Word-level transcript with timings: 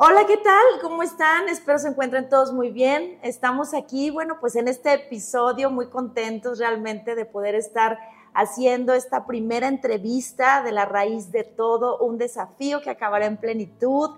Hola, 0.00 0.26
¿qué 0.28 0.36
tal? 0.36 0.80
¿Cómo 0.80 1.02
están? 1.02 1.48
Espero 1.48 1.76
se 1.76 1.88
encuentren 1.88 2.28
todos 2.28 2.52
muy 2.52 2.70
bien. 2.70 3.18
Estamos 3.20 3.74
aquí, 3.74 4.10
bueno, 4.10 4.36
pues 4.40 4.54
en 4.54 4.68
este 4.68 4.92
episodio 4.92 5.70
muy 5.70 5.88
contentos 5.88 6.60
realmente 6.60 7.16
de 7.16 7.24
poder 7.24 7.56
estar 7.56 7.98
haciendo 8.32 8.92
esta 8.92 9.26
primera 9.26 9.66
entrevista 9.66 10.62
de 10.62 10.70
la 10.70 10.84
raíz 10.84 11.32
de 11.32 11.42
todo, 11.42 11.98
un 11.98 12.16
desafío 12.16 12.80
que 12.80 12.90
acabará 12.90 13.26
en 13.26 13.38
plenitud. 13.38 14.10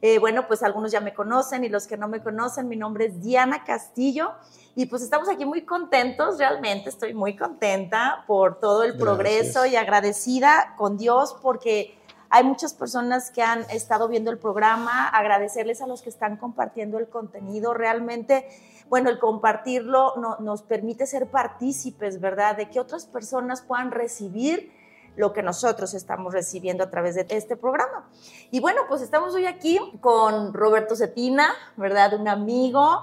Eh, 0.00 0.20
bueno, 0.20 0.46
pues 0.46 0.62
algunos 0.62 0.92
ya 0.92 1.00
me 1.00 1.12
conocen 1.12 1.64
y 1.64 1.68
los 1.68 1.88
que 1.88 1.96
no 1.96 2.06
me 2.06 2.22
conocen, 2.22 2.68
mi 2.68 2.76
nombre 2.76 3.06
es 3.06 3.20
Diana 3.20 3.64
Castillo 3.64 4.30
y 4.76 4.86
pues 4.86 5.02
estamos 5.02 5.28
aquí 5.28 5.44
muy 5.44 5.62
contentos, 5.62 6.38
realmente 6.38 6.88
estoy 6.88 7.14
muy 7.14 7.34
contenta 7.34 8.22
por 8.28 8.60
todo 8.60 8.84
el 8.84 8.96
progreso 8.96 9.66
y 9.66 9.74
agradecida 9.74 10.76
con 10.78 10.96
Dios 10.96 11.36
porque 11.42 11.98
hay 12.36 12.44
muchas 12.44 12.74
personas 12.74 13.30
que 13.30 13.42
han 13.42 13.62
estado 13.70 14.08
viendo 14.08 14.30
el 14.30 14.36
programa, 14.36 15.08
agradecerles 15.08 15.80
a 15.80 15.86
los 15.86 16.02
que 16.02 16.10
están 16.10 16.36
compartiendo 16.36 16.98
el 16.98 17.08
contenido. 17.08 17.72
Realmente, 17.72 18.46
bueno, 18.90 19.08
el 19.08 19.18
compartirlo 19.18 20.12
nos 20.40 20.60
permite 20.60 21.06
ser 21.06 21.30
partícipes, 21.30 22.20
¿verdad? 22.20 22.54
De 22.54 22.68
que 22.68 22.78
otras 22.78 23.06
personas 23.06 23.62
puedan 23.62 23.90
recibir 23.90 24.70
lo 25.16 25.32
que 25.32 25.42
nosotros 25.42 25.94
estamos 25.94 26.34
recibiendo 26.34 26.84
a 26.84 26.90
través 26.90 27.14
de 27.14 27.26
este 27.30 27.56
programa. 27.56 28.06
Y 28.50 28.60
bueno, 28.60 28.82
pues 28.86 29.00
estamos 29.00 29.34
hoy 29.34 29.46
aquí 29.46 29.80
con 30.02 30.52
Roberto 30.52 30.94
Cetina, 30.94 31.54
¿verdad? 31.78 32.20
Un 32.20 32.28
amigo. 32.28 33.02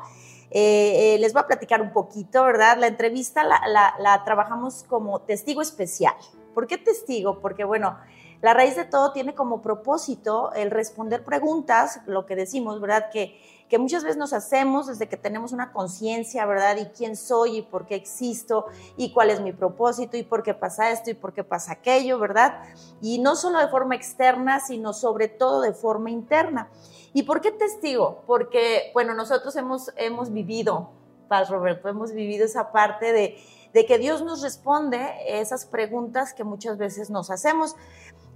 Eh, 0.52 1.16
eh, 1.16 1.18
les 1.18 1.34
voy 1.34 1.42
a 1.42 1.48
platicar 1.48 1.82
un 1.82 1.92
poquito, 1.92 2.44
¿verdad? 2.44 2.78
La 2.78 2.86
entrevista 2.86 3.44
la, 3.44 3.96
la 3.98 4.24
trabajamos 4.24 4.84
como 4.84 5.22
testigo 5.22 5.64
especial. 5.64 6.14
¿Por 6.54 6.68
qué 6.68 6.78
testigo? 6.78 7.40
Porque, 7.40 7.64
bueno, 7.64 7.98
la 8.44 8.54
raíz 8.54 8.76
de 8.76 8.84
todo 8.84 9.14
tiene 9.14 9.34
como 9.34 9.62
propósito 9.62 10.52
el 10.54 10.70
responder 10.70 11.24
preguntas, 11.24 12.02
lo 12.08 12.26
que 12.26 12.36
decimos, 12.36 12.82
¿verdad? 12.82 13.10
Que, 13.10 13.40
que 13.70 13.78
muchas 13.78 14.04
veces 14.04 14.18
nos 14.18 14.34
hacemos 14.34 14.88
desde 14.88 15.08
que 15.08 15.16
tenemos 15.16 15.54
una 15.54 15.72
conciencia, 15.72 16.46
¿verdad? 16.46 16.76
Y 16.76 16.88
quién 16.88 17.16
soy 17.16 17.60
y 17.60 17.62
por 17.62 17.86
qué 17.86 17.96
existo 17.96 18.66
y 18.98 19.14
cuál 19.14 19.30
es 19.30 19.40
mi 19.40 19.54
propósito 19.54 20.18
y 20.18 20.24
por 20.24 20.44
qué 20.44 20.54
pasa 20.54 20.92
esto 20.92 21.10
y 21.10 21.14
por 21.14 21.32
qué 21.32 21.46
pasa 21.46 21.72
aquello, 21.72 22.20
¿verdad? 22.20 22.60
Y 23.02 23.20
no 23.20 23.38
solo 23.38 23.60
de 23.60 23.70
forma 23.70 23.96
externa, 23.96 24.60
sino 24.60 24.92
sobre 24.92 25.30
todo 25.30 25.62
de 25.62 25.72
forma 25.72 26.12
interna. 26.12 26.70
¿Y 27.14 27.24
por 27.24 27.40
qué 27.40 27.54
testigo? 27.54 28.24
Porque, 28.28 28.92
bueno, 28.94 29.14
nosotros 29.14 29.56
hemos, 29.56 29.94
hemos 29.96 30.34
vivido, 30.34 30.90
Paz 31.30 31.50
Roberto, 31.50 31.88
hemos 31.88 32.12
vivido 32.12 32.44
esa 32.44 32.74
parte 32.74 33.14
de, 33.14 33.38
de 33.74 33.86
que 33.86 33.98
Dios 33.98 34.22
nos 34.22 34.42
responde 34.42 35.14
esas 35.28 35.66
preguntas 35.66 36.34
que 36.34 36.44
muchas 36.44 36.78
veces 36.78 37.10
nos 37.10 37.32
hacemos. 37.32 37.76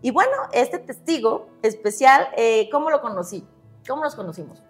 Y 0.01 0.11
bueno, 0.11 0.31
este 0.53 0.79
testigo 0.79 1.47
especial, 1.61 2.27
eh, 2.37 2.69
¿cómo 2.71 2.89
lo 2.89 3.01
conocí? 3.01 3.43
¿Cómo 3.87 4.03
nos 4.03 4.15
conocimos? 4.15 4.61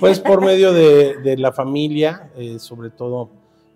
Pues 0.00 0.20
por 0.20 0.44
medio 0.44 0.72
de, 0.72 1.36
la 1.38 1.52
familia, 1.52 2.30
eh, 2.36 2.58
sobre 2.58 2.90
todo 2.90 3.30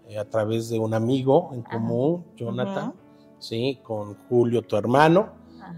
eh, 0.09 0.19
a 0.19 0.25
través 0.25 0.69
de 0.69 0.79
un 0.79 0.93
amigo 0.93 1.51
en 1.53 1.63
común, 1.63 2.25
Jonathan, 2.37 2.93
sí, 3.39 3.81
con 3.83 4.15
Julio, 4.29 4.63
tu 4.63 4.77
hermano, 4.77 5.31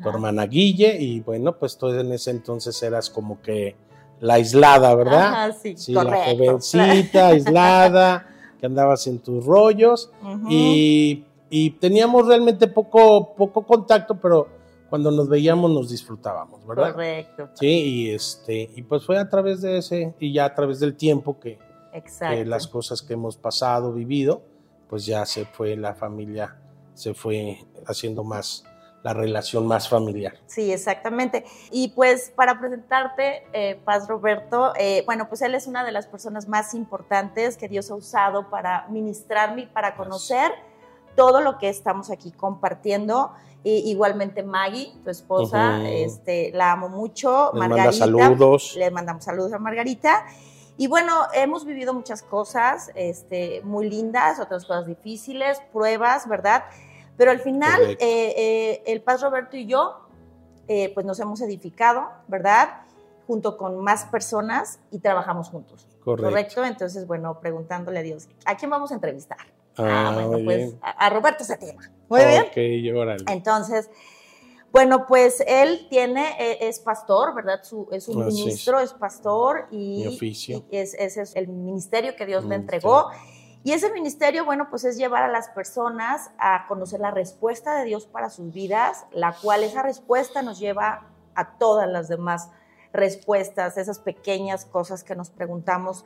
tu 0.03 0.09
hermana 0.09 0.47
Guille, 0.47 0.97
y 1.01 1.21
bueno, 1.21 1.57
pues 1.57 1.77
tú 1.77 1.89
en 1.89 2.13
ese 2.13 2.31
entonces 2.31 2.83
eras 2.83 3.11
como 3.11 3.41
que 3.41 3.77
la 4.21 4.35
aislada, 4.35 4.95
¿verdad? 4.95 5.57
Sí, 5.61 5.77
sí 5.77 5.93
la 5.93 6.25
jovencita, 6.25 7.29
aislada, 7.29 8.27
que 8.59 8.67
andabas 8.67 9.07
en 9.07 9.19
tus 9.21 9.45
rollos, 9.45 10.11
y 10.49 11.25
y 11.55 11.69
teníamos 11.73 12.27
realmente 12.27 12.67
poco, 12.67 13.35
poco 13.35 13.67
contacto, 13.67 14.19
pero 14.19 14.49
cuando 14.89 15.11
nos 15.11 15.29
veíamos 15.29 15.71
nos 15.71 15.91
disfrutábamos, 15.91 16.67
¿verdad? 16.67 16.93
Correcto. 16.93 17.51
Sí, 17.53 17.67
y 17.67 18.11
este, 18.11 18.71
y 18.75 18.81
pues 18.81 19.05
fue 19.05 19.19
a 19.19 19.29
través 19.29 19.61
de 19.61 19.77
ese, 19.77 20.15
y 20.19 20.33
ya 20.33 20.47
a 20.47 20.55
través 20.55 20.81
del 20.81 20.97
tiempo 20.97 21.39
que, 21.39 21.59
las 22.47 22.67
cosas 22.67 23.03
que 23.03 23.13
hemos 23.13 23.37
pasado, 23.37 23.93
vivido, 23.93 24.41
pues 24.89 25.05
ya 25.05 25.27
se 25.27 25.45
fue 25.45 25.77
la 25.77 25.95
familia, 25.95 26.57
se 26.95 27.13
fue 27.13 27.59
haciendo 27.87 28.25
más, 28.25 28.65
la 29.03 29.13
relación 29.13 29.67
más 29.67 29.91
familiar. 29.91 30.39
Sí, 30.47 30.73
exactamente. 30.73 31.45
Y 31.71 31.89
pues 31.89 32.33
para 32.35 32.59
presentarte, 32.59 33.43
eh, 33.53 33.79
Paz 33.85 34.09
Roberto, 34.09 34.73
eh, 34.79 35.03
bueno, 35.05 35.29
pues 35.29 35.43
él 35.43 35.55
es 35.55 35.67
una 35.67 35.85
de 35.85 35.93
las 35.93 36.07
personas 36.07 36.49
más 36.49 36.73
importantes 36.73 37.59
que 37.59 37.69
Dios 37.69 37.91
ha 37.91 37.95
usado 37.95 38.49
para 38.49 38.87
ministrarme 38.89 39.63
y 39.63 39.67
para 39.67 39.97
conocer 39.97 40.51
todo 41.17 41.41
lo 41.41 41.59
que 41.59 41.69
estamos 41.69 42.11
aquí 42.11 42.33
compartiendo. 42.33 43.33
igualmente 43.65 44.43
Maggie, 44.43 44.93
tu 45.05 45.11
esposa, 45.11 45.89
este, 45.89 46.51
la 46.53 46.73
amo 46.73 46.89
mucho. 46.89 47.53
Margarita. 47.55 47.93
saludos. 47.93 48.75
Le 48.77 48.91
mandamos 48.91 49.25
saludos 49.25 49.53
a 49.53 49.59
Margarita. 49.59 50.25
Y 50.77 50.87
bueno, 50.87 51.27
hemos 51.35 51.65
vivido 51.65 51.93
muchas 51.95 52.23
cosas 52.23 52.91
este, 52.95 53.61
muy 53.63 53.89
lindas, 53.89 54.41
otras 54.41 54.65
cosas 54.65 54.87
difíciles, 54.87 55.61
pruebas, 55.73 56.29
¿verdad? 56.29 56.65
Pero 57.17 57.31
al 57.31 57.41
final, 57.41 57.81
eh, 57.83 57.97
eh, 58.01 58.83
el 58.87 59.03
Paz 59.03 59.21
Roberto 59.23 59.57
y 59.57 59.67
yo, 59.67 60.01
eh, 60.69 60.91
pues 60.95 61.05
nos 61.05 61.21
hemos 61.21 61.41
edificado, 61.43 62.09
¿verdad? 62.27 62.83
Junto 63.27 63.57
con 63.59 63.79
más 63.81 64.07
personas 64.07 64.81
y 64.91 64.99
trabajamos 64.99 65.51
juntos. 65.51 65.87
Correcto. 66.03 66.31
Correcto. 66.31 66.65
Entonces, 66.65 67.07
bueno, 67.07 67.39
preguntándole 67.39 67.99
a 67.99 68.03
Dios, 68.03 68.29
¿a 68.47 68.57
quién 68.57 68.71
vamos 68.71 68.91
a 68.93 68.95
entrevistar? 68.95 69.39
Ah, 69.77 70.09
ah, 70.09 70.27
bueno, 70.27 70.45
pues 70.45 70.75
a, 70.83 71.11
Roberto 71.11 71.45
Cetina. 71.45 71.91
Muy 72.09 72.21
bien. 72.25 72.43
Ok, 72.43 73.29
Entonces, 73.29 73.91
bueno, 74.71 75.07
pues 75.07 75.43
él 75.47 75.87
tiene, 75.91 76.37
e, 76.39 76.69
es 76.69 76.79
pastor, 76.81 77.35
¿verdad? 77.35 77.61
es 77.91 78.09
un 78.09 78.27
ministro, 78.27 78.81
es 78.81 78.93
pastor 78.93 79.69
y, 79.71 80.07
oficio. 80.07 80.65
ese 80.71 81.23
es 81.23 81.37
el 81.37 81.49
ministerio 81.49 82.17
que 82.17 82.27
Dios 82.27 82.45
le 82.45 82.55
entregó. 82.55 83.11
Y 83.65 83.73
ese 83.73 83.93
ministerio, 83.93 84.45
bueno, 84.45 84.69
pues 84.71 84.85
es 84.85 84.97
llevar 84.97 85.23
a 85.23 85.29
las 85.29 85.49
personas 85.51 86.31
a 86.39 86.67
conocer 86.67 87.01
la 87.01 87.13
respuesta 87.13 87.77
de 87.77 87.85
Dios 87.85 88.07
para 88.07 88.29
sus 88.29 88.53
vidas, 88.53 89.07
la 89.13 89.37
cual 89.41 89.63
esa 89.63 89.83
respuesta 89.83 90.43
nos 90.43 90.59
lleva 90.59 91.07
a 91.35 91.59
todas 91.59 91.89
las 91.89 92.09
demás 92.09 92.51
respuestas, 92.93 93.79
esas 93.79 94.01
pequeñas 94.01 94.65
cosas 94.65 95.05
que 95.05 95.15
nos 95.15 95.31
preguntamos 95.31 96.05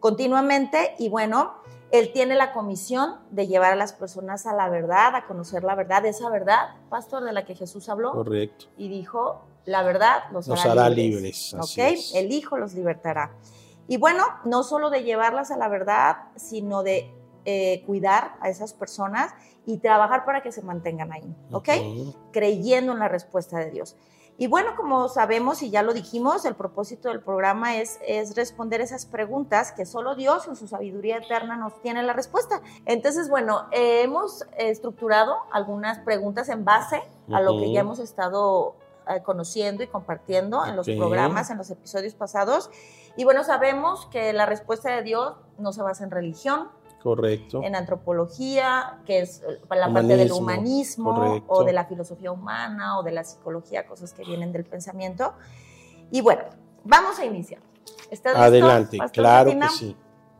continuamente. 0.00 0.94
Y 0.98 1.08
bueno, 1.08 1.54
él 1.92 2.12
tiene 2.12 2.34
la 2.34 2.52
comisión 2.52 3.16
de 3.30 3.46
llevar 3.46 3.72
a 3.72 3.76
las 3.76 3.92
personas 3.92 4.46
a 4.46 4.54
la 4.54 4.68
verdad, 4.68 5.14
a 5.14 5.26
conocer 5.26 5.64
la 5.64 5.74
verdad, 5.74 6.04
esa 6.06 6.28
verdad, 6.30 6.76
pastor, 6.88 7.24
de 7.24 7.32
la 7.32 7.44
que 7.44 7.54
Jesús 7.54 7.88
habló. 7.88 8.12
Correcto. 8.12 8.66
Y 8.76 8.88
dijo, 8.88 9.42
la 9.64 9.82
verdad 9.82 10.24
los, 10.32 10.48
hará, 10.48 10.88
libres. 10.88 11.54
El 12.14 12.32
Hijo 12.32 12.56
los 12.56 12.74
libertará. 12.74 13.32
Y 13.88 13.98
bueno, 13.98 14.24
no 14.44 14.62
solo 14.62 14.90
de 14.90 15.04
llevarlas 15.04 15.50
a 15.50 15.56
la 15.56 15.68
verdad, 15.68 16.16
sino 16.36 16.82
de 16.82 17.12
eh, 17.44 17.84
cuidar 17.86 18.36
a 18.40 18.48
esas 18.48 18.72
personas 18.72 19.32
y 19.64 19.78
trabajar 19.78 20.24
para 20.24 20.42
que 20.42 20.50
se 20.50 20.62
mantengan 20.62 21.12
ahí, 21.12 21.34
¿ok? 21.52 21.68
Creyendo 22.32 22.92
en 22.92 22.98
la 22.98 23.08
respuesta 23.08 23.58
de 23.58 23.70
Dios. 23.70 23.96
Y 24.38 24.48
bueno, 24.48 24.76
como 24.76 25.08
sabemos 25.08 25.62
y 25.62 25.70
ya 25.70 25.82
lo 25.82 25.94
dijimos, 25.94 26.44
el 26.44 26.54
propósito 26.54 27.08
del 27.08 27.20
programa 27.20 27.76
es, 27.76 27.98
es 28.06 28.36
responder 28.36 28.82
esas 28.82 29.06
preguntas 29.06 29.72
que 29.72 29.86
solo 29.86 30.14
Dios 30.14 30.46
en 30.46 30.56
su 30.56 30.68
sabiduría 30.68 31.18
eterna 31.18 31.56
nos 31.56 31.80
tiene 31.80 32.02
la 32.02 32.12
respuesta. 32.12 32.60
Entonces, 32.84 33.30
bueno, 33.30 33.66
hemos 33.72 34.44
estructurado 34.58 35.36
algunas 35.52 35.98
preguntas 36.00 36.50
en 36.50 36.64
base 36.64 37.02
a 37.32 37.40
lo 37.40 37.58
que 37.58 37.72
ya 37.72 37.80
hemos 37.80 37.98
estado 37.98 38.74
eh, 39.08 39.22
conociendo 39.22 39.84
y 39.84 39.86
compartiendo 39.86 40.66
en 40.66 40.74
los 40.74 40.86
programas, 40.86 41.50
en 41.50 41.58
los 41.58 41.70
episodios 41.70 42.14
pasados. 42.14 42.70
Y 43.16 43.24
bueno, 43.24 43.44
sabemos 43.44 44.06
que 44.06 44.32
la 44.32 44.46
respuesta 44.46 44.90
de 44.90 45.02
Dios 45.02 45.34
no 45.58 45.72
se 45.72 45.80
basa 45.80 46.04
en 46.04 46.10
religión, 46.10 46.68
Correcto. 47.06 47.62
En 47.62 47.76
antropología, 47.76 48.98
que 49.06 49.20
es 49.20 49.40
eh, 49.48 49.60
la 49.70 49.92
parte 49.92 50.16
del 50.16 50.32
humanismo 50.32 51.40
o 51.46 51.62
de 51.62 51.72
la 51.72 51.84
filosofía 51.84 52.32
humana 52.32 52.98
o 52.98 53.04
de 53.04 53.12
la 53.12 53.22
psicología, 53.22 53.86
cosas 53.86 54.12
que 54.12 54.24
vienen 54.24 54.50
del 54.50 54.64
pensamiento. 54.64 55.34
Y 56.10 56.20
bueno, 56.20 56.42
vamos 56.82 57.16
a 57.20 57.24
iniciar. 57.24 57.60
¿Estás 58.10 58.34
Adelante, 58.34 58.98
claro 59.12 59.52
que 59.52 59.68
sí. 59.68 59.96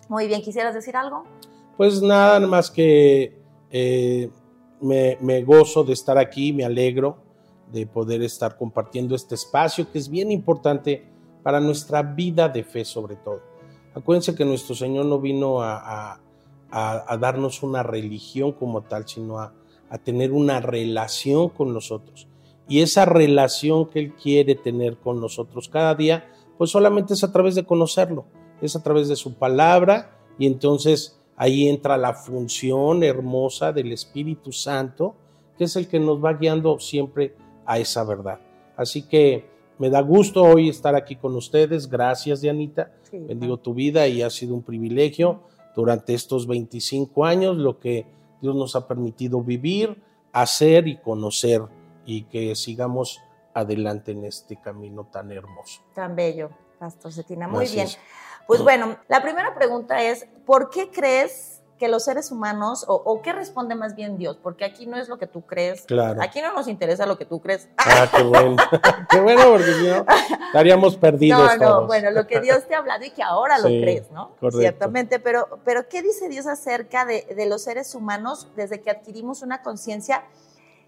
Muy 0.08 0.26
bien, 0.26 0.42
¿quisieras 0.42 0.74
decir 0.74 0.96
algo? 0.96 1.22
Pues 1.76 2.02
nada 2.02 2.40
más 2.40 2.68
que 2.68 3.40
eh, 3.70 4.28
me, 4.80 5.18
me 5.20 5.44
gozo 5.44 5.84
de 5.84 5.92
estar 5.92 6.18
aquí, 6.18 6.52
me 6.52 6.64
alegro 6.64 7.18
de 7.70 7.86
poder 7.86 8.22
estar 8.22 8.56
compartiendo 8.56 9.14
este 9.14 9.36
espacio 9.36 9.88
que 9.92 10.00
es 10.00 10.08
bien 10.08 10.32
importante 10.32 11.06
para 11.44 11.60
nuestra 11.60 12.02
vida 12.02 12.48
de 12.48 12.64
fe 12.64 12.84
sobre 12.84 13.14
todo. 13.14 13.40
Acuérdense 13.94 14.34
que 14.34 14.44
nuestro 14.44 14.74
Señor 14.74 15.06
no 15.06 15.20
vino 15.20 15.62
a, 15.62 15.76
a, 16.12 16.20
darnos 16.70 17.62
una 17.62 17.82
religión 17.82 18.52
como 18.52 18.82
tal, 18.82 19.06
sino 19.08 19.38
a, 19.38 19.52
tener 20.04 20.32
una 20.32 20.60
relación 20.60 21.48
con 21.48 21.72
nosotros. 21.72 22.28
Y 22.68 22.80
esa 22.80 23.04
relación 23.04 23.88
que 23.88 24.00
Él 24.00 24.14
quiere 24.14 24.56
tener 24.56 24.96
con 24.96 25.20
nosotros 25.20 25.68
cada 25.68 25.94
día, 25.94 26.28
pues 26.58 26.70
solamente 26.70 27.14
es 27.14 27.22
a 27.22 27.32
través 27.32 27.54
de 27.54 27.64
conocerlo, 27.64 28.26
es 28.60 28.74
a 28.74 28.82
través 28.82 29.08
de 29.08 29.16
su 29.16 29.34
palabra 29.34 30.18
y 30.38 30.46
entonces 30.46 31.20
ahí 31.36 31.68
entra 31.68 31.96
la 31.96 32.14
función 32.14 33.04
hermosa 33.04 33.72
del 33.72 33.92
Espíritu 33.92 34.52
Santo, 34.52 35.14
que 35.56 35.64
es 35.64 35.76
el 35.76 35.86
que 35.86 36.00
nos 36.00 36.22
va 36.22 36.34
guiando 36.34 36.80
siempre 36.80 37.36
a 37.64 37.78
esa 37.78 38.04
verdad. 38.04 38.40
Así 38.76 39.02
que 39.02 39.48
me 39.78 39.88
da 39.88 40.00
gusto 40.00 40.42
hoy 40.42 40.68
estar 40.68 40.94
aquí 40.94 41.16
con 41.16 41.36
ustedes. 41.36 41.88
Gracias, 41.88 42.40
Dianita. 42.40 42.92
Sí, 43.02 43.18
Bendigo 43.18 43.58
tu 43.58 43.72
vida 43.72 44.08
y 44.08 44.22
ha 44.22 44.30
sido 44.30 44.54
un 44.54 44.62
privilegio 44.62 45.42
durante 45.76 46.14
estos 46.14 46.48
25 46.48 47.24
años 47.24 47.56
lo 47.56 47.78
que 47.78 48.06
Dios 48.40 48.56
nos 48.56 48.74
ha 48.74 48.88
permitido 48.88 49.42
vivir, 49.42 50.02
hacer 50.32 50.88
y 50.88 50.96
conocer 50.96 51.62
y 52.04 52.24
que 52.24 52.54
sigamos 52.56 53.20
adelante 53.54 54.12
en 54.12 54.24
este 54.24 54.60
camino 54.60 55.06
tan 55.12 55.30
hermoso. 55.30 55.82
Tan 55.94 56.16
bello, 56.16 56.50
Pastor 56.78 57.12
Cetina. 57.12 57.46
Muy 57.46 57.66
bien. 57.66 57.86
es. 57.86 57.98
Pues 58.46 58.62
bueno, 58.62 58.96
la 59.08 59.22
primera 59.22 59.54
pregunta 59.54 60.02
es, 60.02 60.26
¿por 60.44 60.70
qué 60.70 60.90
crees 60.90 61.55
que 61.78 61.88
los 61.88 62.04
seres 62.04 62.30
humanos, 62.30 62.84
o, 62.88 62.94
o 62.94 63.20
qué 63.20 63.32
responde 63.32 63.74
más 63.74 63.94
bien 63.94 64.16
Dios? 64.16 64.38
Porque 64.42 64.64
aquí 64.64 64.86
no 64.86 64.96
es 64.96 65.08
lo 65.08 65.18
que 65.18 65.26
tú 65.26 65.42
crees. 65.42 65.82
Claro. 65.82 66.22
Aquí 66.22 66.40
no 66.40 66.52
nos 66.54 66.68
interesa 66.68 67.04
lo 67.04 67.18
que 67.18 67.26
tú 67.26 67.40
crees. 67.40 67.68
Ah, 67.76 68.08
qué 68.14 68.22
bueno. 68.22 68.56
qué 69.10 69.20
bueno, 69.20 69.42
porque 69.50 69.72
si 69.74 69.86
no, 69.86 70.06
estaríamos 70.46 70.96
perdidos 70.96 71.38
No, 71.38 71.56
no, 71.56 71.66
todos. 71.74 71.86
bueno, 71.86 72.10
lo 72.12 72.26
que 72.26 72.40
Dios 72.40 72.66
te 72.66 72.74
ha 72.74 72.78
hablado 72.78 73.04
y 73.04 73.10
que 73.10 73.22
ahora 73.22 73.58
lo 73.58 73.68
Sí, 73.68 73.80
crees, 73.82 74.10
¿no? 74.10 74.30
correcto. 74.40 74.58
Ciertamente, 74.60 75.18
pero, 75.20 75.60
pero 75.64 75.88
¿qué 75.88 76.00
dice 76.02 76.28
Dios 76.30 76.46
acerca 76.46 77.04
de, 77.04 77.26
de 77.36 77.46
los 77.46 77.62
seres 77.62 77.94
humanos 77.94 78.48
desde 78.56 78.80
que 78.80 78.90
adquirimos 78.90 79.42
una 79.42 79.62
conciencia? 79.62 80.24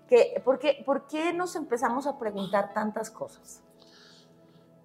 Que, 0.08 0.40
¿por, 0.42 0.58
qué, 0.58 0.82
¿Por 0.86 1.06
qué 1.06 1.34
nos 1.34 1.54
empezamos 1.54 2.06
a 2.06 2.18
preguntar 2.18 2.72
tantas 2.72 3.10
cosas? 3.10 3.60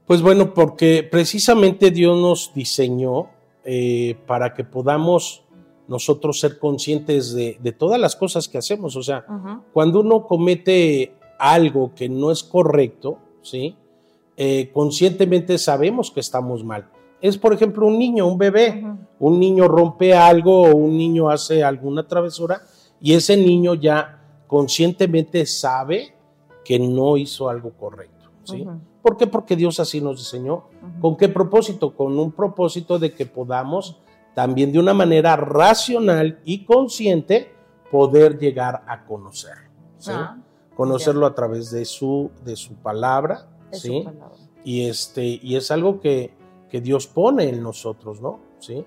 Pues 0.06 0.22
bueno, 0.22 0.54
porque 0.54 1.08
precisamente 1.10 1.90
Dios 1.92 2.18
nos 2.20 2.54
diseñó 2.54 3.30
eh, 3.64 4.18
para 4.28 4.54
que 4.54 4.66
podamos 4.66 5.43
nosotros 5.88 6.40
ser 6.40 6.60
conscientes 6.60 7.34
de, 7.34 7.58
de 7.62 7.72
todas 7.72 8.00
las 8.00 8.16
cosas 8.16 8.48
que 8.48 8.58
hacemos. 8.58 8.96
O 8.96 9.04
sea, 9.04 9.26
Ujú, 9.28 9.64
cuando 9.74 10.00
uno 10.02 10.26
comete 10.26 11.14
algo 11.38 11.92
que 11.96 12.08
no 12.10 12.32
es 12.32 12.44
correcto, 12.44 13.18
¿sí? 13.42 13.76
Eh, 14.38 14.72
conscientemente 14.74 15.58
sabemos 15.58 16.10
que 16.10 16.20
estamos 16.20 16.64
mal. 16.64 16.88
Es, 17.22 17.38
por 17.38 17.54
ejemplo, 17.54 17.86
un 17.88 17.98
niño, 18.00 18.28
un 18.28 18.38
bebé. 18.38 18.82
ujú. 18.84 18.98
Un 19.20 19.40
niño 19.40 19.68
rompe 19.70 20.14
algo 20.14 20.64
o 20.64 20.76
un 20.76 20.98
niño 20.98 21.30
hace 21.30 21.64
alguna 21.64 22.06
travesura 22.08 22.62
y 23.00 23.14
ese 23.14 23.38
niño 23.38 23.74
ya 23.76 24.22
conscientemente 24.48 25.46
sabe 25.46 26.14
que 26.66 26.78
no 26.80 27.16
hizo 27.16 27.48
algo 27.48 27.72
correcto. 27.72 28.30
¿sí? 28.44 28.62
Ujú. 28.64 28.80
¿Por 29.02 29.18
qué? 29.18 29.28
Porque 29.28 29.56
Dios 29.56 29.80
así 29.80 30.02
nos 30.02 30.18
diseñó. 30.18 30.64
¿Con 31.00 31.16
qué 31.18 31.30
propósito? 31.30 31.96
Con 31.96 32.18
un 32.20 32.32
propósito 32.32 33.00
de 33.00 33.14
que 33.14 33.26
podamos 33.26 33.98
también 34.34 34.72
de 34.72 34.80
una 34.80 34.94
manera 34.94 35.36
racional 35.36 36.40
y 36.44 36.66
consciente 36.66 37.54
poder 37.92 38.40
llegar 38.40 38.84
a 38.88 39.06
conocer. 39.06 39.54
¿sí? 39.98 40.12
Ah, 40.14 40.38
Conocerlo 40.76 41.28
a 41.28 41.36
través 41.36 41.70
de 41.70 41.86
su, 41.86 42.32
de 42.44 42.56
su 42.56 42.74
palabra. 42.76 43.48
su 43.72 43.80
¿sí? 43.80 44.02
palabra. 44.04 44.38
y 44.64 44.88
este 44.88 45.40
y 45.42 45.56
es 45.56 45.70
algo 45.70 46.00
que, 46.00 46.34
que 46.70 46.82
Dios 46.82 47.06
pone 47.06 47.48
en 47.50 47.62
nosotros, 47.62 48.22
¿no? 48.22 48.40
Sí. 48.60 48.84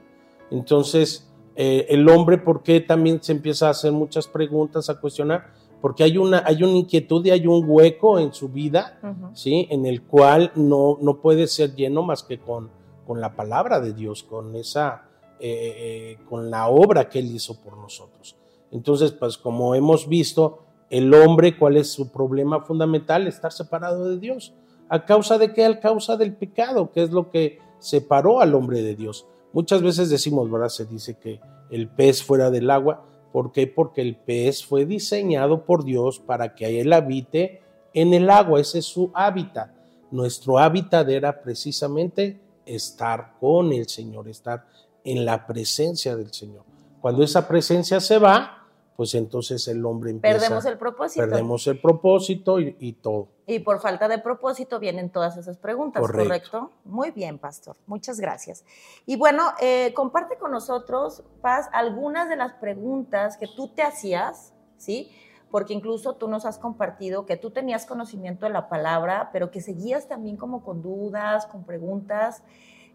Entonces 0.51 1.31
eh, 1.55 1.87
el 1.89 2.09
hombre, 2.09 2.39
¿por 2.39 2.63
qué 2.63 2.81
también 2.81 3.23
se 3.23 3.33
empieza 3.33 3.69
a 3.69 3.71
hacer 3.71 3.93
muchas 3.93 4.27
preguntas, 4.27 4.91
a 4.91 5.01
cuestionar? 5.01 5.53
Porque 5.81 6.03
hay 6.03 6.19
una 6.19 6.43
hay 6.45 6.63
una 6.65 6.73
inquietud 6.73 7.25
y 7.25 7.31
hay 7.31 7.47
un 7.47 7.65
hueco 7.67 8.19
en 8.19 8.33
su 8.33 8.49
vida, 8.49 8.99
sí, 9.35 9.69
en 9.71 9.87
el 9.87 10.03
cual 10.03 10.51
no 10.57 10.99
no 11.01 11.21
puede 11.21 11.47
ser 11.47 11.77
lleno 11.77 12.03
más 12.03 12.25
que 12.25 12.39
con 12.39 12.71
con 13.07 13.21
la 13.21 13.37
palabra 13.37 13.79
de 13.79 13.93
Dios, 13.93 14.25
con 14.25 14.57
esa 14.57 15.06
eh, 15.38 16.17
eh, 16.19 16.19
con 16.29 16.50
la 16.50 16.69
obra 16.69 17.09
que 17.09 17.19
él 17.19 17.27
hizo 17.27 17.61
por 17.61 17.77
nosotros. 17.77 18.37
Entonces, 18.71 19.12
pues 19.12 19.38
como 19.38 19.75
hemos 19.75 20.09
visto, 20.09 20.61
el 20.91 21.12
hombre, 21.15 21.59
¿cuál 21.59 21.77
es 21.77 21.91
su 21.91 22.11
problema 22.11 22.61
fundamental? 22.61 23.27
Estar 23.27 23.53
separado 23.53 24.09
de 24.09 24.19
Dios. 24.19 24.55
¿A 24.88 25.05
causa 25.05 25.37
de 25.38 25.53
qué? 25.53 25.65
A 25.65 25.81
causa 25.81 26.17
del 26.17 26.35
pecado, 26.35 26.93
que 26.93 27.03
es 27.03 27.11
lo 27.11 27.31
que 27.31 27.59
separó 27.79 28.41
al 28.41 28.55
hombre 28.55 28.83
de 28.83 28.94
Dios. 28.94 29.27
Muchas 29.53 29.83
veces 29.83 30.11
decimos, 30.11 30.50
¿verdad? 30.50 30.69
Se 30.69 30.87
dice 30.87 31.19
que 31.19 31.41
el 31.71 31.88
pez 31.88 32.23
fuera 32.23 32.50
del 32.50 32.71
agua. 32.71 33.05
¿Por 33.33 33.53
qué? 33.53 33.67
Porque 33.67 34.00
el 34.00 34.17
pez 34.17 34.65
fue 34.65 34.87
diseñado 34.87 35.65
por 35.65 35.85
Dios 35.85 36.21
para 36.21 36.55
que 36.55 36.81
él 36.81 36.93
habite 36.93 37.62
en 37.93 38.15
el 38.15 38.31
agua. 38.31 38.61
Ese 38.61 38.79
es 38.79 38.87
su 38.87 39.11
hábitat. 39.15 39.71
Nuestro 40.11 40.59
hábitat 40.59 41.09
era 41.09 41.43
precisamente 41.43 42.41
estar 42.65 43.35
con 43.41 43.73
el 43.73 43.88
Señor, 43.88 44.29
estar 44.29 44.67
en 45.06 45.25
la 45.25 45.47
presencia 45.47 46.17
del 46.17 46.32
Señor. 46.32 46.64
Cuando 47.00 47.23
esa 47.23 47.47
presencia 47.49 48.00
se 48.00 48.19
va, 48.19 48.67
pues 48.97 49.14
entonces 49.14 49.69
el 49.69 49.85
hombre 49.85 50.11
empieza. 50.11 50.38
Perdemos 50.38 50.64
el 50.64 50.79
propósito. 50.79 51.26
perdemos 51.26 51.67
el 51.67 51.81
propósito 51.81 52.61
y, 52.61 52.76
y 52.81 52.94
todo. 52.94 53.29
Y 53.47 53.61
por 53.61 53.81
falta 53.81 54.08
de 54.08 54.19
propósito 54.19 54.81
vienen 54.81 55.11
todas 55.11 55.37
esas 55.37 55.58
preguntas, 55.58 56.00
Correcto. 56.00 56.25
¿correcto? 56.25 56.70
Muy 56.85 57.12
bien, 57.12 57.38
Pastor. 57.38 57.76
Muchas 57.87 58.19
gracias. 58.19 58.64
Y 59.06 59.17
bueno, 59.17 59.53
eh, 59.61 59.93
comparte 59.94 60.37
con 60.37 60.50
nosotros, 60.50 61.23
Paz, 61.43 61.69
algunas 61.73 62.29
de 62.29 62.37
las 62.37 62.55
preguntas 62.55 63.37
que 63.37 63.47
tú 63.47 63.69
te 63.69 63.82
hacías, 63.82 64.52
¿sí? 64.79 65.12
Porque 65.50 65.75
incluso 65.75 66.17
tú 66.17 66.26
nos 66.26 66.44
has 66.44 66.59
compartido 66.59 67.25
que 67.25 67.37
tú 67.37 67.50
tenías 67.50 67.87
conocimiento 67.87 68.47
de 68.47 68.52
la 68.52 68.69
palabra, 68.69 69.31
pero 69.32 69.52
que 69.52 69.61
seguías 69.61 70.09
también 70.09 70.37
como 70.37 70.64
con 70.64 70.82
dudas, 70.82 71.47
con 71.47 71.64
preguntas. 71.64 72.43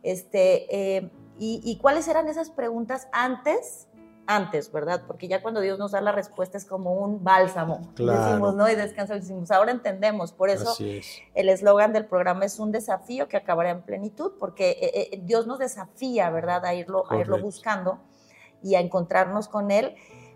Este, 0.03 0.97
eh, 0.97 1.11
y, 1.37 1.61
y 1.63 1.77
cuáles 1.77 2.07
eran 2.07 2.27
esas 2.27 2.49
preguntas 2.49 3.07
antes? 3.11 3.87
Antes, 4.27 4.71
¿verdad? 4.71 5.03
Porque 5.07 5.27
ya 5.27 5.41
cuando 5.41 5.59
Dios 5.61 5.79
nos 5.79 5.91
da 5.91 5.99
la 5.99 6.11
respuesta 6.11 6.57
es 6.57 6.65
como 6.65 6.93
un 6.93 7.23
bálsamo. 7.23 7.81
Claro. 7.95 8.25
Decimos, 8.25 8.55
¿no? 8.55 8.69
Y 8.69 8.75
descanso, 8.75 9.13
decimos, 9.13 9.51
ahora 9.51 9.71
entendemos. 9.71 10.31
Por 10.31 10.49
eso 10.49 10.75
es. 10.79 11.19
el 11.33 11.49
eslogan 11.49 11.91
del 11.91 12.05
programa 12.05 12.45
es 12.45 12.59
un 12.59 12.71
desafío 12.71 13.27
que 13.27 13.37
acabará 13.37 13.71
en 13.71 13.81
plenitud, 13.81 14.33
porque 14.39 14.71
eh, 14.71 15.09
eh, 15.13 15.21
Dios 15.23 15.47
nos 15.47 15.59
desafía, 15.59 16.29
¿verdad?, 16.29 16.63
a 16.65 16.73
irlo, 16.73 17.11
a 17.11 17.17
irlo 17.17 17.41
buscando 17.41 17.99
y 18.61 18.75
a 18.75 18.79
encontrarnos 18.79 19.47
con 19.47 19.71
Él. 19.71 19.95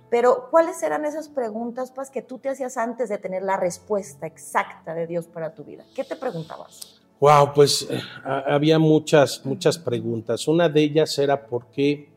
Pero, 0.10 0.50
¿cuáles 0.52 0.82
eran 0.84 1.06
esas 1.06 1.30
preguntas, 1.30 1.92
Paz, 1.92 2.10
que 2.10 2.22
tú 2.22 2.38
te 2.38 2.50
hacías 2.50 2.78
antes 2.78 3.10
de 3.10 3.18
tener 3.18 3.44
la 3.44 3.58
respuesta 3.58 4.28
exacta 4.28 4.94
de 4.94 5.08
Dios 5.08 5.28
para 5.28 5.54
tu 5.54 5.64
vida? 5.64 5.84
¿Qué 5.96 6.04
te 6.04 6.16
preguntabas? 6.16 6.95
Wow, 7.20 7.54
pues 7.54 7.88
eh, 7.90 8.00
ha- 8.24 8.56
había 8.56 8.78
muchas, 8.80 9.46
muchas 9.46 9.78
preguntas. 9.78 10.48
Una 10.48 10.70
de 10.70 10.84
ellas 10.84 11.18
era 11.18 11.46
por 11.48 11.68
qué 11.68 12.10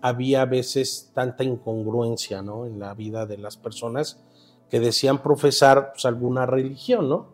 había 0.00 0.42
a 0.42 0.46
veces 0.46 1.10
tanta 1.14 1.44
incongruencia, 1.44 2.40
¿no? 2.42 2.64
En 2.66 2.78
la 2.78 2.94
vida 2.94 3.26
de 3.26 3.36
las 3.38 3.56
personas 3.56 4.22
que 4.70 4.80
decían 4.80 5.20
profesar 5.22 5.90
pues, 5.92 6.04
alguna 6.06 6.46
religión, 6.46 7.08
¿no? 7.08 7.26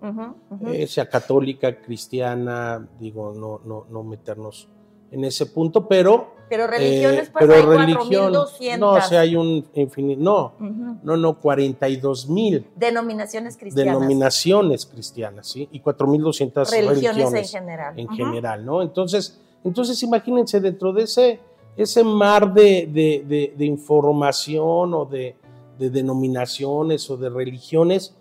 Eh, 0.73 0.87
sea 0.87 1.09
católica, 1.09 1.81
cristiana, 1.81 2.89
digo, 2.99 3.33
no, 3.35 3.61
no, 3.65 3.87
no 3.91 4.03
meternos 4.03 4.69
en 5.11 5.25
ese 5.25 5.47
punto, 5.47 5.87
pero... 5.87 6.35
pero 6.49 6.67
religiones, 6.67 7.29
eh, 7.29 7.31
Paz, 7.33 7.41
pero 7.47 7.55
hay 7.55 7.63
religión, 7.63 8.33
4.200. 8.33 8.79
no, 8.79 8.93
o 8.93 9.01
sea, 9.01 9.21
hay 9.21 9.35
un 9.37 9.65
infinito, 9.75 10.21
no, 10.23 10.53
Ujú. 10.61 10.97
no, 11.03 11.17
no, 11.17 11.39
42 11.41 12.29
mil 12.29 12.67
Denominaciones 12.77 13.57
cristianas. 13.57 13.95
denominaciones 13.95 14.87
cristianas, 14.87 15.47
¿sí? 15.49 15.69
Y 15.73 15.81
4.200 15.81 16.71
religiones, 16.71 17.03
religiones, 17.15 17.55
en 17.55 17.61
general. 17.61 17.99
en 17.99 18.09
general, 18.11 18.65
¿no? 18.65 18.83
Entonces, 18.83 19.41
entonces 19.65 20.03
imagínense 20.03 20.61
dentro 20.61 20.93
de 20.93 21.03
ese, 21.03 21.41
ese 21.77 22.05
mar 22.05 22.53
de, 22.55 22.89
de- 22.93 23.25
de- 23.27 23.55
de 23.57 23.65
información 23.67 24.95
o 24.95 25.05
de, 25.05 25.37
de 25.79 25.91
denominaciones 25.91 27.11
o 27.11 27.17
de 27.17 27.29
religiones, 27.29 28.15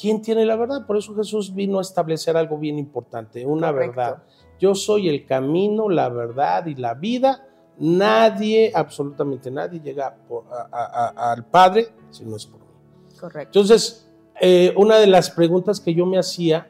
¿quién 0.00 0.22
tiene 0.22 0.44
la 0.46 0.56
verdad? 0.56 0.86
Por 0.86 0.96
eso 0.96 1.14
Jesús 1.14 1.54
vino 1.54 1.78
a 1.78 1.82
establecer 1.82 2.36
algo 2.36 2.58
bien 2.58 2.78
importante, 2.78 3.44
una 3.44 3.72
Correcto. 3.72 3.96
verdad. 3.96 4.22
Yo 4.60 4.74
soy 4.74 5.08
el 5.08 5.24
camino, 5.24 5.88
la 5.88 6.08
verdad 6.10 6.66
y 6.66 6.74
la 6.74 6.94
vida. 6.94 7.46
Nadie, 7.80 8.70
absolutamente 8.74 9.50
nadie, 9.50 9.80
llega 9.80 10.14
por- 10.28 10.44
a- 10.52 10.68
a- 10.70 11.08
a- 11.16 11.32
al 11.32 11.44
Padre 11.46 11.88
si 12.10 12.24
no 12.24 12.36
es 12.36 12.46
por 12.46 12.60
mí. 12.60 12.66
Correcto. 13.18 13.58
Entonces, 13.58 14.08
eh, 14.40 14.72
una 14.76 14.96
de 14.96 15.06
las 15.06 15.30
preguntas 15.30 15.80
que 15.80 15.94
yo 15.94 16.04
me 16.06 16.18
hacía 16.18 16.68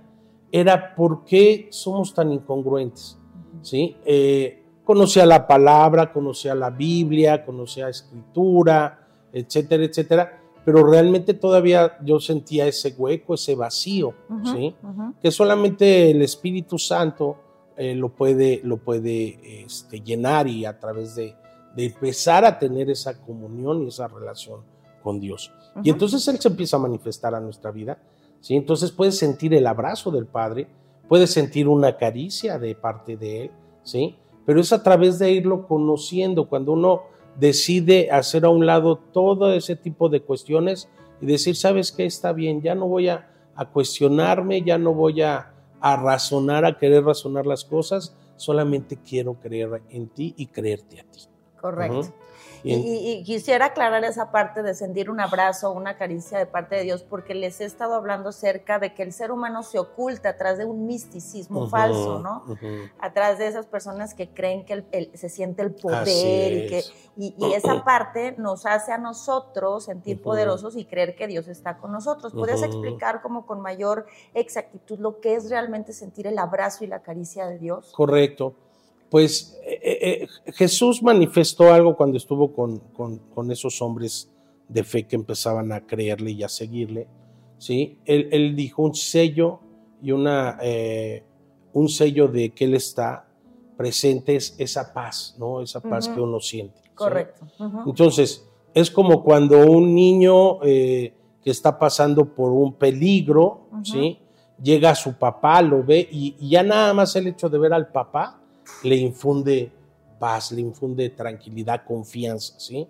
era 0.53 0.95
por 0.95 1.25
qué 1.25 1.69
somos 1.71 2.15
tan 2.15 2.33
incongruentes. 2.33 3.17
¿sí? 3.63 3.97
Eh, 4.05 4.63
conocía 4.85 5.27
la 5.27 5.47
palabra, 5.47 6.13
conocía 6.13 6.55
la 6.55 6.71
Biblia, 6.71 7.45
conocía 7.45 7.89
escritura, 7.89 9.07
etcétera, 9.33 9.85
etcétera, 9.85 10.41
pero 10.65 10.85
realmente 10.89 11.35
todavía 11.35 11.99
yo 12.05 12.19
sentía 12.21 12.67
ese 12.67 12.95
hueco, 12.97 13.35
ese 13.35 13.55
vacío, 13.55 14.15
¿sí? 14.45 14.75
que 15.21 15.31
solamente 15.31 16.11
el 16.11 16.23
Espíritu 16.23 16.79
Santo 16.79 17.37
eh, 17.77 17.95
lo 17.95 18.11
puede, 18.11 18.61
lo 18.65 18.79
puede 18.79 19.65
este, 19.65 20.01
llenar 20.01 20.47
y 20.49 20.65
a 20.65 20.79
través 20.79 21.15
de, 21.15 21.35
de 21.75 21.87
empezar 21.87 22.45
a 22.45 22.59
tener 22.59 22.91
esa 22.91 23.21
comunión 23.21 23.83
y 23.83 23.89
esa 23.89 24.09
relación 24.09 24.61
con 25.03 25.21
Dios. 25.21 25.53
Y 25.77 25.81
Ujú. 25.81 25.91
entonces 25.91 26.27
Él 26.29 26.39
se 26.39 26.49
empieza 26.49 26.77
a 26.77 26.81
manifestar 26.81 27.35
a 27.35 27.41
nuestra 27.41 27.71
vida. 27.71 27.99
¿sí? 28.41 28.57
Entonces 28.57 28.91
puedes 28.91 29.17
sentir 29.19 29.55
el 29.55 29.67
abrazo 29.67 30.11
del 30.11 30.27
Padre, 30.27 30.67
puedes 31.09 31.31
sentir 31.31 31.69
una 31.69 31.97
caricia 31.97 32.59
de 32.59 32.75
parte 32.75 33.17
de 33.17 33.45
Él, 33.45 33.51
¿sí? 33.83 34.17
pero 34.47 34.61
es 34.61 34.73
a 34.73 34.83
través 34.83 35.19
de 35.19 35.31
irlo 35.31 35.67
conociendo, 35.67 36.49
cuando 36.49 36.73
uno 36.73 37.03
decide 37.39 38.11
hacer 38.11 38.45
a 38.45 38.51
un 38.51 38.67
lado 38.67 38.97
todo 38.97 39.53
ese 39.53 39.77
tipo 39.77 40.09
de 40.09 40.23
cuestiones 40.23 40.89
y 41.21 41.27
decir, 41.27 41.57
¿sabes 41.57 41.93
qué? 41.93 42.05
Está 42.05 42.33
bien, 42.33 42.61
ya 42.61 42.75
no 42.75 42.89
voy 42.89 43.09
a, 43.09 43.31
a 43.55 43.71
cuestionarme, 43.71 44.63
ya 44.63 44.79
no 44.79 44.93
voy 44.93 45.23
a, 45.23 45.53
a 45.81 45.97
razonar, 45.97 46.65
a 46.65 46.79
querer 46.79 47.05
razonar 47.05 47.47
las 47.47 47.65
cosas, 47.65 48.15
solamente 48.37 48.97
quiero 48.97 49.35
creer 49.35 49.83
en 49.91 50.09
ti 50.09 50.35
y 50.37 50.47
creerte 50.47 51.01
a 51.01 51.05
ti. 51.05 51.21
Correcto. 51.61 52.15
Y, 52.63 53.23
quisiera 53.25 53.67
aclarar 53.67 54.05
esa 54.05 54.31
parte 54.31 54.63
de 54.63 54.75
sentir 54.75 55.11
un 55.11 55.21
abrazo, 55.21 55.73
una 55.73 55.97
caricia 55.97 56.39
de 56.39 56.47
parte 56.47 56.77
de 56.77 56.83
Dios, 56.83 57.03
porque 57.03 57.35
les 57.35 57.61
he 57.61 57.65
estado 57.65 57.95
hablando 57.95 58.31
acerca 58.31 58.79
de 58.79 58.95
que 58.95 59.03
el 59.03 59.13
ser 59.13 59.33
humano 59.33 59.63
se 59.63 59.79
oculta 59.79 60.31
atrás 60.31 60.59
de 60.59 60.65
un 60.65 60.87
misticismo 60.87 61.69
falso, 61.69 62.19
¿no? 62.21 62.45
Atrás 62.99 63.39
de 63.39 63.47
esas 63.47 63.67
personas 63.67 64.15
que 64.15 64.29
creen 64.29 64.65
que 64.65 65.11
se 65.15 65.29
siente 65.29 65.63
el 65.63 65.73
poder 65.73 66.53
y, 66.53 66.67
que, 66.69 66.85
y, 67.17 67.35
esa 67.55 67.85
parte 67.85 68.35
nos 68.39 68.67
hace 68.67 68.93
a 68.93 68.99
nosotros 68.99 69.85
sentir 69.85 70.21
poderosos 70.21 70.77
y 70.77 70.85
creer 70.85 71.17
que 71.17 71.27
Dios 71.27 71.49
está 71.49 71.79
con 71.79 71.93
nosotros. 71.93 72.33
¿Puedes 72.33 72.63
explicar 72.63 73.23
como 73.23 73.47
con 73.47 73.61
mayor 73.61 74.07
exactitud 74.35 74.99
lo 74.99 75.21
que 75.21 75.35
es 75.35 75.51
realmente 75.51 75.93
sentir 75.93 76.27
el 76.27 76.39
abrazo 76.39 76.85
y 76.85 76.87
la 76.87 77.01
caricia 77.03 77.47
de 77.47 77.59
Dios? 77.59 77.93
Correcto 77.93 78.55
pues 79.11 79.61
eh, 79.67 79.79
eh, 79.83 79.99
eh, 80.47 80.53
Jesús 80.53 81.03
manifestó 81.03 81.73
algo 81.73 81.97
cuando 81.97 82.17
estuvo 82.17 82.53
con, 82.53 83.51
esos 83.51 83.83
hombres 83.83 84.31
de 84.69 84.85
fe 84.85 85.07
que 85.07 85.17
empezaban 85.17 85.73
a 85.73 85.85
creerle 85.85 86.31
y 86.31 86.43
a 86.45 86.49
seguirle. 86.49 87.09
¿sí? 87.59 87.99
Él, 88.05 88.55
dijo 88.55 88.83
un 88.83 88.95
sello 88.95 89.59
y 90.01 90.13
una, 90.13 90.59
un 91.73 91.89
sello 91.89 92.29
de 92.29 92.51
que 92.51 92.65
Él 92.65 92.75
está 92.75 93.27
presente 93.77 94.37
es 94.37 94.55
esa 94.59 94.93
paz, 94.93 95.35
¿no? 95.39 95.61
Esa 95.61 95.81
paz 95.81 96.09
que 96.09 96.21
uno 96.21 96.39
siente. 96.39 96.81
Correcto. 96.95 97.47
Entonces, 97.87 98.47
es 98.73 98.91
como 98.91 99.25
cuando 99.25 99.67
un 99.67 99.95
niño 99.95 100.61
que 100.61 101.13
está 101.45 101.79
pasando 101.79 102.27
por 102.27 102.53
un 102.53 102.75
peligro, 102.75 103.67
¿sí? 103.83 104.21
Llega 104.63 104.91
a 104.91 104.95
su 104.95 105.15
papá, 105.15 105.63
lo 105.63 105.83
ve 105.83 106.07
y, 106.13 106.37
y 106.39 106.51
ya 106.51 106.63
nada 106.63 106.93
más 106.93 107.17
el 107.17 107.27
hecho 107.27 107.49
de 107.49 107.59
ver 107.59 107.73
al 107.73 107.91
papá, 107.91 108.41
le 108.83 108.97
infunde 108.97 109.73
paz, 110.19 110.53
le 110.53 110.61
infunde 110.61 111.09
tranquilidad, 111.11 111.83
confianza, 111.85 112.55
¿sí? 112.59 112.87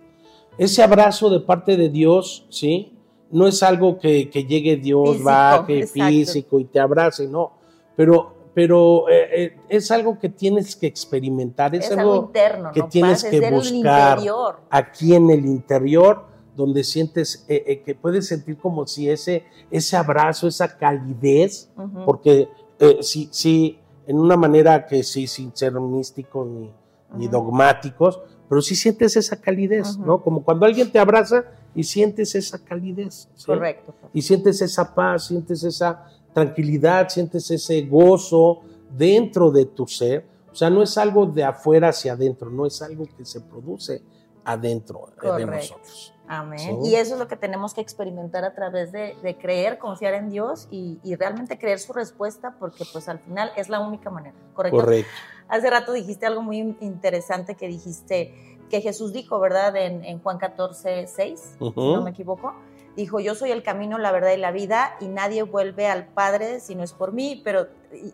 Ese 0.59 0.83
abrazo 0.83 1.31
de 1.31 1.41
parte 1.41 1.77
de 1.77 1.89
Dios, 1.89 2.47
¿sí? 2.51 2.93
No 3.31 3.47
es 3.47 3.63
algo 3.63 3.99
que, 3.99 4.25
llegue 4.27 4.77
Dios, 4.77 5.23
baje, 5.23 5.87
físico 5.87 6.61
y 6.61 6.65
te 6.65 6.81
abrace, 6.81 7.27
no. 7.29 7.53
Pero, 7.97 8.35
pero 8.53 9.09
eh, 9.09 9.29
eh, 9.33 9.57
es 9.69 9.91
algo 9.91 10.19
que 10.19 10.29
tienes 10.29 10.75
que 10.75 10.87
experimentar, 10.87 11.75
es, 11.75 11.91
algo, 11.93 12.17
interno, 12.17 12.73
que 12.73 12.83
tienes 12.83 13.23
que 13.23 13.51
buscar 13.51 14.19
aquí 14.69 15.15
en 15.15 15.31
el 15.31 15.47
interior, 15.47 16.27
donde 16.57 16.83
sientes 16.83 17.45
eh, 17.49 17.83
que 17.87 17.95
puedes 17.95 18.27
sentir 18.27 18.59
como 18.59 18.87
si 18.87 19.09
ese, 19.09 19.45
ese 19.71 19.97
abrazo, 19.97 20.49
esa 20.49 20.77
calidez, 20.77 21.71
porque 22.05 22.49
si, 23.01 23.29
si 23.31 23.80
en 24.07 24.19
una 24.19 24.37
manera 24.37 24.87
que 24.87 25.03
sí, 25.03 25.27
sin 25.27 25.55
ser 25.55 25.73
místicos 25.75 26.47
ni, 26.47 27.29
dogmáticos, 27.29 28.21
pero 28.49 28.63
sí 28.63 28.75
sientes 28.75 29.17
esa 29.17 29.41
calidez, 29.41 29.97
¿no? 29.99 30.23
Como 30.23 30.45
cuando 30.45 30.67
alguien 30.67 30.91
te 30.91 30.99
abraza 30.99 31.45
y 31.75 31.85
sientes 31.85 32.35
esa 32.35 32.59
calidez. 32.59 33.29
Correcto. 33.45 33.95
Y 34.13 34.23
sientes 34.23 34.61
esa 34.63 34.95
paz, 34.95 35.27
sientes 35.27 35.63
esa 35.63 36.05
tranquilidad, 36.33 37.09
sientes 37.09 37.51
ese 37.51 37.83
gozo 37.83 38.63
dentro 38.97 39.51
de 39.51 39.67
tu 39.67 39.87
ser. 39.87 40.27
O 40.51 40.55
sea, 40.55 40.71
no 40.71 40.83
es 40.83 40.99
algo 40.99 41.27
de 41.27 41.45
afuera 41.45 41.89
hacia 41.89 42.13
adentro, 42.13 42.51
no 42.51 42.67
es 42.67 42.83
algo 42.83 43.07
que 43.17 43.25
se 43.25 43.41
produce 43.41 44.03
adentro 44.45 45.09
de 45.23 45.47
nosotros. 45.47 46.15
Amén. 46.33 46.79
Y 46.85 46.95
eso 46.95 47.15
es 47.15 47.19
lo 47.19 47.27
que 47.27 47.35
tenemos 47.35 47.75
que 47.75 47.81
experimentar 47.81 48.45
a 48.45 48.55
través 48.55 48.93
de, 48.93 49.37
creer, 49.41 49.79
confiar 49.79 50.15
en 50.15 50.31
Dios 50.31 50.69
y, 50.71 51.01
realmente 51.17 51.59
creer 51.59 51.81
su 51.81 51.93
respuesta, 51.93 52.55
porque 52.61 52.85
pues 52.93 53.09
al 53.09 53.19
final 53.19 53.51
es 53.57 53.69
la 53.69 53.81
única 53.81 54.11
manera, 54.11 54.37
¿correcto? 54.55 54.79
Correcto. 54.79 55.11
Hace 55.49 55.69
rato 55.69 55.93
dijiste 55.93 56.27
algo 56.27 56.41
muy 56.41 56.77
interesante 56.81 57.57
que 57.57 57.67
dijiste 57.67 58.61
que 58.71 58.81
Jesús 58.81 59.13
dijo, 59.13 59.41
¿verdad? 59.41 59.75
En, 59.75 60.21
Juan 60.21 60.39
14, 60.39 61.09
6, 61.09 61.57
si 61.59 61.73
no 61.75 62.03
me 62.03 62.11
equivoco. 62.11 62.55
Dijo, 62.95 63.19
yo 63.19 63.35
soy 63.35 63.51
el 63.51 63.65
camino, 63.65 63.99
la 63.99 64.13
verdad 64.13 64.31
y 64.33 64.37
la 64.37 64.53
vida, 64.53 64.95
y 65.01 65.09
nadie 65.09 65.43
vuelve 65.43 65.89
al 65.89 66.07
Padre 66.07 66.61
si 66.61 66.77
no 66.77 66.85
es 66.85 66.93
por 66.93 67.13
mí, 67.13 67.41
pero 67.45 67.67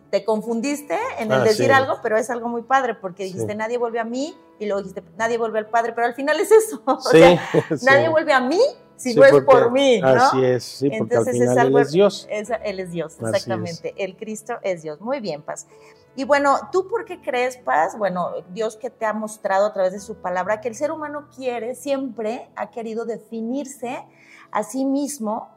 te 0.09 0.25
confundiste 0.25 0.97
en 1.19 1.31
el 1.31 1.41
ah, 1.41 1.43
decir 1.43 1.71
algo, 1.71 1.99
pero 2.01 2.17
es 2.17 2.29
algo 2.29 2.47
muy 2.47 2.63
padre, 2.63 2.95
porque 2.95 3.25
dijiste, 3.25 3.55
nadie 3.55 3.77
vuelve 3.77 3.99
a 3.99 4.03
mí, 4.03 4.35
y 4.59 4.65
luego 4.65 4.81
dijiste, 4.81 5.03
nadie 5.17 5.37
vuelve 5.37 5.59
al 5.59 5.67
Padre, 5.67 5.93
pero 5.93 6.07
al 6.07 6.13
final 6.13 6.39
es 6.39 6.51
eso. 6.51 6.81
O 6.85 6.99
sea, 6.99 7.39
nadie 7.83 8.09
vuelve 8.09 8.33
a 8.33 8.39
mí 8.39 8.59
si 8.95 9.13
no 9.13 9.23
es 9.23 9.43
por 9.43 9.71
mí, 9.71 10.01
¿no? 10.01 10.07
Así 10.07 10.43
es, 10.43 10.63
sí, 10.63 10.89
porque 10.89 11.13
Entonces, 11.15 11.41
al 11.41 11.49
final 11.49 11.67
Él 11.67 11.77
es 11.77 11.91
Dios. 11.91 12.27
él 12.29 12.79
es 12.79 12.91
Dios, 12.91 13.17
exactamente. 13.19 13.93
El 13.97 14.17
Cristo 14.17 14.55
es 14.63 14.81
Dios. 14.81 14.99
Muy 14.99 15.19
bien, 15.19 15.43
Paz. 15.43 15.67
Y 16.15 16.23
bueno, 16.23 16.57
¿tú 16.71 16.87
por 16.87 17.05
qué 17.05 17.21
crees, 17.21 17.57
Paz? 17.57 17.95
Bueno, 17.95 18.31
Dios 18.49 18.75
que 18.75 18.89
te 18.89 19.05
ha 19.05 19.13
mostrado 19.13 19.67
a 19.67 19.73
través 19.73 19.93
de 19.93 19.99
su 19.99 20.15
palabra 20.15 20.61
que 20.61 20.67
el 20.67 20.73
ser 20.73 20.91
humano 20.91 21.27
quiere, 21.35 21.75
siempre 21.75 22.49
ha 22.55 22.71
querido 22.71 23.05
definirse 23.05 24.03
a 24.49 24.63
sí 24.63 24.83
mismo, 24.83 25.49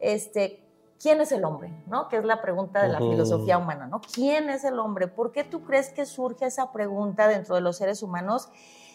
este, 0.00 0.67
¿quién 1.00 1.20
es 1.20 1.32
el 1.32 1.44
hombre? 1.44 1.72
¿No? 1.86 2.08
Que 2.08 2.18
es 2.18 2.24
la 2.24 2.42
pregunta 2.42 2.82
de 2.82 2.88
la 2.88 2.98
filosofía 2.98 3.58
humana, 3.58 3.86
¿no? 3.86 4.00
¿Quién 4.00 4.50
es 4.50 4.64
el 4.64 4.78
hombre? 4.78 5.08
¿Por 5.08 5.32
qué 5.32 5.44
tú 5.44 5.62
crees 5.62 5.90
que 5.90 6.06
surge 6.06 6.46
esa 6.46 6.72
pregunta 6.72 7.28
dentro 7.28 7.54
de 7.54 7.60
los 7.60 7.76
seres 7.76 8.02
humanos? 8.02 8.48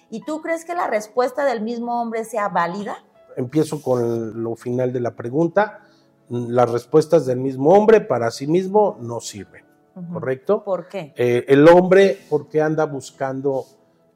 ¿Y 0.10 0.22
tú 0.22 0.42
crees 0.42 0.66
que 0.66 0.76
la 0.76 0.88
respuesta 0.88 1.46
del 1.46 1.62
mismo 1.62 2.02
hombre 2.02 2.26
sea 2.26 2.50
válida? 2.50 2.98
Empiezo 3.36 3.82
con 3.82 4.44
lo 4.44 4.56
final 4.56 4.94
de 4.94 5.00
la 5.00 5.16
pregunta. 5.16 5.82
Las 6.30 6.70
respuestas 6.70 7.26
del 7.26 7.40
mismo 7.40 7.72
hombre 7.72 8.02
para 8.02 8.32
sí 8.32 8.48
mismo 8.48 8.98
no 9.02 9.20
sirven, 9.20 9.66
¿correcto? 10.12 10.64
¿Por 10.64 10.88
qué? 10.88 11.14
Eh, 11.16 11.46
el 11.48 11.68
hombre, 11.68 12.18
¿por 12.30 12.48
qué 12.48 12.62
anda 12.62 12.86
buscando 12.86 13.66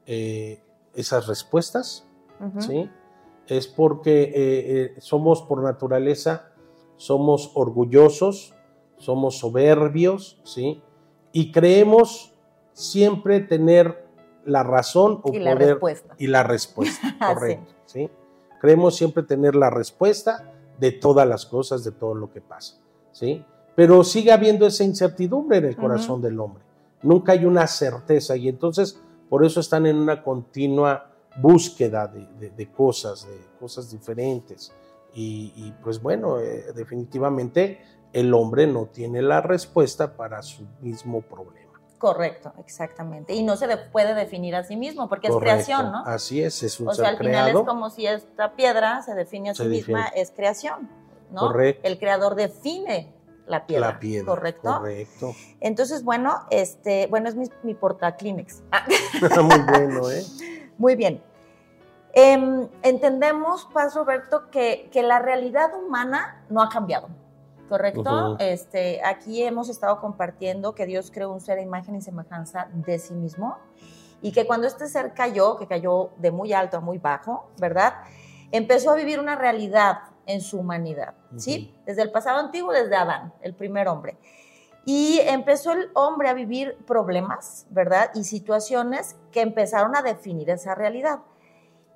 eh, 0.06 0.62
esas 0.94 1.26
respuestas? 1.26 2.06
¿Sí? 2.60 2.88
Es 3.48 3.66
porque 3.66 4.32
eh, 4.34 5.00
somos 5.00 5.42
por 5.42 5.62
naturaleza 5.62 6.52
somos 6.98 7.52
orgullosos, 7.54 8.54
somos 8.98 9.38
soberbios, 9.38 10.38
¿sí? 10.44 10.82
Y 11.32 11.52
creemos 11.52 12.34
siempre 12.72 13.40
tener 13.40 14.06
la 14.44 14.62
razón 14.62 15.20
o 15.22 15.32
y 15.32 15.38
poder 15.38 15.44
la 15.44 15.54
respuesta. 15.54 16.14
y 16.18 16.26
la 16.26 16.42
respuesta, 16.42 17.16
correcto, 17.26 17.72
sí. 17.86 18.10
Creemos 18.60 18.96
siempre 18.96 19.22
tener 19.22 19.54
la 19.54 19.70
respuesta 19.70 20.52
de 20.78 20.92
todas 20.92 21.26
las 21.26 21.46
cosas, 21.46 21.84
de 21.84 21.92
todo 21.92 22.14
lo 22.14 22.30
que 22.32 22.40
pasa, 22.40 22.76
¿sí? 23.12 23.44
Pero 23.76 24.02
sigue 24.02 24.32
habiendo 24.32 24.66
esa 24.66 24.82
incertidumbre 24.82 25.58
en 25.58 25.66
el 25.66 25.76
corazón 25.76 26.20
del 26.20 26.40
hombre. 26.40 26.64
Nunca 27.02 27.32
hay 27.32 27.44
una 27.44 27.68
certeza 27.68 28.36
y 28.36 28.48
entonces 28.48 29.00
por 29.28 29.44
eso 29.44 29.60
están 29.60 29.86
en 29.86 29.96
una 29.96 30.24
continua 30.24 31.12
búsqueda 31.40 32.08
de 32.08 32.72
cosas, 32.72 33.24
de 33.28 33.38
cosas 33.60 33.88
diferentes. 33.92 34.72
Y, 35.14 35.74
pues 35.82 36.00
bueno, 36.00 36.38
eh, 36.38 36.72
definitivamente 36.74 37.80
el 38.12 38.32
hombre 38.34 38.66
no 38.66 38.86
tiene 38.86 39.20
la 39.20 39.40
respuesta 39.40 40.16
para 40.16 40.42
su 40.42 40.66
mismo 40.80 41.22
problema. 41.22 41.68
Correcto, 41.98 42.52
exactamente. 42.58 43.34
Y 43.34 43.42
no 43.42 43.56
se 43.56 43.76
puede 43.76 44.14
definir 44.14 44.54
a 44.54 44.62
sí 44.62 44.76
mismo 44.76 45.08
porque 45.08 45.26
es 45.26 45.36
creación, 45.36 45.90
¿no? 45.90 46.04
Así 46.06 46.40
es, 46.40 46.62
es 46.62 46.78
un 46.78 46.88
o 46.88 46.94
sea, 46.94 47.08
al 47.08 47.18
final 47.18 47.48
es 47.48 47.56
como 47.56 47.90
si 47.90 48.06
esta 48.06 48.54
piedra 48.54 49.02
se 49.02 49.14
define 49.14 49.50
a 49.50 49.54
sí 49.54 49.64
misma, 49.64 50.06
es 50.14 50.30
creación, 50.30 50.88
¿no? 51.32 51.40
Correcto. 51.40 51.88
El 51.88 51.98
creador 51.98 52.36
define 52.36 53.12
la 53.48 53.66
piedra. 53.66 53.88
La 53.88 53.98
piedra. 53.98 54.26
Correcto. 54.26 54.76
Correcto. 54.78 55.34
Entonces, 55.60 56.04
bueno, 56.04 56.46
este, 56.50 57.08
bueno, 57.08 57.28
es 57.28 57.34
mi, 57.34 57.46
mi 57.64 57.74
porta-Kleenex. 57.74 58.62
Muy 59.42 59.60
bueno, 59.62 60.10
¿eh? 60.10 60.22
Muy 60.78 60.94
bien. 60.94 61.20
Em, 62.12 62.68
entendemos, 62.82 63.68
Paz 63.72 63.94
Roberto, 63.94 64.50
que, 64.50 64.90
la 64.94 65.18
realidad 65.18 65.70
humana 65.74 66.42
no 66.48 66.62
ha 66.62 66.68
cambiado, 66.68 67.08
¿correcto? 67.68 68.36
este, 68.38 69.00
aquí 69.04 69.42
hemos 69.42 69.68
estado 69.68 70.00
compartiendo 70.00 70.74
que 70.74 70.86
Dios 70.86 71.10
creó 71.12 71.32
un 71.32 71.40
ser 71.40 71.56
de 71.56 71.62
imagen 71.62 71.94
y 71.94 72.00
semejanza 72.00 72.68
de 72.72 72.98
sí 72.98 73.14
mismo 73.14 73.58
y 74.20 74.32
que 74.32 74.46
cuando 74.46 74.66
este 74.66 74.88
ser 74.88 75.12
cayó, 75.14 75.56
que 75.58 75.66
cayó 75.66 76.10
de 76.16 76.30
muy 76.30 76.52
alto 76.52 76.78
a 76.78 76.80
muy 76.80 76.98
bajo, 76.98 77.50
¿verdad? 77.58 77.94
Empezó 78.50 78.90
a 78.90 78.94
vivir 78.94 79.20
una 79.20 79.36
realidad 79.36 79.98
en 80.26 80.40
su 80.40 80.58
humanidad, 80.58 81.14
¿sí? 81.36 81.74
Desde 81.86 82.02
el 82.02 82.10
pasado 82.10 82.38
antiguo, 82.38 82.72
desde 82.72 82.96
Adán, 82.96 83.32
el 83.42 83.54
primer 83.54 83.86
hombre. 83.88 84.16
Y 84.84 85.20
empezó 85.20 85.72
el 85.72 85.90
hombre 85.94 86.28
a 86.28 86.34
vivir 86.34 86.76
problemas, 86.86 87.66
¿verdad? 87.70 88.10
Y 88.14 88.24
situaciones 88.24 89.16
que 89.30 89.42
empezaron 89.42 89.94
a 89.94 90.02
definir 90.02 90.50
esa 90.50 90.74
realidad 90.74 91.20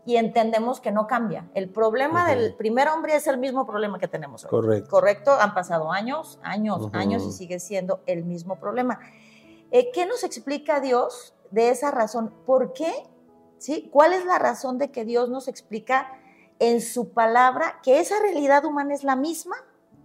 y 0.05 0.17
entendemos 0.17 0.81
que 0.81 0.91
no 0.91 1.07
cambia. 1.07 1.49
El 1.55 1.69
problema 1.69 2.27
del 2.27 2.55
primer 2.55 2.89
hombre 2.89 3.15
es 3.15 3.27
el 3.27 3.39
mismo 3.39 3.67
problema 3.67 3.99
que 3.99 4.09
tenemos 4.09 4.45
hoy. 4.45 4.51
Correcto. 4.51 4.91
Correcto, 4.91 5.33
han 5.33 5.55
pasado 5.55 5.93
años, 5.93 6.41
años, 6.43 6.89
años 6.93 7.25
y 7.25 7.33
sigue 7.33 7.61
siendo 7.61 8.01
el 8.07 8.25
mismo 8.25 8.59
problema. 8.59 8.99
Eh, 9.71 9.91
¿Qué 9.93 10.07
nos 10.07 10.25
explica 10.25 10.81
Dios 10.81 11.35
de 11.51 11.71
esa 11.71 11.91
razón? 11.91 12.33
¿Por 12.45 12.73
qué? 12.73 12.93
¿Sí? 13.59 13.89
¿Cuál 13.93 14.13
es 14.13 14.25
la 14.25 14.39
razón 14.39 14.79
de 14.79 14.91
que 14.91 15.05
Dios 15.05 15.31
nos 15.31 15.47
explica 15.47 16.13
en 16.59 16.81
su 16.81 17.11
palabra 17.11 17.81
que 17.83 18.01
esa 18.01 18.19
realidad 18.21 18.65
humana 18.65 18.95
es 18.95 19.05
la 19.05 19.15
misma 19.15 19.57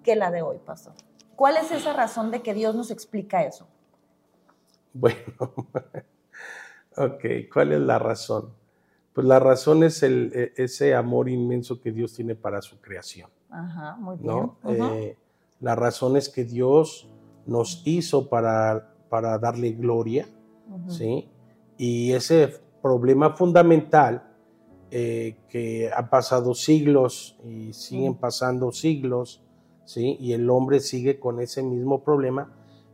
que 0.04 0.16
la 0.16 0.30
de 0.30 0.44
hoy, 0.44 0.60
pastor? 0.60 0.94
¿Cuál 1.36 1.58
es 1.58 1.72
esa 1.72 1.94
razón 1.94 2.30
de 2.30 2.42
que 2.42 2.54
Dios 2.54 2.75
nos 2.75 2.92
explica 2.92 3.44
eso? 3.44 3.68
Bueno, 4.94 5.18
ok, 6.98 7.25
¿cuál 7.51 7.74
es 7.74 7.80
la 7.80 8.00
razón? 8.00 8.54
Pues 9.18 9.26
la 9.26 9.40
razón 9.40 9.82
es 9.82 10.04
el, 10.04 10.32
e, 10.32 10.54
ese 10.58 10.94
amor 10.94 11.28
inmenso 11.28 11.82
que 11.82 11.92
Dios 11.92 12.14
tiene 12.14 12.36
para 12.36 12.62
su 12.62 12.80
creación. 12.80 13.32
Ajá, 13.50 13.98
muy 14.00 14.16
bien. 14.18 14.28
¿no? 14.28 14.58
Eh, 14.64 15.18
la 15.60 15.74
razón 15.74 16.18
es 16.18 16.30
que 16.30 16.46
Dios 16.46 17.10
nos 17.48 17.82
hizo 17.88 18.30
para, 18.30 18.94
para 19.10 19.40
darle 19.40 19.72
gloria. 19.72 20.28
¿sí? 20.88 21.28
Y 21.78 22.12
ese 22.12 22.62
problema 22.84 23.36
fundamental 23.36 24.36
eh, 24.92 25.38
que 25.50 25.90
ha 25.92 26.12
pasado 26.12 26.54
siglos 26.54 27.40
y 27.44 27.74
siguen 27.74 28.14
pasando 28.14 28.72
siglos, 28.72 29.44
¿sí? 29.84 30.16
Y 30.20 30.34
el 30.34 30.48
hombre 30.48 30.80
sigue 30.80 31.20
con 31.20 31.40
ese 31.40 31.64
mismo 31.64 32.04
problema, 32.04 32.52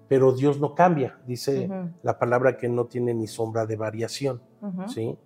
pero 0.08 0.32
Dios 0.32 0.58
no 0.62 0.74
cambia, 0.74 1.20
dice 1.28 1.70
la 2.02 2.18
palabra 2.18 2.56
que 2.56 2.70
no 2.70 2.86
tiene 2.86 3.14
ni 3.14 3.28
sombra 3.28 3.66
de 3.66 3.76
variación. 3.76 4.42
¿sí? 4.88 5.18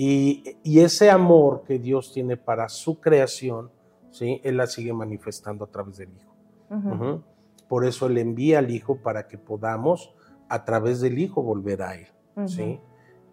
Y, 0.00 0.56
y 0.62 0.78
ese 0.78 1.10
amor 1.10 1.64
que 1.66 1.80
Dios 1.80 2.12
tiene 2.12 2.36
para 2.36 2.68
su 2.68 3.00
creación, 3.00 3.72
¿sí? 4.12 4.40
Él 4.44 4.56
la 4.56 4.68
sigue 4.68 4.92
manifestando 4.92 5.64
a 5.64 5.66
través 5.66 5.96
del 5.96 6.10
Hijo. 6.16 7.24
Por 7.66 7.84
eso 7.84 8.06
Él 8.06 8.18
envía 8.18 8.60
al 8.60 8.70
Hijo 8.70 9.02
para 9.02 9.26
que 9.26 9.38
podamos 9.38 10.14
a 10.48 10.64
través 10.64 11.00
del 11.00 11.18
Hijo 11.18 11.42
volver 11.42 11.82
a 11.82 11.96
Él. 11.96 12.06
¿sí? 12.46 12.78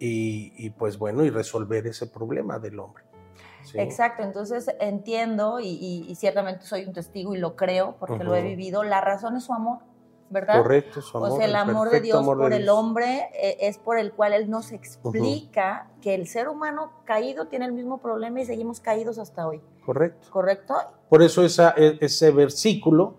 Y, 0.00 0.52
y, 0.56 0.70
pues 0.70 0.98
bueno, 0.98 1.24
y 1.24 1.30
resolver 1.30 1.86
ese 1.86 2.08
problema 2.08 2.58
del 2.58 2.80
hombre. 2.80 3.04
¿sí? 3.62 3.78
Exacto, 3.78 4.24
entonces 4.24 4.66
entiendo 4.80 5.60
y, 5.60 6.12
ciertamente 6.16 6.66
soy 6.66 6.84
un 6.84 6.92
testigo 6.92 7.32
y 7.32 7.38
lo 7.38 7.54
creo 7.54 7.94
porque 8.00 8.24
lo 8.24 8.34
he 8.34 8.42
vivido. 8.42 8.82
La 8.82 9.00
razón 9.00 9.36
es 9.36 9.44
su 9.44 9.52
amor, 9.52 9.78
¿verdad? 10.30 10.62
Correcto, 10.62 11.00
su 11.00 11.16
amor, 11.16 11.30
o 11.32 11.36
sea, 11.36 11.46
el 11.46 11.54
amor 11.54 11.90
de 11.90 12.00
Dios 12.00 12.18
amor 12.18 12.36
de 12.38 12.42
por 12.44 12.52
el 12.52 12.68
hombre 12.68 13.28
eh, 13.34 13.56
es 13.60 13.78
por 13.78 13.98
el 13.98 14.12
cual 14.12 14.32
Él 14.32 14.50
nos 14.50 14.72
explica 14.72 15.90
que 16.00 16.14
el 16.14 16.26
ser 16.26 16.48
humano 16.48 16.92
caído 17.04 17.46
tiene 17.48 17.64
el 17.66 17.72
mismo 17.72 17.98
problema 17.98 18.40
y 18.40 18.44
seguimos 18.44 18.80
caídos 18.80 19.18
hasta 19.18 19.46
hoy, 19.46 19.60
Correcto. 19.84 20.28
¿correcto? 20.30 20.74
Por 21.08 21.22
eso 21.22 21.44
esa, 21.44 21.74
e- 21.76 21.98
ese 22.00 22.30
versículo 22.30 23.14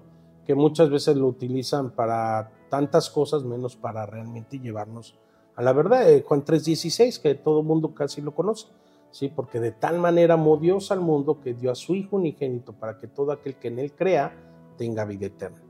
que 0.45 0.55
muchas 0.55 0.89
veces 0.89 1.15
lo 1.15 1.27
utilizan 1.27 1.91
para 1.91 2.51
tantas 2.69 3.09
cosas 3.09 3.43
menos 3.43 3.75
para 3.75 4.05
realmente 4.05 4.59
llevarnos 4.59 5.17
a 5.55 5.61
la 5.61 5.73
verdad. 5.73 6.09
Eh, 6.09 6.23
Juan 6.27 6.43
3:16, 6.45 7.19
que 7.21 7.35
todo 7.35 7.63
mundo 7.63 7.93
casi 7.93 8.21
lo 8.21 8.33
conoce. 8.35 8.67
Sí, 9.11 9.29
porque 9.29 9.59
de 9.59 9.71
tal 9.71 9.99
manera 9.99 10.35
amó 10.35 10.57
Dios 10.57 10.91
al 10.91 10.99
mundo 10.99 11.39
que 11.41 11.53
dio 11.53 11.71
a 11.71 11.75
su 11.75 11.95
Hijo 11.95 12.17
unigénito 12.17 12.73
para 12.73 12.99
que 12.99 13.07
todo 13.07 13.31
aquel 13.31 13.55
que 13.55 13.69
en 13.69 13.79
él 13.79 13.93
crea 13.93 14.35
tenga 14.77 15.05
vida 15.05 15.27
eterna. 15.27 15.61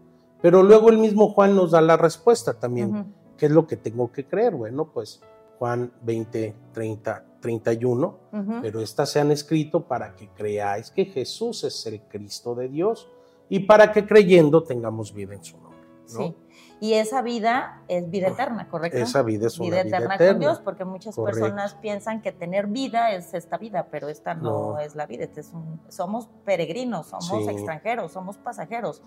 Pero 0.41 0.63
luego 0.63 0.89
el 0.89 0.97
mismo 0.97 1.29
Juan 1.33 1.55
nos 1.55 1.71
da 1.71 1.81
la 1.81 1.97
respuesta 1.97 2.53
también. 2.53 2.95
Ujú. 2.95 3.05
¿Qué 3.37 3.45
es 3.47 3.51
lo 3.51 3.67
que 3.67 3.77
tengo 3.77 4.11
que 4.11 4.25
creer? 4.25 4.55
Bueno, 4.55 4.85
pues 4.91 5.21
Juan 5.59 5.91
20, 6.01 6.55
30, 6.73 7.23
31 7.39 8.17
Ujú. 8.31 8.53
pero 8.61 8.81
estas 8.81 9.09
se 9.11 9.19
han 9.19 9.31
escrito 9.31 9.87
para 9.87 10.15
que 10.15 10.27
creáis 10.29 10.91
que 10.91 11.05
Jesús 11.05 11.63
es 11.63 11.85
el 11.85 12.01
Cristo 12.01 12.55
de 12.55 12.67
Dios 12.69 13.09
y 13.49 13.59
para 13.61 13.91
que 13.91 14.05
creyendo 14.05 14.63
tengamos 14.63 15.13
vida 15.13 15.33
en 15.35 15.43
su 15.43 15.57
nombre. 15.57 15.77
¿no? 16.13 16.19
Sí. 16.19 16.35
Y 16.79 16.93
esa 16.93 17.21
vida 17.23 17.81
es 17.87 18.07
vida 18.09 18.27
eterna, 18.27 18.69
¿correcto? 18.69 18.97
Esa 18.99 19.23
vida 19.23 19.47
es 19.47 19.57
una 19.59 19.69
vida 19.69 19.83
vida 19.83 19.97
eterna, 19.97 20.15
eterna. 20.15 20.33
con 20.33 20.39
Dios, 20.39 20.59
porque 20.59 20.85
muchas 20.85 21.15
Correcto. 21.15 21.41
personas 21.41 21.73
piensan 21.75 22.21
que 22.21 22.31
tener 22.31 22.67
vida 22.67 23.13
es 23.13 23.33
esta 23.33 23.57
vida, 23.57 23.87
pero 23.91 24.07
esta 24.07 24.35
no, 24.35 24.73
No. 24.73 24.79
es 24.79 24.95
la 24.95 25.05
vida. 25.07 25.23
Este 25.23 25.41
es 25.41 25.51
un- 25.53 25.81
somos 25.89 26.29
peregrinos, 26.45 27.07
somos 27.07 27.45
Sí. 27.45 27.49
extranjeros, 27.49 28.11
somos 28.11 28.37
pasajeros. 28.37 29.01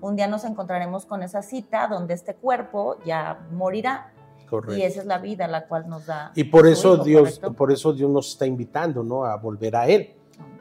Un 0.00 0.16
día 0.16 0.26
nos 0.26 0.44
encontraremos 0.44 1.06
con 1.06 1.22
esa 1.22 1.42
cita 1.42 1.88
donde 1.88 2.14
este 2.14 2.34
cuerpo 2.34 2.96
ya 3.04 3.46
morirá 3.52 4.12
Correcto. 4.48 4.76
y 4.76 4.82
esa 4.82 5.00
es 5.00 5.06
la 5.06 5.18
vida 5.18 5.48
la 5.48 5.66
cual 5.66 5.88
nos 5.88 6.06
da. 6.06 6.32
Y 6.34 6.44
por 6.44 6.66
eso 6.66 6.94
Hijo, 6.94 7.04
Dios, 7.04 7.22
¿correcto? 7.38 7.52
por 7.54 7.72
eso 7.72 7.92
Dios 7.92 8.10
nos 8.10 8.28
está 8.28 8.46
invitando, 8.46 9.02
¿no? 9.02 9.24
A 9.24 9.36
volver 9.36 9.76
a 9.76 9.88
Él, 9.88 10.14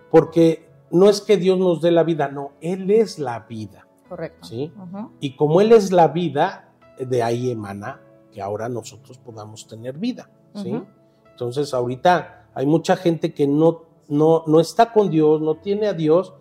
porque 0.10 0.70
no 0.92 1.10
es 1.10 1.22
que 1.22 1.38
Dios 1.38 1.58
nos 1.58 1.82
dé 1.82 1.92
la 1.92 2.04
vida, 2.04 2.30
no, 2.30 2.52
Él 2.62 2.90
es 2.92 3.20
la 3.20 3.42
vida, 3.42 3.88
Correcto. 4.08 4.48
¿sí? 4.48 4.72
Y 5.20 5.36
como 5.36 5.62
Él 5.62 5.72
es 5.72 5.92
la 5.92 6.08
vida, 6.08 6.70
de 6.98 7.24
ahí 7.24 7.52
emana 7.52 8.00
que 8.32 8.42
ahora 8.42 8.70
nosotros 8.70 9.18
podamos 9.18 9.68
tener 9.68 9.98
vida, 9.98 10.30
¿sí? 10.54 10.82
Entonces 11.32 11.74
ahorita 11.74 12.48
hay 12.54 12.66
mucha 12.66 12.96
gente 12.96 13.34
que 13.34 13.48
no, 13.48 13.84
no, 14.08 14.44
no 14.48 14.60
está 14.60 14.94
con 14.94 15.10
Dios, 15.10 15.42
no 15.42 15.56
tiene 15.56 15.88
a 15.88 15.94
Dios 15.94 16.34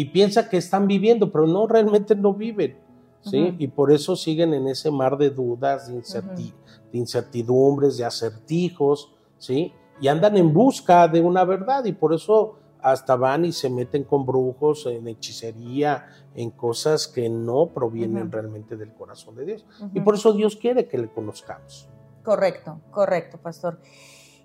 y 0.00 0.04
piensa 0.04 0.48
que 0.48 0.56
están 0.58 0.86
viviendo, 0.86 1.32
pero 1.32 1.46
no, 1.48 1.66
realmente 1.66 2.14
no 2.14 2.32
viven, 2.32 2.76
¿sí? 3.20 3.56
Y 3.58 3.66
por 3.66 3.90
eso 3.90 4.14
siguen 4.14 4.54
en 4.54 4.68
ese 4.68 4.92
mar 4.92 5.18
de 5.18 5.30
dudas, 5.30 5.88
de, 5.88 5.94
incerti- 6.00 6.54
de 6.92 6.98
incertidumbres, 6.98 7.96
de 7.96 8.04
acertijos, 8.04 9.12
¿sí? 9.38 9.72
Y 10.00 10.06
andan 10.06 10.36
en 10.36 10.54
busca 10.54 11.08
de 11.08 11.20
una 11.20 11.42
verdad 11.44 11.84
y 11.84 11.92
por 11.92 12.14
eso 12.14 12.58
hasta 12.80 13.16
van 13.16 13.44
y 13.44 13.50
se 13.50 13.68
meten 13.68 14.04
con 14.04 14.24
brujos, 14.24 14.86
en 14.86 15.08
hechicería, 15.08 16.06
en 16.36 16.50
cosas 16.50 17.08
que 17.08 17.28
no 17.28 17.66
provienen 17.66 18.30
realmente 18.30 18.76
del 18.76 18.92
corazón 18.92 19.34
de 19.34 19.46
Dios. 19.46 19.66
Y 19.94 20.00
por 20.00 20.14
eso 20.14 20.32
Dios 20.32 20.54
quiere 20.54 20.86
que 20.86 20.96
le 20.96 21.08
conozcamos. 21.08 21.88
Correcto, 22.22 22.78
correcto, 22.92 23.38
pastor. 23.38 23.80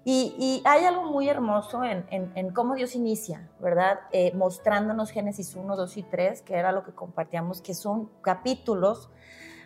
Y, 0.06 0.62
hay 0.66 0.84
algo 0.84 1.04
muy 1.04 1.30
hermoso 1.30 1.82
en, 1.84 2.50
cómo 2.54 2.76
Dios 2.76 2.94
inicia, 2.96 3.50
¿verdad? 3.60 4.02
Eh, 4.12 4.34
mostrándonos 4.36 5.12
Génesis 5.12 5.56
1, 5.56 5.78
2 5.78 5.98
y 5.98 6.04
3, 6.04 6.42
que 6.42 6.56
era 6.56 6.74
lo 6.74 6.84
que 6.84 6.92
compartíamos, 6.92 7.62
que 7.62 7.74
son 7.74 8.10
capítulos 8.22 9.10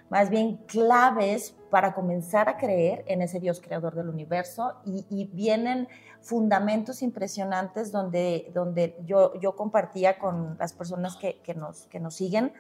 más 0.10 0.30
bien 0.30 0.58
claves 0.67 1.56
para 1.69 1.93
comenzar 1.93 2.47
a 2.50 2.58
creer 2.58 3.04
en 3.08 3.21
ese 3.21 3.39
Dios 3.39 3.60
creador 3.60 3.95
del 3.95 4.10
universo 4.10 4.76
y, 4.86 5.26
vienen 5.34 5.88
fundamentos 6.21 7.02
impresionantes 7.02 7.91
donde, 7.91 8.52
donde 8.54 8.95
yo, 9.06 9.34
yo 9.39 9.56
compartía 9.56 10.17
con 10.19 10.56
las 10.60 10.71
personas 10.73 11.17
que 11.17 11.54
nos, 11.56 11.88
que 11.88 12.00
nos 12.00 12.15
siguen. 12.15 12.54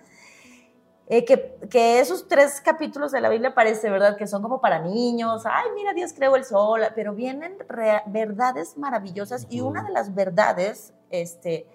Eh, 1.09 1.23
que, 1.23 1.57
que 1.69 1.99
esos 1.99 2.27
tres 2.27 2.59
capítulos 2.61 3.11
de 3.11 3.21
la 3.21 3.29
Biblia 3.29 3.55
parece, 3.55 3.89
¿verdad? 3.89 4.17
Que 4.17 4.27
son 4.27 4.41
como 4.41 4.59
para 4.59 4.79
niños. 4.79 5.43
Ay, 5.45 5.69
mira, 5.73 5.93
Dios 5.93 6.11
creó 6.13 6.35
el 6.35 6.43
sol. 6.43 6.81
Pero 6.95 7.13
vienen 7.15 7.57
verdades 8.07 8.77
maravillosas. 8.77 9.47
Y 9.49 9.61
una 9.61 9.83
de 9.83 9.91
las 9.91 10.13
verdades 10.13 10.93
este, 11.09 11.65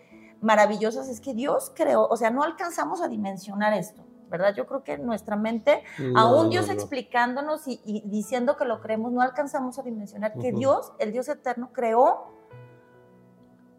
maravillosas 0.43 1.09
es 1.09 1.21
que 1.21 1.33
Dios 1.35 1.73
creó, 1.75 2.07
o 2.09 2.17
sea, 2.17 2.31
no 2.31 2.43
alcanzamos 2.43 3.01
a 3.01 3.09
dimensionar 3.09 3.73
esto, 3.73 4.03
¿verdad? 4.29 4.55
Yo 4.55 4.67
creo 4.67 4.85
que 4.85 4.99
nuestra 4.99 5.37
mente, 5.37 5.83
No, 5.99 6.19
aún 6.21 6.51
Dios 6.51 6.67
no. 6.67 6.73
explicándonos 6.75 7.67
y, 7.69 7.81
y 7.85 8.03
diciendo 8.07 8.57
que 8.57 8.65
lo 8.67 8.81
creemos, 8.81 9.13
no 9.13 9.23
alcanzamos 9.23 9.79
a 9.79 9.83
dimensionar 9.83 10.35
que. 10.35 10.53
Dios, 10.53 10.93
el 10.99 11.13
Dios 11.13 11.29
eterno, 11.29 11.71
creó 11.73 12.27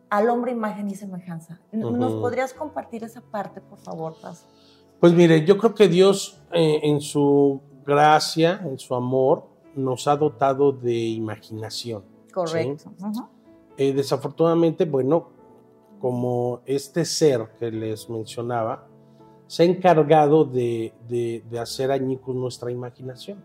al 0.09 0.29
hombre 0.29 0.51
imagen 0.51 0.89
y 0.89 0.95
semejanza. 0.95 1.59
¿Nos 1.71 2.13
podrías 2.13 2.53
compartir 2.53 3.03
esa 3.03 3.21
parte, 3.21 3.61
por 3.61 3.79
favor, 3.79 4.15
Paz? 4.21 4.47
Pues 5.03 5.11
mire, 5.13 5.43
yo 5.43 5.57
creo 5.57 5.75
que 5.75 5.89
Dios 5.89 6.39
eh, 6.53 6.79
en 6.83 7.01
su 7.01 7.59
gracia, 7.85 8.61
en 8.63 8.79
su 8.79 8.95
amor, 8.95 9.43
nos 9.75 10.07
ha 10.07 10.15
dotado 10.15 10.71
de 10.71 10.93
imaginación. 10.97 12.05
Correcto. 12.33 12.89
Ujú. 13.01 13.27
Eh, 13.75 13.91
desafortunadamente, 13.91 14.85
bueno, 14.85 15.27
como 15.99 16.61
este 16.65 17.03
ser 17.03 17.49
que 17.59 17.69
les 17.69 18.09
mencionaba, 18.09 18.87
se 19.45 19.63
ha 19.63 19.65
encargado 19.65 20.45
de, 20.45 20.93
de- 21.09 21.43
de 21.51 21.59
hacer 21.59 21.91
añicos 21.91 22.33
nuestra 22.33 22.71
imaginación. 22.71 23.43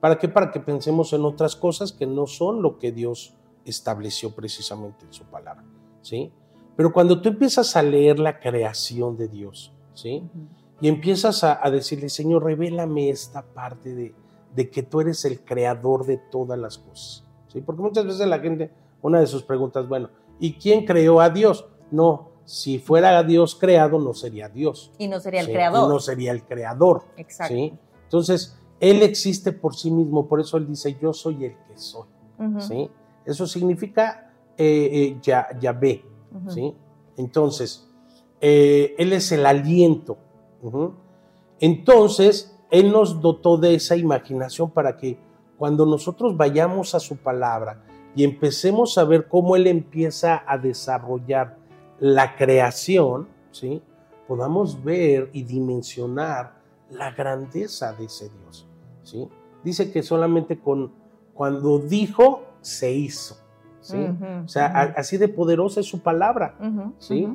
¿Para 0.00 0.18
qué? 0.18 0.28
Para 0.28 0.50
que 0.50 0.58
pensemos 0.58 1.12
en 1.12 1.24
otras 1.24 1.54
cosas 1.54 1.92
que 1.92 2.04
no 2.08 2.26
son 2.26 2.62
lo 2.62 2.78
que 2.78 2.90
Dios 2.90 3.36
estableció 3.64 4.34
precisamente 4.34 5.04
en 5.06 5.12
su 5.12 5.22
palabra, 5.22 5.62
¿sí? 6.02 6.32
Pero 6.76 6.92
cuando 6.92 7.22
tú 7.22 7.28
empiezas 7.28 7.76
a 7.76 7.82
leer 7.84 8.18
la 8.18 8.40
creación 8.40 9.16
de 9.16 9.28
Dios, 9.28 9.72
¿sí? 9.94 10.24
Y 10.80 10.88
empiezas 10.88 11.44
a, 11.44 11.64
a 11.64 11.70
decirle, 11.70 12.08
Señor, 12.08 12.44
revélame 12.44 13.10
esta 13.10 13.42
parte 13.42 13.94
de, 13.94 14.14
de 14.54 14.70
que 14.70 14.82
tú 14.82 15.00
eres 15.00 15.24
el 15.24 15.40
creador 15.40 16.06
de 16.06 16.16
todas 16.16 16.58
las 16.58 16.78
cosas. 16.78 17.24
¿Sí? 17.48 17.60
Porque 17.60 17.82
muchas 17.82 18.06
veces 18.06 18.26
la 18.26 18.38
gente, 18.38 18.70
una 19.02 19.20
de 19.20 19.26
sus 19.26 19.42
preguntas, 19.42 19.88
bueno, 19.88 20.10
¿y 20.38 20.54
quién 20.54 20.84
creó 20.84 21.20
a 21.20 21.30
Dios? 21.30 21.66
No, 21.90 22.30
si 22.44 22.78
fuera 22.78 23.22
Dios 23.22 23.54
creado, 23.54 23.98
no 23.98 24.14
sería 24.14 24.48
Dios. 24.48 24.92
Y 24.98 25.08
no 25.08 25.20
sería 25.20 25.40
el 25.40 25.46
¿sí? 25.46 25.52
creador. 25.52 25.88
Y 25.88 25.92
no 25.92 26.00
sería 26.00 26.32
el 26.32 26.44
creador. 26.44 27.04
Exacto. 27.16 27.54
¿sí? 27.54 27.72
Entonces, 28.04 28.56
Él 28.78 29.02
existe 29.02 29.52
por 29.52 29.74
sí 29.74 29.90
mismo, 29.90 30.26
por 30.26 30.40
eso 30.40 30.56
Él 30.56 30.66
dice, 30.66 30.96
yo 31.00 31.12
soy 31.12 31.44
el 31.44 31.56
que 31.66 31.76
soy. 31.76 32.06
¿sí? 32.58 32.90
Eso 33.24 33.46
significa 33.46 34.32
eh, 34.56 34.88
eh, 34.92 35.18
ya, 35.22 35.48
Yahvé. 35.60 36.04
Ujú. 36.34 36.50
¿sí? 36.50 36.74
Entonces, 37.16 37.88
eh, 38.40 38.94
Él 38.98 39.12
es 39.12 39.30
el 39.32 39.44
aliento. 39.46 40.18
Entonces, 41.60 42.56
Él 42.70 42.92
nos 42.92 43.20
dotó 43.20 43.56
de 43.58 43.74
esa 43.74 43.96
imaginación 43.96 44.70
para 44.70 44.96
que 44.96 45.18
cuando 45.58 45.84
nosotros 45.86 46.36
vayamos 46.36 46.94
a 46.94 47.00
su 47.00 47.16
palabra 47.16 47.82
y 48.16 48.24
empecemos 48.24 48.96
a 48.98 49.04
ver 49.04 49.28
cómo 49.28 49.56
Él 49.56 49.66
empieza 49.66 50.42
a 50.46 50.56
desarrollar 50.58 51.56
la 51.98 52.34
creación, 52.36 53.28
¿sí? 53.50 53.82
podamos 54.26 54.82
ver 54.82 55.28
y 55.32 55.42
dimensionar 55.42 56.54
la 56.90 57.10
grandeza 57.12 57.92
de 57.92 58.04
ese 58.06 58.30
Dios. 58.30 58.66
¿sí? 59.02 59.28
Dice 59.62 59.92
que 59.92 60.02
solamente 60.02 60.58
con, 60.58 60.92
cuando 61.34 61.78
dijo, 61.78 62.42
se 62.60 62.92
hizo. 62.92 63.36
¿sí? 63.80 63.96
O 64.44 64.48
sea, 64.48 64.66
a- 64.66 64.94
así 64.96 65.18
de 65.18 65.28
poderosa 65.28 65.80
es 65.80 65.86
su 65.86 66.00
palabra. 66.00 66.56
¿sí? 66.98 67.26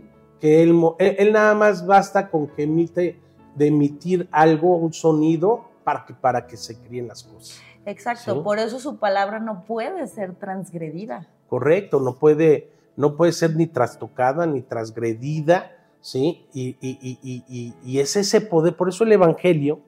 Que 0.46 0.62
él, 0.62 0.76
mo- 0.76 0.96
él, 1.00 1.16
él 1.18 1.34
nada 1.34 1.56
más 1.56 1.88
basta 1.88 2.30
con 2.30 2.46
que 2.46 2.62
emite, 2.64 3.20
de 3.56 3.66
emitir 3.66 4.28
algo, 4.32 4.78
un 4.78 4.94
sonido, 4.94 5.66
para 5.84 6.06
que, 6.06 6.14
para 6.14 6.46
que 6.46 6.56
se 6.56 6.78
críen 6.78 7.08
las 7.08 7.24
cosas. 7.24 7.60
Exacto, 7.84 8.36
Sí. 8.36 8.42
por 8.44 8.60
eso 8.60 8.80
su 8.80 8.98
palabra 8.98 9.40
no 9.40 9.64
puede 9.64 10.06
ser 10.06 10.36
transgredida. 10.36 11.28
Correcto, 11.50 12.00
no 12.00 12.20
puede, 12.20 12.70
no 12.96 13.16
puede 13.16 13.32
ser 13.32 13.56
ni 13.56 13.66
trastocada 13.66 14.46
ni 14.46 14.62
transgredida, 14.62 15.72
¿sí? 16.00 16.46
Y, 16.54 16.78
y- 16.80 17.18
y- 17.24 17.74
y- 17.84 18.00
es 18.00 18.16
ese 18.16 18.40
poder, 18.42 18.76
por 18.76 18.90
eso 18.90 19.04
el 19.04 19.14
Evangelio, 19.14 19.80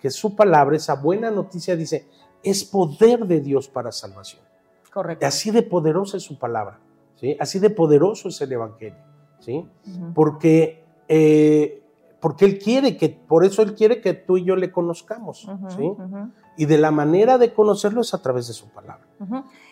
que 0.00 0.08
es 0.08 0.14
su 0.14 0.34
palabra, 0.34 0.76
esa 0.76 0.94
buena 0.94 1.30
noticia, 1.30 1.76
dice, 1.76 2.06
es 2.42 2.64
poder 2.64 3.26
de 3.26 3.40
Dios 3.40 3.68
para 3.68 3.92
salvación. 3.92 4.40
Correcto. 4.94 5.26
Así 5.26 5.50
de 5.50 5.62
poderosa 5.62 6.16
es 6.16 6.22
su 6.22 6.38
palabra, 6.38 6.78
¿sí? 7.20 7.36
Así 7.38 7.58
de 7.58 7.68
poderoso 7.68 8.28
es 8.30 8.40
el 8.40 8.52
Evangelio, 8.52 8.96
¿sí? 9.40 9.66
Porque, 10.14 10.84
eh, 11.08 11.82
porque 12.20 12.44
Él 12.44 12.58
quiere 12.58 12.96
que, 12.96 13.08
por 13.10 13.44
eso 13.44 13.62
Él 13.62 13.74
quiere 13.74 14.00
que 14.00 14.14
tú 14.14 14.36
y 14.36 14.44
yo 14.44 14.56
le 14.56 14.70
conozcamos, 14.72 15.48
¿sí? 15.76 15.92
Y 16.56 16.64
de 16.64 16.78
la 16.78 16.90
manera 16.90 17.36
de 17.38 17.52
conocerlo 17.52 18.00
es 18.00 18.14
a 18.14 18.22
través 18.22 18.48
de 18.48 18.54
su 18.54 18.68
palabra. 18.68 19.06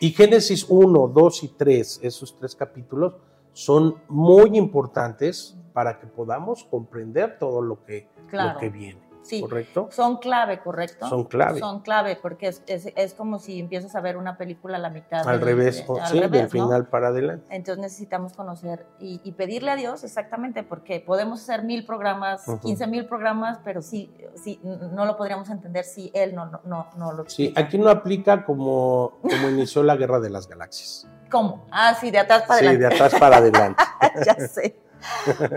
Y 0.00 0.10
Génesis 0.10 0.66
1, 0.68 1.08
2 1.08 1.44
y 1.44 1.48
3, 1.48 2.00
esos 2.02 2.36
tres 2.36 2.54
capítulos, 2.54 3.14
son 3.52 3.96
muy 4.08 4.56
importantes 4.58 5.56
para 5.72 5.98
que 5.98 6.06
podamos 6.06 6.64
comprender 6.64 7.38
todo 7.38 7.62
lo 7.62 7.84
que, 7.84 8.08
Claro. 8.28 8.54
lo 8.54 8.60
que 8.60 8.68
viene. 8.70 9.00
Sí. 9.24 9.40
¿Correcto? 9.40 9.88
Son 9.90 10.18
clave, 10.18 10.60
¿correcto? 10.60 11.08
Son 11.08 11.24
clave. 11.24 11.58
Son 11.58 11.80
clave, 11.80 12.18
porque 12.20 12.48
es, 12.48 12.62
es- 12.66 12.92
es 12.94 13.14
como 13.14 13.38
si 13.38 13.58
empiezas 13.58 13.96
a 13.96 14.02
ver 14.02 14.18
una 14.18 14.36
película 14.36 14.76
a 14.76 14.80
la 14.80 14.90
mitad. 14.90 15.26
Al 15.26 15.40
revés, 15.40 15.78
de- 15.78 15.84
o- 15.88 15.98
al 15.98 16.08
sí, 16.08 16.20
revés, 16.20 16.30
del 16.52 16.60
¿no? 16.60 16.66
final 16.68 16.86
para 16.88 17.08
adelante. 17.08 17.46
Entonces 17.48 17.80
necesitamos 17.80 18.34
conocer 18.34 18.86
y, 19.00 19.22
y 19.24 19.32
pedirle 19.32 19.70
a 19.70 19.76
Dios 19.76 20.04
exactamente, 20.04 20.62
porque 20.62 21.00
podemos 21.00 21.40
hacer 21.42 21.62
mil 21.62 21.86
programas, 21.86 22.44
quince 22.62 22.86
mil 22.86 23.06
programas, 23.06 23.58
pero 23.64 23.80
sí, 23.80 24.14
sí, 24.42 24.60
no 24.62 25.06
lo 25.06 25.16
podríamos 25.16 25.48
entender 25.48 25.84
si 25.86 26.10
Él 26.14 26.34
no, 26.34 26.44
no, 26.46 26.60
no, 26.64 26.86
no 26.98 27.12
lo 27.12 27.22
Sí, 27.28 27.44
explica. 27.46 27.60
aquí 27.62 27.78
no 27.78 27.88
aplica 27.88 28.44
como, 28.44 29.14
como 29.22 29.48
inició 29.48 29.82
la 29.82 29.96
guerra 29.96 30.20
de 30.20 30.28
las 30.28 30.46
galaxias. 30.48 31.08
¿Cómo? 31.30 31.64
Ah, 31.70 31.94
sí, 31.98 32.10
de 32.10 32.18
atrás 32.18 32.42
para 32.46 32.58
Sí, 32.60 32.64
de 32.66 32.70
adelante. 32.72 32.96
atrás 33.02 33.18
para 33.18 33.36
adelante. 33.38 33.82
ya 34.26 34.34
sé. 34.46 34.76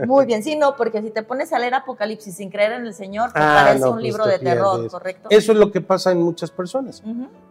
Muy 0.06 0.26
bien, 0.26 0.44
sí, 0.44 0.56
no, 0.56 0.76
porque 0.76 1.02
si 1.02 1.10
te 1.12 1.24
pones 1.24 1.52
a 1.54 1.60
leer 1.60 1.74
Apocalipsis 1.76 2.36
sin 2.36 2.50
creer 2.50 2.74
en 2.74 2.86
el 2.86 2.94
Señor, 2.94 3.32
te 3.34 3.40
Ah, 3.40 3.64
parece 3.66 3.80
no, 3.82 3.88
un 3.92 3.94
pues 3.96 4.04
libro 4.06 4.26
de 4.26 4.40
terror. 4.40 4.90
¿correcto? 4.90 5.30
Eso 5.32 5.52
es 5.52 5.58
lo 5.58 5.72
que 5.72 5.82
pasa 5.82 6.12
en 6.12 6.22
muchas 6.22 6.52
personas, 6.52 7.04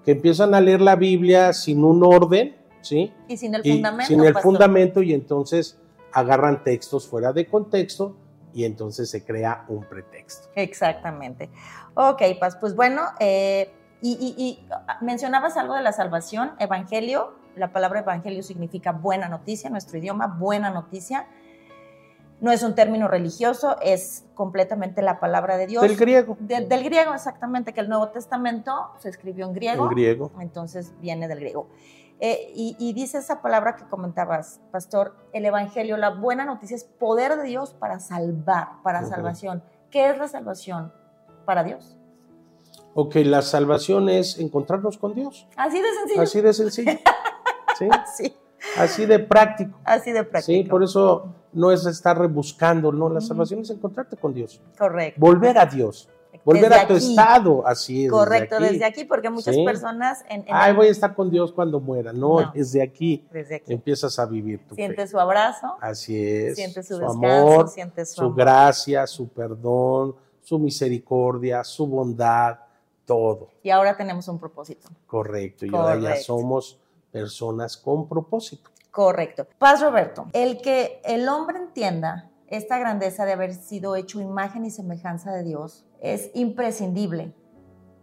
que 0.04 0.12
empiezan 0.12 0.54
a 0.54 0.61
leer 0.61 0.80
la 0.80 0.96
Biblia 0.96 1.52
sin 1.52 1.85
un 1.85 2.02
orden, 2.04 2.56
¿sí? 2.80 3.12
Y 3.28 3.37
sin 3.37 3.54
el 3.54 3.62
y 3.66 3.72
fundamento. 3.72 4.06
sin 4.09 4.20
el 4.24 4.32
pastor. 4.32 4.52
fundamento 4.52 5.02
y 5.02 5.12
entonces 5.12 5.78
agarran 6.12 6.62
textos 6.64 7.06
fuera 7.06 7.32
de 7.32 7.46
contexto 7.46 8.16
y 8.54 8.64
entonces 8.64 9.11
se 9.11 9.24
crea 9.24 9.64
un 9.68 9.85
pretexto. 9.85 10.48
Exactamente. 10.54 11.50
Ok, 11.94 12.22
Paz, 12.40 12.56
pues 12.61 12.74
bueno, 12.74 13.02
eh, 13.20 13.70
y, 14.00 14.12
y- 14.12 14.42
y, 14.42 14.68
mencionabas 15.04 15.56
algo 15.56 15.74
de 15.74 15.82
la 15.82 15.92
salvación, 15.92 16.52
evangelio, 16.59 17.35
la 17.56 17.72
palabra 17.72 18.00
evangelio 18.00 18.42
significa 18.42 18.92
buena 18.92 19.28
noticia, 19.28 19.68
nuestro 19.70 19.98
idioma, 19.98 20.26
buena 20.26 20.70
noticia. 20.70 21.26
No 22.40 22.53
es 22.53 22.62
un 22.62 22.75
término 22.75 23.09
religioso, 23.09 23.77
es 23.81 24.25
completamente 24.35 25.01
la 25.01 25.18
palabra 25.20 25.57
de 25.57 25.66
Dios. 25.66 25.83
Del 25.83 25.96
griego. 25.96 26.37
De- 26.38 26.66
del 26.66 26.85
griego, 26.85 27.14
exactamente, 27.14 27.72
que 27.72 27.81
el 27.81 27.88
Nuevo 27.88 28.09
Testamento 28.09 28.90
se 28.99 29.09
escribió 29.09 29.46
en 29.46 29.55
griego. 29.55 29.85
En 29.85 29.90
griego. 29.90 30.31
Entonces 30.40 30.92
viene 31.01 31.29
del 31.29 31.40
griego. 31.40 31.68
Eh, 32.20 32.51
y, 32.55 32.77
y 32.79 32.92
dice 32.92 33.18
esa 33.18 33.40
palabra 33.42 33.77
que 33.77 33.85
comentabas, 33.85 34.61
pastor, 34.70 35.14
el 35.33 35.44
Evangelio, 35.46 35.96
la 35.96 36.11
buena 36.11 36.44
noticia 36.44 36.75
es 36.77 36.85
poder 36.85 37.37
de 37.37 37.44
Dios 37.44 37.75
para 37.75 38.01
salvar, 38.01 38.68
para 38.83 39.05
salvación. 39.05 39.62
¿Qué 39.90 40.11
es 40.11 40.18
la 40.18 40.29
salvación 40.29 40.92
para 41.46 41.62
Dios? 41.64 41.96
Ok, 42.94 43.16
la 43.16 43.42
salvación 43.42 44.09
es 44.09 44.38
encontrarnos 44.38 44.96
con 44.99 45.14
Dios. 45.14 45.46
Así 45.57 45.81
de 45.81 45.88
sencillo. 46.01 46.22
Así 46.22 46.40
de 46.40 46.53
sencillo. 46.55 46.92
¿Sí? 47.79 47.88
Sí, 48.16 48.37
Así 48.79 49.05
de 49.07 49.18
práctico. 49.18 49.79
así 49.85 50.12
de 50.12 50.25
práctico. 50.25 50.62
Sí, 50.64 50.68
por 50.68 50.83
eso 50.83 51.35
no 51.57 51.71
es 51.73 51.85
estar 51.87 52.16
rebuscando, 52.19 52.92
no, 52.92 53.09
la 53.09 53.21
salvación 53.21 53.61
es 53.61 53.71
encontrarte 53.71 54.16
con 54.16 54.33
Dios. 54.33 54.61
Correcto. 54.79 55.21
Volver 55.21 55.59
a 55.59 55.66
Dios. 55.66 56.09
Volver 56.45 56.69
Desde 56.69 56.83
a 56.83 56.87
tu 56.87 56.95
aquí. 56.95 57.11
estado, 57.11 57.66
así 57.66 58.05
es. 58.05 58.11
Correcto, 58.12 58.57
desde 58.61 58.73
desde 58.75 58.85
aquí, 58.85 59.05
porque 59.05 59.31
muchas 59.31 59.55
Sí. 59.55 59.64
personas 59.64 60.23
en, 60.29 60.42
en- 60.42 60.47
Ay, 60.55 60.75
voy 60.75 60.87
a 60.87 60.90
estar 60.90 61.14
con 61.14 61.29
Dios 61.31 61.51
cuando 61.51 61.81
muera. 61.81 62.12
No, 62.12 62.40
No. 62.40 62.53
desde 62.55 62.83
aquí 62.83 63.27
desde 63.33 63.57
aquí 63.57 63.73
empiezas 63.73 64.16
a 64.19 64.27
vivir 64.27 64.61
tu 64.69 64.75
siente 64.77 65.03
fe. 65.03 65.09
su 65.09 65.19
abrazo, 65.19 65.75
Así 65.81 66.16
es. 66.25 66.55
siente 66.55 66.83
su, 66.85 66.95
su 66.95 67.01
descanso, 67.01 67.27
amor, 67.27 67.69
siente 67.69 68.05
su, 68.07 68.14
su 68.14 68.21
amor. 68.25 68.37
gracia, 68.37 69.07
su 69.09 69.29
perdón, 69.29 70.14
su 70.42 70.59
misericordia, 70.59 71.64
su 71.64 71.87
bondad, 71.87 72.59
todo. 73.07 73.49
Y 73.62 73.71
ahora 73.71 73.97
tenemos 73.97 74.29
un 74.29 74.38
propósito. 74.38 74.88
Correcto. 75.07 75.66
Y 75.66 75.75
ahora 75.75 75.99
ya 75.99 76.16
somos 76.16 76.79
personas 77.11 77.77
con 77.77 78.09
propósito. 78.09 78.71
Correcto. 78.96 79.46
Paz 79.59 79.82
Roberto, 79.82 80.24
el 80.32 80.62
que 80.62 81.02
el 81.04 81.28
hombre 81.28 81.59
entienda 81.59 82.30
esta 82.46 82.78
grandeza 82.78 83.26
de 83.26 83.32
haber 83.35 83.52
sido 83.52 83.94
hecho 83.94 84.22
imagen 84.22 84.64
y 84.64 84.70
semejanza 84.70 85.35
de 85.35 85.42
Dios 85.44 85.85
es 86.00 86.30
imprescindible. 86.32 87.35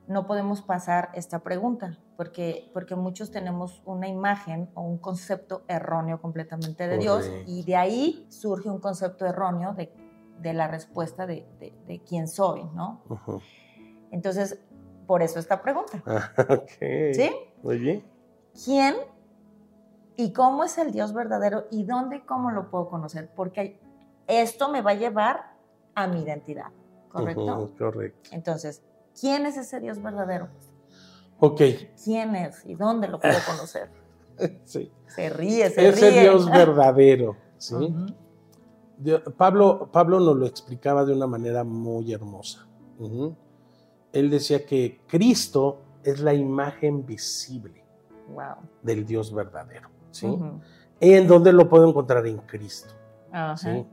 No 0.05 0.27
podemos 0.27 0.61
pasar 0.61 1.09
esta 1.15 1.39
pregunta 1.39 1.97
porque, 2.15 2.69
porque 2.75 2.95
muchos 2.95 3.31
tenemos 3.31 3.81
una 3.85 4.07
imagen 4.07 4.69
o 4.75 4.81
un 4.83 4.99
concepto 4.99 5.63
erróneo 5.67 6.21
completamente 6.21 6.87
de 6.87 6.99
Dios 6.99 7.25
y 7.47 7.63
de 7.63 7.75
ahí 7.75 8.27
surge 8.29 8.69
un 8.69 8.79
concepto 8.79 9.25
erróneo 9.25 9.73
de, 9.73 9.91
de 10.41 10.53
la 10.53 10.67
respuesta 10.67 11.25
de, 11.25 11.47
de- 11.59 11.73
de 11.87 12.03
quién 12.03 12.27
soy, 12.27 12.65
¿no? 12.75 13.01
Entonces, 14.11 14.59
por 15.07 15.23
eso 15.23 15.39
esta 15.39 15.59
pregunta. 15.63 16.03
¿Sí? 16.77 17.31
Muy 17.63 17.79
bien. 17.79 18.03
quién 18.63 18.93
y 20.15 20.31
cómo 20.33 20.63
es 20.63 20.77
el 20.77 20.91
Dios 20.91 21.13
verdadero 21.13 21.65
y 21.71 21.83
dónde 21.85 22.17
y 22.17 22.21
cómo 22.21 22.51
lo 22.51 22.69
puedo 22.69 22.89
conocer, 22.89 23.29
porque 23.35 23.79
esto 24.27 24.69
me 24.69 24.81
va 24.81 24.91
a 24.91 24.95
llevar 24.95 25.53
a 25.95 26.07
mi 26.07 26.21
identidad, 26.21 26.67
¿correcto? 27.09 27.71
Correcto. 27.77 28.29
Entonces, 28.31 28.81
¿quién 29.19 29.45
es 29.45 29.57
ese 29.57 29.79
Dios 29.79 30.01
verdadero? 30.01 30.47
Ok. 31.39 31.61
¿Quién 32.03 32.35
es 32.35 32.65
y 32.65 32.75
dónde 32.75 33.07
lo 33.07 33.19
puedo 33.19 33.37
conocer? 33.45 33.89
Sí. 34.65 34.91
Se 35.05 35.29
ríe, 35.29 35.69
se 35.69 35.89
Ese 35.89 36.09
ríe. 36.09 36.21
Dios 36.21 36.49
verdadero. 36.49 37.35
¿sí? 37.59 37.75
Dios- 38.97 39.21
Pablo, 39.37 39.89
Pablo 39.91 40.19
nos 40.19 40.35
lo 40.35 40.47
explicaba 40.47 41.05
de 41.05 41.13
una 41.13 41.27
manera 41.27 41.63
muy 41.63 42.11
hermosa. 42.11 42.67
Él 44.11 44.29
decía 44.31 44.65
que 44.65 45.01
Cristo 45.07 45.81
es 46.03 46.19
la 46.19 46.33
imagen 46.33 47.05
visible 47.05 47.83
Wow. 48.29 48.55
del 48.81 49.05
Dios 49.05 49.31
verdadero. 49.31 49.89
¿Sí? 50.13 50.27
Ujú. 50.27 50.61
¿En 50.99 51.27
dónde 51.27 51.51
lo 51.51 51.67
puedo 51.67 51.87
encontrar? 51.87 52.25
En 52.25 52.37
Cristo. 52.37 52.93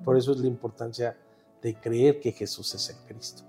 Por 0.05 0.17
eso 0.17 0.33
es 0.33 0.39
la 0.39 0.47
importancia 0.47 1.17
de 1.61 1.75
creer 1.75 2.21
que 2.21 2.33
Jesús 2.33 2.75
es 2.75 2.91
el 2.91 2.97
Cristo. 3.07 3.43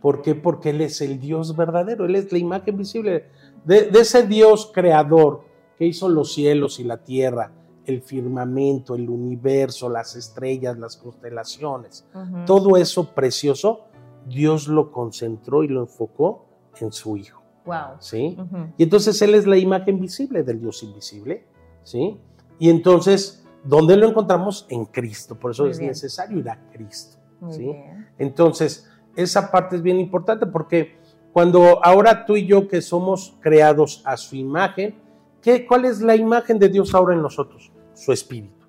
¿Por 0.00 0.22
qué? 0.22 0.34
Porque 0.34 0.70
Él 0.70 0.80
es 0.80 1.00
el 1.00 1.18
Dios 1.18 1.56
verdadero, 1.56 2.04
Él 2.04 2.14
es 2.14 2.30
la 2.32 2.38
imagen 2.38 2.76
visible 2.76 3.26
de, 3.64 3.90
de 3.90 4.00
ese 4.00 4.26
Dios 4.26 4.70
creador 4.72 5.44
que 5.76 5.86
hizo 5.86 6.08
los 6.08 6.32
cielos 6.32 6.78
y 6.78 6.84
la 6.84 6.98
tierra, 6.98 7.52
el 7.86 8.02
firmamento, 8.02 8.94
el 8.94 9.08
universo, 9.08 9.88
las 9.88 10.16
estrellas, 10.16 10.78
las 10.78 10.96
constelaciones. 10.96 12.06
Todo 12.46 12.76
eso 12.76 13.14
precioso, 13.14 13.86
Dios 14.26 14.68
lo 14.68 14.92
concentró 14.92 15.64
y 15.64 15.68
lo 15.68 15.80
enfocó 15.80 16.44
en 16.80 16.92
su 16.92 17.16
Hijo. 17.16 17.42
Wow. 17.64 17.96
¿sí? 17.98 18.36
Y 18.76 18.82
entonces 18.82 19.20
Él 19.22 19.34
es 19.34 19.46
la 19.46 19.56
imagen 19.56 20.00
visible 20.00 20.42
del 20.42 20.60
Dios 20.60 20.82
invisible, 20.82 21.44
¿sí? 21.90 22.16
Y 22.58 22.70
entonces, 22.70 23.44
¿dónde 23.64 23.96
lo 23.96 24.06
encontramos? 24.06 24.66
En 24.68 24.84
Cristo. 24.84 25.34
Por 25.34 25.50
eso 25.50 25.64
Muy 25.64 25.72
es 25.72 25.78
bien. 25.78 25.90
necesario 25.90 26.38
ir 26.38 26.48
a 26.48 26.58
Cristo, 26.70 27.18
Muy 27.40 27.52
¿sí? 27.52 27.62
bien. 27.62 28.08
Entonces, 28.18 28.88
esa 29.16 29.50
parte 29.50 29.76
es 29.76 29.82
bien 29.82 29.98
importante 29.98 30.46
porque 30.46 30.98
cuando 31.32 31.84
ahora 31.84 32.24
tú 32.26 32.36
y 32.36 32.46
yo 32.46 32.68
que 32.68 32.80
somos 32.80 33.36
creados 33.40 34.02
a 34.04 34.16
su 34.16 34.36
imagen, 34.36 34.94
¿qué, 35.42 35.66
¿cuál 35.66 35.84
es 35.84 36.00
la 36.00 36.14
imagen 36.16 36.58
de 36.58 36.68
Dios 36.68 36.94
ahora 36.94 37.14
en 37.14 37.22
nosotros? 37.22 37.72
Su 37.94 38.12
espíritu. 38.12 38.66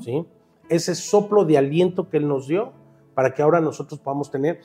¿sí? 0.00 0.24
Ese 0.68 0.94
soplo 0.94 1.44
de 1.44 1.58
aliento 1.58 2.08
que 2.08 2.18
Él 2.18 2.28
nos 2.28 2.46
dio 2.46 2.72
para 3.14 3.34
que 3.34 3.42
ahora 3.42 3.60
nosotros 3.60 4.00
podamos 4.00 4.30
tener 4.30 4.60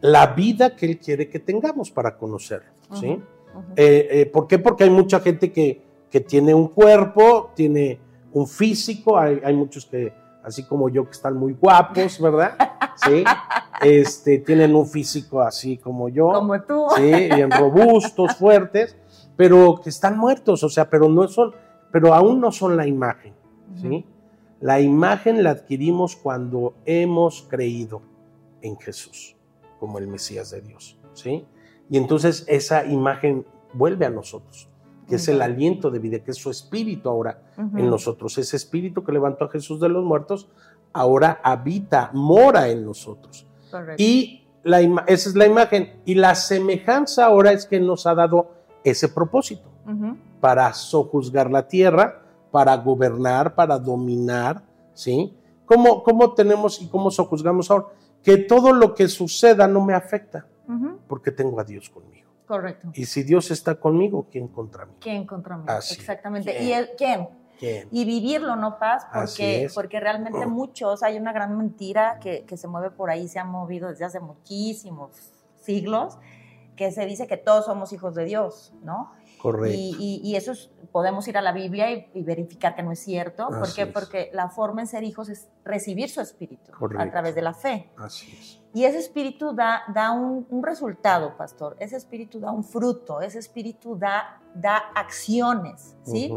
la 0.00 0.26
vida 0.28 0.76
que 0.76 0.86
Él 0.86 0.98
quiere 0.98 1.28
que 1.28 1.38
tengamos 1.38 1.90
para 1.90 2.16
conocerlo, 2.16 2.70
¿sí? 2.92 3.22
Eh, 3.74 4.08
eh, 4.10 4.26
¿Por 4.26 4.46
qué? 4.46 4.58
Porque 4.58 4.84
hay 4.84 4.90
mucha 4.90 5.20
gente 5.20 5.50
que, 5.50 5.85
que 6.10 6.20
tiene 6.20 6.54
un 6.54 6.68
cuerpo, 6.68 7.52
tiene 7.54 8.00
un 8.32 8.46
físico, 8.46 9.18
hay, 9.18 9.40
hay 9.44 9.54
muchos 9.54 9.86
que, 9.86 10.12
así 10.42 10.64
como 10.64 10.88
yo, 10.88 11.04
que 11.04 11.12
están 11.12 11.36
muy 11.36 11.54
guapos, 11.54 12.20
¿verdad? 12.20 12.56
Sí. 12.96 13.24
este, 13.82 14.38
tienen 14.38 14.74
un 14.74 14.86
físico 14.86 15.40
así 15.40 15.76
como 15.78 16.08
yo. 16.08 16.32
Como 16.32 16.60
tú. 16.62 16.86
Sí, 16.96 17.02
bien 17.34 17.50
robustos, 17.50 18.36
fuertes, 18.36 18.96
pero 19.36 19.80
que 19.82 19.90
están 19.90 20.18
muertos, 20.18 20.62
o 20.62 20.68
sea, 20.68 20.88
pero 20.88 21.08
no 21.08 21.28
son, 21.28 21.54
pero 21.92 22.14
aún 22.14 22.40
no 22.40 22.52
son 22.52 22.76
la 22.76 22.86
imagen, 22.86 23.34
¿sí? 23.80 24.04
La 24.60 24.80
imagen 24.80 25.42
la 25.42 25.50
adquirimos 25.50 26.16
cuando 26.16 26.74
hemos 26.86 27.42
creído 27.42 28.00
en 28.62 28.78
Jesús 28.78 29.36
como 29.78 29.98
el 29.98 30.08
Mesías 30.08 30.50
de 30.50 30.62
Dios, 30.62 30.98
¿sí? 31.12 31.44
Y 31.90 31.98
entonces 31.98 32.44
esa 32.48 32.86
imagen 32.86 33.46
vuelve 33.74 34.06
a 34.06 34.10
nosotros, 34.10 34.68
que 35.08 35.16
es 35.16 35.28
el 35.28 35.40
aliento 35.40 35.90
de 35.90 35.98
vida, 35.98 36.18
que 36.20 36.32
es 36.32 36.36
su 36.36 36.50
espíritu 36.50 37.08
ahora 37.08 37.40
en 37.56 37.88
nosotros. 37.88 38.36
Ese 38.38 38.56
espíritu 38.56 39.04
que 39.04 39.12
levantó 39.12 39.44
a 39.44 39.48
Jesús 39.48 39.80
de 39.80 39.88
los 39.88 40.04
muertos 40.04 40.48
ahora 40.92 41.40
habita, 41.42 42.10
mora 42.12 42.68
en 42.68 42.84
nosotros. 42.84 43.46
Y 43.98 44.46
la 44.64 44.80
esa 45.06 45.28
es 45.28 45.36
la 45.36 45.46
imagen. 45.46 46.00
Y 46.04 46.14
la 46.14 46.34
semejanza 46.34 47.26
ahora 47.26 47.52
es 47.52 47.66
que 47.66 47.78
nos 47.78 48.06
ha 48.06 48.14
dado 48.14 48.50
ese 48.82 49.08
propósito 49.08 49.68
para 50.40 50.72
sojuzgar 50.72 51.50
la 51.50 51.68
tierra, 51.68 52.22
para 52.50 52.76
gobernar, 52.76 53.54
para 53.54 53.78
dominar, 53.78 54.62
¿sí? 54.94 55.34
¿Cómo, 55.64 56.02
¿Cómo 56.02 56.32
tenemos 56.34 56.80
y 56.80 56.88
cómo 56.88 57.10
sojuzgamos 57.10 57.70
ahora? 57.70 57.86
Que 58.22 58.38
todo 58.38 58.72
lo 58.72 58.94
que 58.94 59.08
suceda 59.08 59.68
no 59.68 59.84
me 59.84 59.94
afecta, 59.94 60.46
porque 61.06 61.30
tengo 61.30 61.60
a 61.60 61.64
Dios 61.64 61.90
conmigo. 61.90 62.25
Correcto. 62.46 62.88
Y 62.94 63.06
si 63.06 63.22
Dios 63.22 63.50
está 63.50 63.74
conmigo, 63.74 64.28
¿quién 64.30 64.48
contra 64.48 64.86
mí? 64.86 64.94
¿Quién 65.00 65.26
contra 65.26 65.56
mí? 65.56 65.64
Exactamente. 65.68 66.52
¿Y 66.62 66.66
quién? 66.96 67.28
¿Quién? 67.58 67.88
Y 67.90 68.04
vivirlo, 68.04 68.54
¿no, 68.56 68.78
Paz? 68.78 69.06
Porque, 69.12 69.68
porque 69.74 69.98
realmente 69.98 70.46
muchos, 70.46 71.02
hay 71.02 71.16
una 71.16 71.32
gran 71.32 71.56
mentira 71.56 72.18
que, 72.20 72.44
que 72.44 72.56
se 72.56 72.68
mueve 72.68 72.90
por 72.90 73.10
ahí, 73.10 73.28
se 73.28 73.38
ha 73.38 73.44
movido 73.44 73.88
desde 73.88 74.04
hace 74.04 74.20
muchísimos 74.20 75.10
siglos, 75.62 76.18
que 76.76 76.92
se 76.92 77.06
dice 77.06 77.26
que 77.26 77.36
todos 77.36 77.64
somos 77.64 77.92
hijos 77.92 78.14
de 78.14 78.24
Dios, 78.24 78.74
¿no? 78.82 79.12
Correcto. 79.38 79.76
Y, 79.76 80.34
eso 80.36 80.52
podemos 80.92 81.26
ir 81.28 81.38
a 81.38 81.42
la 81.42 81.52
Biblia 81.52 81.90
y, 81.90 82.22
verificar 82.22 82.74
que 82.74 82.82
no 82.82 82.92
es 82.92 83.00
cierto. 83.00 83.48
¿Por 83.48 83.72
qué? 83.74 83.86
Porque 83.86 84.30
la 84.32 84.48
forma 84.48 84.82
en 84.82 84.86
ser 84.86 85.04
hijos 85.04 85.28
es 85.28 85.48
recibir 85.64 86.08
su 86.08 86.20
espíritu 86.20 86.72
a 86.98 87.10
través 87.10 87.34
de 87.34 87.42
la 87.42 87.54
fe. 87.54 87.90
Así 87.96 88.32
es. 88.32 88.60
Y 88.76 88.84
ese 88.84 88.98
espíritu 88.98 89.54
da, 89.54 89.84
da 89.94 90.12
un, 90.12 90.62
resultado, 90.62 91.34
pastor. 91.34 91.78
Ese 91.80 91.96
espíritu 91.96 92.38
da 92.38 92.50
un 92.50 92.62
fruto. 92.62 93.22
Ese 93.22 93.38
espíritu 93.38 93.96
da, 93.96 94.38
da 94.54 94.76
acciones, 94.94 95.96
¿sí? 96.02 96.30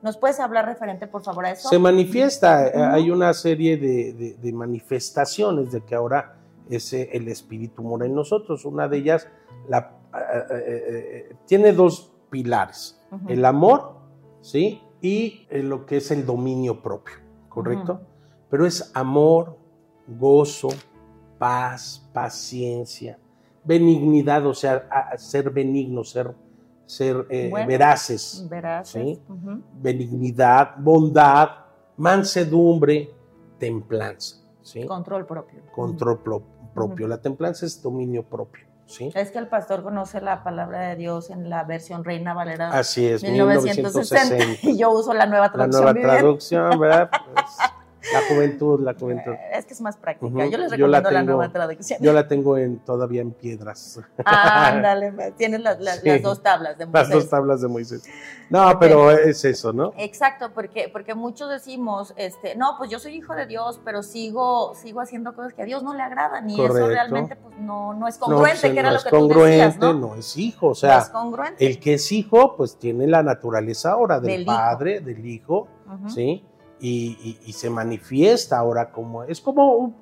¿Nos 0.00 0.16
puedes 0.16 0.38
hablar 0.38 0.66
referente, 0.66 1.08
por 1.08 1.24
favor, 1.24 1.46
a 1.46 1.50
eso? 1.50 1.68
Se 1.68 1.80
manifiesta. 1.80 2.68
Eh, 2.68 2.72
hay 2.76 3.10
una 3.10 3.34
serie 3.34 3.76
de, 3.76 4.52
manifestaciones 4.52 5.72
de 5.72 5.80
que 5.80 5.96
ahora 5.96 6.36
ese, 6.68 7.10
el 7.10 7.26
espíritu 7.26 7.82
mora 7.82 8.06
en 8.06 8.14
nosotros. 8.14 8.64
Una 8.64 8.86
de 8.86 8.98
ellas 8.98 9.26
la, 9.68 9.98
eh, 10.14 10.46
eh, 10.52 11.36
tiene 11.44 11.72
dos 11.72 12.12
pilares, 12.30 13.00
el 13.26 13.44
amor, 13.44 13.96
¿sí? 14.42 14.80
Y 15.00 15.48
eh, 15.50 15.64
lo 15.64 15.86
que 15.86 15.96
es 15.96 16.12
el 16.12 16.24
dominio 16.24 16.82
propio, 16.82 17.16
¿correcto? 17.48 18.00
Pero 18.48 18.64
es 18.64 18.92
amor, 18.94 19.56
gozo, 20.06 20.68
paz, 21.40 22.06
paciencia, 22.12 23.18
benignidad, 23.64 24.44
o 24.44 24.52
sea, 24.52 25.16
ser 25.16 25.48
benigno, 25.48 26.04
ser, 26.04 26.34
ser 26.84 27.26
eh, 27.30 27.50
veraces, 27.66 28.46
veraces. 28.46 29.18
benignidad, 29.80 30.74
bondad, 30.76 31.48
mansedumbre, 31.96 33.10
templanza. 33.58 34.36
¿sí? 34.60 34.84
Control 34.84 35.24
propio. 35.24 35.62
Control 35.74 36.20
propio. 36.74 37.08
La 37.08 37.16
templanza 37.22 37.64
es 37.64 37.80
dominio 37.80 38.22
propio. 38.22 38.66
Es 39.14 39.30
que 39.30 39.38
el 39.38 39.46
pastor 39.46 39.82
conoce 39.82 40.20
la 40.20 40.42
palabra 40.42 40.88
de 40.88 40.96
Dios 40.96 41.30
en 41.30 41.48
la 41.48 41.64
versión 41.64 42.04
Reina 42.04 42.34
Valera. 42.34 42.68
Así 42.70 43.06
es, 43.06 43.22
1960. 43.22 44.66
Y 44.68 44.76
yo 44.78 44.90
uso 44.90 45.14
la 45.14 45.26
nueva 45.26 45.50
traducción. 45.50 45.86
La 45.86 45.92
nueva 45.92 46.18
traducción, 46.18 46.78
¿verdad? 46.78 47.10
Pues, 47.32 47.46
la 48.12 48.20
juventud, 48.28 48.80
la 48.80 48.94
juventud. 48.94 49.32
Eh, 49.32 49.50
es 49.54 49.66
que 49.66 49.74
es 49.74 49.80
más 49.80 49.96
práctica. 49.96 50.46
Yo 50.46 50.58
les 50.58 50.70
recomiendo 50.70 51.10
la, 51.10 51.22
nueva 51.22 51.52
traducción. 51.52 51.98
Yo 52.02 52.12
la 52.12 52.26
tengo 52.26 52.56
en, 52.56 52.78
todavía 52.80 53.20
en 53.22 53.32
piedras. 53.32 54.00
ándale, 54.24 55.32
tienes 55.36 55.60
las, 55.60 55.78
dos 56.22 56.42
tablas 56.42 56.78
de 56.78 56.86
Moisés. 56.86 57.08
Las 57.08 57.10
dos 57.10 57.28
tablas 57.28 57.60
de 57.60 57.68
Moisés. 57.68 58.02
No, 58.48 58.78
pero 58.80 59.12
es 59.12 59.44
eso, 59.44 59.72
¿no? 59.72 59.92
Exacto, 59.96 60.50
porque, 60.52 60.88
porque 60.92 61.14
muchos 61.14 61.48
decimos, 61.48 62.12
este, 62.16 62.56
no, 62.56 62.74
pues 62.78 62.90
yo 62.90 62.98
soy 62.98 63.14
hijo 63.14 63.34
de 63.34 63.46
Dios, 63.46 63.80
pero 63.84 64.02
sigo, 64.02 64.74
sigo 64.74 65.00
haciendo 65.00 65.36
cosas 65.36 65.52
que 65.52 65.62
a 65.62 65.64
Dios 65.64 65.84
no 65.84 65.94
le 65.94 66.02
agradan 66.02 66.50
y 66.50 66.60
eso 66.60 66.88
realmente 66.88 67.36
pues, 67.36 67.56
no, 67.58 67.94
no 67.94 68.08
es 68.08 68.18
congruente, 68.18 68.58
pues, 68.60 68.72
que 68.72 68.78
era 68.78 68.90
lo 68.90 69.00
que 69.00 69.10
tú 69.10 69.28
decías, 69.28 69.78
¿no? 69.78 69.94
no 69.94 70.14
es 70.16 70.36
hijo, 70.36 70.68
o 70.68 70.74
sea, 70.74 71.06
el 71.58 71.78
que 71.78 71.94
es 71.94 72.10
hijo, 72.10 72.56
pues 72.56 72.76
tiene 72.76 73.06
la 73.06 73.22
naturaleza 73.22 73.92
ahora 73.92 74.18
del, 74.18 74.44
padre, 74.44 75.00
del 75.00 75.24
hijo, 75.24 75.68
¿sí? 76.08 76.44
Y, 76.80 77.52
se 77.52 77.70
manifiesta 77.70 78.58
ahora 78.58 78.90
como, 78.90 79.24
es 79.24 79.40
como, 79.40 79.94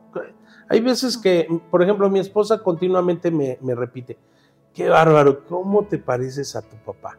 hay 0.68 0.80
veces 0.80 1.18
que, 1.18 1.48
por 1.70 1.82
ejemplo, 1.82 2.08
mi 2.08 2.20
esposa 2.20 2.62
continuamente 2.62 3.30
me, 3.30 3.74
repite, 3.74 4.16
qué 4.72 4.88
bárbaro, 4.88 5.44
¿cómo 5.46 5.84
te 5.84 5.98
pareces 5.98 6.54
a 6.56 6.62
tu 6.62 6.76
papá? 6.76 7.18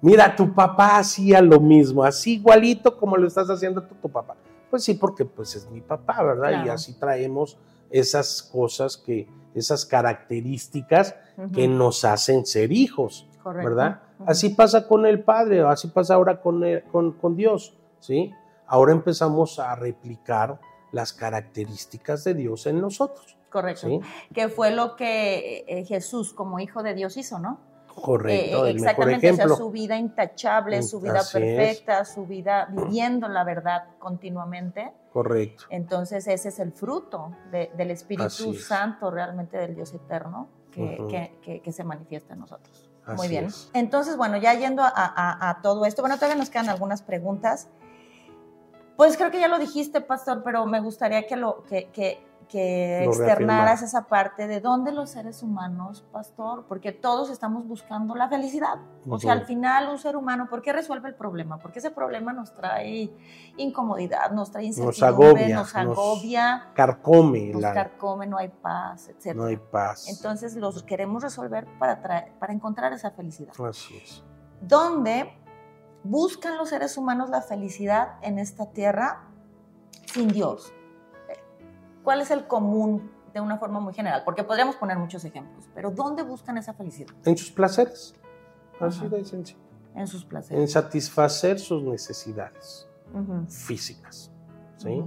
Mira, 0.00 0.34
tu 0.34 0.52
papá 0.54 0.98
hacía 0.98 1.40
lo 1.40 1.60
mismo, 1.60 2.04
así 2.04 2.34
igualito 2.34 2.96
como 2.96 3.16
lo 3.16 3.26
estás 3.26 3.48
haciendo 3.50 3.82
tú, 3.82 3.94
tu 3.96 4.08
papá. 4.08 4.36
Pues 4.70 4.84
sí, 4.84 4.94
porque 4.94 5.24
pues 5.24 5.56
es 5.56 5.68
mi 5.70 5.80
papá, 5.80 6.22
¿verdad? 6.22 6.64
Y 6.64 6.68
así 6.68 6.92
traemos 6.98 7.58
esas 7.90 8.42
cosas 8.42 8.96
que, 8.96 9.26
esas 9.54 9.84
características 9.84 11.14
que 11.52 11.68
nos 11.68 12.04
hacen 12.04 12.46
ser 12.46 12.72
hijos, 12.72 13.26
¿verdad? 13.44 14.02
Así 14.26 14.50
pasa 14.50 14.86
con 14.86 15.06
el 15.06 15.22
Padre, 15.22 15.62
así 15.62 15.88
pasa 15.88 16.14
ahora 16.14 16.40
con, 16.40 16.62
con, 16.90 17.12
con 17.12 17.36
Dios, 17.36 17.74
¿sí? 18.00 18.32
Ahora 18.68 18.92
empezamos 18.92 19.58
a 19.58 19.74
replicar 19.74 20.60
las 20.92 21.12
características 21.12 22.24
de 22.24 22.34
Dios 22.34 22.66
en 22.66 22.80
nosotros. 22.80 23.36
Correcto. 23.50 24.00
Que 24.32 24.48
fue 24.48 24.70
lo 24.70 24.94
que 24.94 25.64
eh, 25.66 25.84
Jesús 25.84 26.34
como 26.34 26.60
hijo 26.60 26.82
de 26.82 26.94
Dios 26.94 27.16
hizo, 27.16 27.38
¿no? 27.38 27.60
Correcto. 27.94 28.66
Eh, 28.66 28.70
exactamente, 28.70 29.48
su 29.48 29.70
vida 29.70 29.96
intachable, 29.96 30.82
su 30.82 31.00
vida 31.00 31.20
perfecta, 31.32 32.04
su 32.04 32.26
vida 32.26 32.68
viviendo 32.70 33.28
la 33.28 33.44
verdad 33.44 33.84
continuamente. 33.98 34.92
Correcto. 35.12 35.64
Entonces 35.70 36.26
ese 36.28 36.48
es 36.48 36.58
el 36.60 36.72
fruto 36.72 37.32
del 37.50 37.90
Espíritu 37.90 38.54
Santo 38.54 39.10
realmente 39.10 39.56
del 39.58 39.74
Dios 39.74 39.92
eterno 39.94 40.48
que, 40.70 41.72
se 41.72 41.84
manifiesta 41.84 42.34
en 42.34 42.40
nosotros. 42.40 42.88
Muy 43.16 43.28
bien. 43.28 43.48
Entonces, 43.72 44.18
bueno, 44.18 44.36
ya 44.36 44.52
yendo 44.52 44.82
a, 44.82 44.92
a, 45.48 45.62
todo 45.62 45.86
esto, 45.86 46.02
bueno, 46.02 46.16
todavía 46.16 46.36
nos 46.36 46.50
quedan 46.50 46.68
algunas 46.68 47.00
preguntas. 47.02 47.68
Pues 48.98 49.16
creo 49.16 49.30
que 49.30 49.38
ya 49.38 49.46
lo 49.46 49.60
dijiste, 49.60 50.00
pastor, 50.00 50.42
pero 50.42 50.66
me 50.66 50.80
gustaría 50.80 51.24
que 51.24 51.36
lo 51.36 51.62
que, 51.62 51.88
que, 51.92 52.20
que 52.48 53.04
externaras 53.04 53.80
esa 53.80 54.08
parte 54.08 54.48
de 54.48 54.60
dónde 54.60 54.90
los 54.90 55.10
seres 55.10 55.44
humanos, 55.44 56.04
pastor, 56.10 56.64
porque 56.66 56.90
todos 56.90 57.30
estamos 57.30 57.64
buscando 57.68 58.16
la 58.16 58.28
felicidad. 58.28 58.80
O 59.08 59.20
sea, 59.20 59.34
al 59.34 59.46
final 59.46 59.88
un 59.88 59.98
ser 59.98 60.16
humano, 60.16 60.48
¿por 60.50 60.62
qué 60.62 60.72
resuelve 60.72 61.10
el 61.10 61.14
problema? 61.14 61.58
Porque 61.58 61.78
ese 61.78 61.92
problema 61.92 62.32
nos 62.32 62.52
trae 62.52 63.08
incomodidad, 63.56 64.32
nos 64.32 64.50
trae 64.50 64.64
incertidumbre, 64.64 65.48
nos 65.50 65.76
agobia, 65.76 66.56
nos, 66.56 66.74
carcome, 66.74 67.52
nos 67.52 67.62
carcome, 67.62 68.26
no 68.26 68.36
hay 68.36 68.48
paz, 68.48 69.10
etc. 69.10 69.36
No 69.36 69.44
hay 69.44 69.58
paz. 69.58 70.08
Entonces 70.08 70.56
los 70.56 70.82
queremos 70.82 71.22
resolver 71.22 71.68
para, 71.78 72.02
para 72.02 72.52
encontrar 72.52 72.92
esa 72.92 73.12
felicidad. 73.12 73.52
Así 73.64 73.96
es. 73.96 74.24
¿Dónde 74.60 75.38
buscan 76.04 76.56
los 76.56 76.70
seres 76.70 76.96
humanos 76.96 77.30
la 77.30 77.42
felicidad 77.42 78.16
en 78.22 78.38
esta 78.38 78.66
tierra 78.72 79.24
sin 80.12 80.28
Dios. 80.28 80.72
¿Cuál 82.02 82.20
es 82.20 82.30
el 82.30 82.46
común 82.46 83.10
de 83.34 83.40
una 83.40 83.58
forma 83.58 83.80
muy 83.80 83.92
general? 83.92 84.22
Porque 84.24 84.44
podríamos 84.44 84.76
poner 84.76 84.98
muchos 84.98 85.24
ejemplos, 85.24 85.68
pero 85.74 85.90
¿dónde 85.90 86.22
buscan 86.22 86.56
esa 86.58 86.72
felicidad? 86.72 87.14
En 87.24 87.36
sus 87.36 87.50
placeres. 87.50 88.14
Así 88.80 89.06
de 89.08 89.24
sencillo. 89.24 89.58
En 89.94 90.06
sus 90.06 90.24
placeres. 90.24 90.62
En 90.62 90.68
satisfacer 90.68 91.58
sus 91.58 91.82
necesidades 91.82 92.88
físicas. 93.48 94.30
¿sí? 94.76 95.04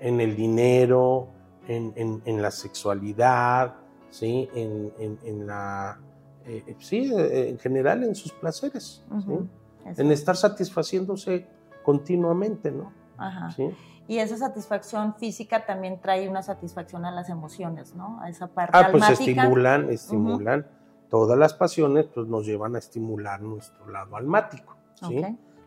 En 0.00 0.20
el 0.20 0.34
dinero, 0.34 1.28
en, 1.68 2.42
la 2.42 2.50
sexualidad, 2.50 3.74
¿sí? 4.10 4.48
En, 4.54 5.46
la. 5.46 6.00
Eh, 6.44 6.76
sí, 6.80 7.12
eh, 7.14 7.50
en 7.50 7.58
general 7.58 8.02
en 8.02 8.14
sus 8.14 8.32
placeres. 8.32 9.04
¿sí? 9.24 9.48
En 9.84 10.12
estar 10.12 10.36
satisfaciéndose 10.36 11.46
continuamente, 11.82 12.70
¿no? 12.70 12.92
Ajá. 13.16 13.50
¿Sí? 13.50 13.70
Y 14.08 14.18
esa 14.18 14.36
satisfacción 14.36 15.14
física 15.14 15.64
también 15.64 16.00
trae 16.00 16.28
una 16.28 16.42
satisfacción 16.42 17.04
a 17.04 17.10
las 17.10 17.28
emociones, 17.28 17.94
¿no? 17.94 18.20
A 18.20 18.28
esa 18.28 18.48
parte 18.48 18.76
ah, 18.76 18.88
pues 18.90 19.08
estimulan, 19.08 19.90
estimulan. 19.90 20.66
Todas 21.08 21.38
las 21.38 21.54
pasiones 21.54 22.06
pues 22.06 22.26
nos 22.26 22.46
llevan 22.46 22.74
a 22.74 22.78
estimular 22.78 23.40
nuestro 23.42 23.88
lado 23.88 24.16
almático, 24.16 24.76
¿sí? 24.94 25.22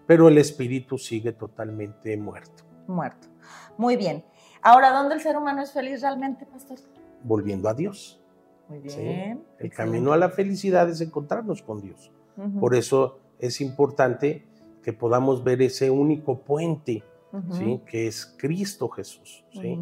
Pero 0.06 0.28
el 0.28 0.38
espíritu 0.38 0.98
sigue 0.98 1.32
totalmente 1.32 2.16
muerto. 2.18 2.64
Muerto. 2.88 3.28
Muy 3.78 3.96
bien. 3.96 4.24
Ahora, 4.62 4.92
¿dónde 4.92 5.16
el 5.16 5.22
ser 5.22 5.38
humano 5.38 5.62
es 5.62 5.72
feliz 5.72 6.02
realmente, 6.02 6.46
pastor? 6.46 6.78
volviendo 7.26 7.68
a 7.68 7.74
Dios. 7.74 8.22
Muy 8.70 8.90
¿sí? 8.90 9.02
bien. 9.02 9.44
El 9.60 9.72
camino 9.72 10.14
a 10.14 10.18
la 10.18 10.30
felicidad 10.30 10.90
es 10.90 11.02
encontrarnos 11.02 11.62
con 11.62 11.82
Dios. 11.82 12.12
Por 12.60 12.76
eso 12.76 13.20
es 13.40 13.62
importante 13.62 14.46
que 14.84 14.94
podamos 14.94 15.44
ver 15.44 15.62
ese 15.62 15.90
único 15.90 16.40
puente, 16.40 17.04
¿sí? 17.52 17.82
que 17.86 18.08
es 18.08 18.26
Cristo 18.38 18.88
Jesús. 18.90 19.44
¿sí? 19.52 19.80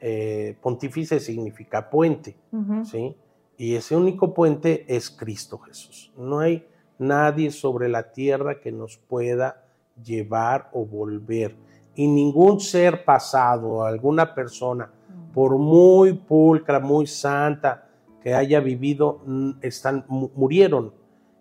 Eh, 0.00 0.56
pontífice 0.60 1.20
significa 1.20 1.88
puente. 1.90 2.36
¿sí? 2.84 3.14
y 3.56 3.74
ese 3.74 3.94
único 3.94 4.32
puente 4.32 4.84
es 4.88 5.10
Cristo 5.10 5.58
Jesús. 5.58 6.10
No 6.16 6.38
hay 6.38 6.66
nadie 6.98 7.50
sobre 7.50 7.88
la 7.90 8.10
tierra 8.12 8.60
que 8.60 8.72
nos 8.72 8.96
pueda 8.96 9.64
llevar 10.02 10.70
o 10.72 10.84
volver. 10.86 11.54
Y 11.94 12.06
ningún 12.06 12.60
ser 12.60 13.04
pasado, 13.04 13.84
alguna 13.84 14.34
persona, 14.34 14.90
por 15.34 15.58
muy 15.58 16.14
pulcra, 16.14 16.80
muy 16.80 17.06
santa 17.06 17.86
que 18.22 18.34
haya 18.34 18.60
vivido, 18.60 19.20
están, 19.60 20.04
mu- 20.08 20.30
murieron. 20.34 20.92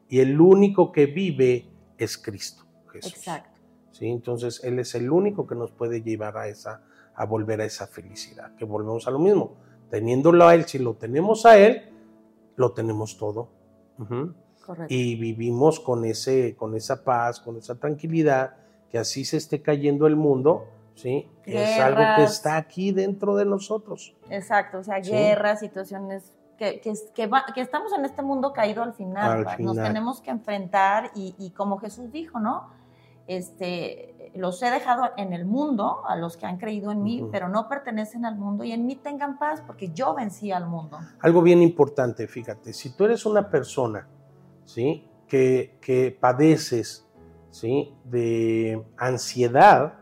Y 0.09 0.19
el 0.19 0.39
único 0.41 0.91
que 0.91 1.05
vive 1.05 1.69
es 1.97 2.17
Cristo 2.17 2.63
Jesús. 2.91 3.13
Exacto. 3.15 3.59
¿sí? 3.91 4.07
Entonces, 4.07 4.61
Él 4.63 4.79
es 4.79 4.95
el 4.95 5.11
único 5.11 5.45
que 5.45 5.55
nos 5.55 5.71
puede 5.71 6.01
llevar 6.01 6.37
a, 6.37 6.47
esa, 6.47 6.81
a 7.15 7.25
volver 7.25 7.61
a 7.61 7.65
esa 7.65 7.87
felicidad. 7.87 8.55
Que 8.55 8.65
volvemos 8.65 9.07
a 9.07 9.11
lo 9.11 9.19
mismo. 9.19 9.55
Teniéndolo 9.89 10.47
a 10.47 10.55
Él, 10.55 10.65
si 10.65 10.79
lo 10.79 10.95
tenemos 10.95 11.45
a 11.45 11.57
Él, 11.57 11.89
lo 12.55 12.71
tenemos 12.73 13.17
todo. 13.17 13.49
Correcto. 14.65 14.93
Y 14.93 15.15
vivimos 15.15 15.79
con, 15.79 16.05
ese, 16.05 16.55
con 16.55 16.75
esa 16.75 17.03
paz, 17.03 17.39
con 17.39 17.57
esa 17.57 17.75
tranquilidad, 17.75 18.55
que 18.89 18.97
así 18.97 19.25
se 19.25 19.37
esté 19.37 19.61
cayendo 19.61 20.07
el 20.07 20.15
mundo, 20.15 20.67
¿sí? 20.95 21.27
Es 21.45 21.79
algo 21.79 21.97
que 21.99 22.03
Guerras. 22.05 22.31
está 22.33 22.57
aquí 22.57 22.91
dentro 22.91 23.35
de 23.35 23.45
nosotros. 23.45 24.15
Exacto, 24.29 24.79
o 24.79 24.83
sea, 24.83 25.03
Sí. 25.03 25.11
guerras, 25.11 25.59
situaciones 25.59 26.31
que, 26.59 26.79
que, 26.81 26.93
que, 27.15 27.25
va- 27.27 27.45
que 27.55 27.61
estamos 27.61 27.91
en 27.93 28.05
este 28.05 28.21
mundo 28.21 28.53
caído 28.53 28.83
al 28.83 28.93
final, 28.93 29.47
Al 29.47 29.63
nos 29.63 29.77
tenemos 29.77 30.21
que 30.21 30.29
enfrentar 30.29 31.09
y, 31.15 31.33
y 31.39 31.51
como 31.51 31.79
Jesús 31.79 32.11
dijo, 32.11 32.39
¿no? 32.39 32.69
Este, 33.27 34.31
los 34.35 34.61
he 34.63 34.69
dejado 34.71 35.11
en 35.15 35.33
el 35.33 35.45
mundo, 35.45 36.01
a 36.07 36.15
los 36.15 36.35
que 36.35 36.45
han 36.45 36.57
creído 36.57 36.91
en 36.91 37.03
mí, 37.03 37.23
pero 37.31 37.47
no 37.47 37.69
pertenecen 37.69 38.25
al 38.25 38.35
mundo 38.35 38.63
y 38.63 38.71
en 38.71 38.85
mí 38.85 38.95
tengan 38.95 39.37
paz 39.37 39.61
porque 39.65 39.89
yo 39.93 40.13
vencí 40.15 40.51
al 40.51 40.67
mundo. 40.67 40.99
Algo 41.21 41.41
bien 41.41 41.61
importante, 41.61 42.27
fíjate, 42.27 42.73
si 42.73 42.89
tú 42.95 43.05
eres 43.05 43.25
una 43.25 43.49
persona, 43.49 44.07
¿sí? 44.65 45.07
Que, 45.27 45.77
que 45.79 46.17
padeces, 46.19 47.05
¿sí? 47.51 47.93
De 48.03 48.83
ansiedad, 48.97 49.93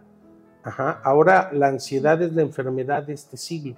ajá, 0.63 1.01
ahora 1.03 1.49
la 1.51 1.67
ansiedad 1.67 2.21
es 2.21 2.31
la 2.33 2.41
enfermedad 2.41 3.03
de 3.03 3.13
este 3.13 3.35
siglo 3.37 3.75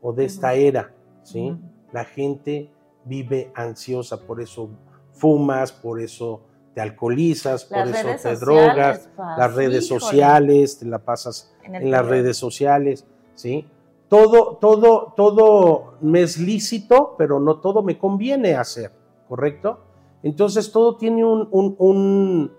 o 0.00 0.12
de 0.12 0.24
esta 0.24 0.54
era, 0.54 0.90
¿sí? 1.22 1.54
La 1.96 2.04
gente 2.04 2.70
vive 3.06 3.50
ansiosa, 3.54 4.20
por 4.20 4.42
eso 4.42 4.68
fumas, 5.12 5.72
por 5.72 5.98
eso 5.98 6.42
te 6.74 6.82
alcoholizas, 6.82 7.64
por 7.64 7.88
eso 7.88 8.06
te 8.08 8.18
sociales, 8.18 8.40
drogas, 8.40 9.08
Paz, 9.16 9.38
las 9.38 9.54
redes 9.54 9.86
híjole, 9.86 10.00
sociales, 10.00 10.78
te 10.78 10.84
la 10.84 10.98
pasas 10.98 11.54
en, 11.62 11.90
las 11.90 12.04
redes 12.04 12.36
sociales, 12.36 13.06
¿sí? 13.34 13.66
Todo, 14.10 14.58
todo, 14.58 15.14
todo 15.16 15.94
me 16.02 16.20
es 16.20 16.36
lícito, 16.38 17.14
pero 17.16 17.40
no 17.40 17.60
todo 17.60 17.82
me 17.82 17.96
conviene 17.96 18.56
hacer, 18.56 18.92
¿correcto? 19.26 19.80
Entonces 20.22 20.70
todo 20.70 20.98
tiene 20.98 21.24
un, 21.24 21.48
un, 21.50 21.76
un, 21.78 22.52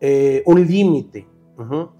eh, 0.00 0.44
un 0.46 0.64
límite. 0.64 1.26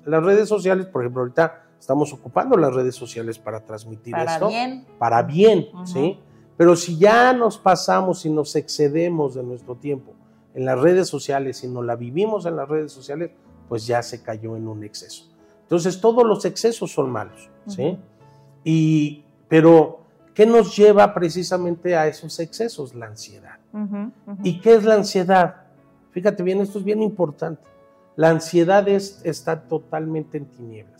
Las 0.04 0.22
redes 0.22 0.48
sociales, 0.48 0.86
por 0.86 1.02
ejemplo, 1.02 1.22
ahorita 1.22 1.64
estamos 1.80 2.12
ocupando 2.12 2.56
las 2.56 2.72
redes 2.72 2.94
sociales 2.94 3.40
para 3.40 3.64
transmitir 3.64 4.12
Para 4.12 4.34
esto 4.34 4.46
bien, 4.46 4.86
para 5.00 5.22
bien. 5.22 5.66
¿sí? 5.84 6.20
Pero 6.56 6.76
si 6.76 6.98
ya 6.98 7.32
nos 7.32 7.58
pasamos 7.58 8.24
y 8.24 8.30
nos 8.30 8.56
excedemos 8.56 9.34
de 9.34 9.42
nuestro 9.42 9.76
tiempo 9.76 10.14
en 10.54 10.64
las 10.64 10.78
redes 10.78 11.08
sociales 11.08 11.62
y 11.64 11.68
no 11.68 11.82
la 11.82 11.96
vivimos 11.96 12.46
en 12.46 12.56
las 12.56 12.68
redes 12.68 12.92
sociales, 12.92 13.30
pues 13.68 13.86
ya 13.86 14.02
se 14.02 14.22
cayó 14.22 14.56
en 14.56 14.68
un 14.68 14.84
exceso. 14.84 15.24
Entonces 15.62 16.00
todos 16.00 16.24
los 16.24 16.44
excesos 16.44 16.92
son 16.92 17.10
malos, 17.10 17.50
¿sí? 17.66 17.98
Y, 18.64 19.24
pero, 19.48 20.00
¿qué 20.34 20.46
nos 20.46 20.76
lleva 20.76 21.12
precisamente 21.12 21.96
a 21.96 22.06
esos 22.06 22.38
excesos? 22.40 22.94
La 22.94 23.06
ansiedad. 23.06 23.58
¿Y 24.42 24.60
qué 24.60 24.74
es 24.74 24.84
la 24.84 24.94
ansiedad? 24.94 25.56
Fíjate 26.12 26.42
bien, 26.42 26.60
esto 26.60 26.78
es 26.78 26.84
bien 26.84 27.02
importante. 27.02 27.62
La 28.14 28.30
ansiedad 28.30 28.88
es 28.88 29.20
estar 29.24 29.68
totalmente 29.68 30.38
en 30.38 30.46
tinieblas 30.46 30.96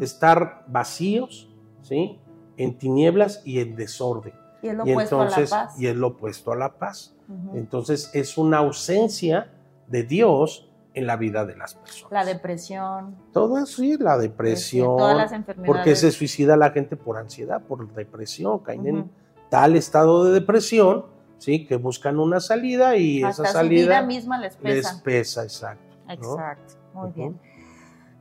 estar 0.00 0.64
vacíos, 0.66 1.48
¿sí? 1.82 2.18
En 2.56 2.76
tinieblas 2.76 3.42
y 3.44 3.60
en 3.60 3.76
desorden. 3.76 4.34
Y 4.62 4.68
es 4.68 4.74
lo 4.74 4.86
y 4.86 4.92
opuesto 4.92 5.22
entonces, 5.22 5.52
a 5.52 5.56
la 5.56 5.66
paz. 5.66 5.80
y 5.80 5.86
es 5.88 5.96
lo 5.96 6.06
opuesto 6.08 6.52
a 6.52 6.56
la 6.56 6.72
paz. 6.78 7.14
Entonces 7.54 8.10
es 8.14 8.36
una 8.38 8.58
ausencia 8.58 9.50
de 9.88 10.02
Dios 10.02 10.68
en 10.94 11.06
la 11.06 11.16
vida 11.16 11.44
de 11.46 11.56
las 11.56 11.74
personas. 11.74 12.12
La 12.12 12.24
depresión, 12.24 13.16
Todo 13.32 13.56
eso, 13.58 13.80
sí, 13.82 13.96
la 13.98 14.18
depresión. 14.18 14.96
todas 14.98 15.16
las 15.16 15.32
enfermedades. 15.32 15.66
porque 15.74 15.96
se 15.96 16.10
suicida 16.12 16.56
la 16.56 16.70
gente 16.70 16.96
por 16.96 17.16
ansiedad, 17.16 17.62
por 17.62 17.90
depresión, 17.94 18.58
caen 18.58 18.86
en 18.86 19.10
tal 19.48 19.74
estado 19.76 20.24
de 20.24 20.32
depresión, 20.32 21.06
¿sí? 21.38 21.66
Que 21.66 21.76
buscan 21.76 22.18
una 22.18 22.40
salida 22.40 22.96
y 22.96 23.22
Hasta 23.22 23.44
esa 23.44 23.52
su 23.62 23.68
vida 23.68 23.84
salida 23.86 24.02
misma 24.02 24.38
les 24.38 24.60
les 24.62 24.86
pesa. 24.86 25.02
pesa, 25.02 25.42
exacto. 25.44 25.96
¿no? 26.06 26.12
Exacto, 26.12 26.74
muy 26.92 27.10
bien. 27.12 27.40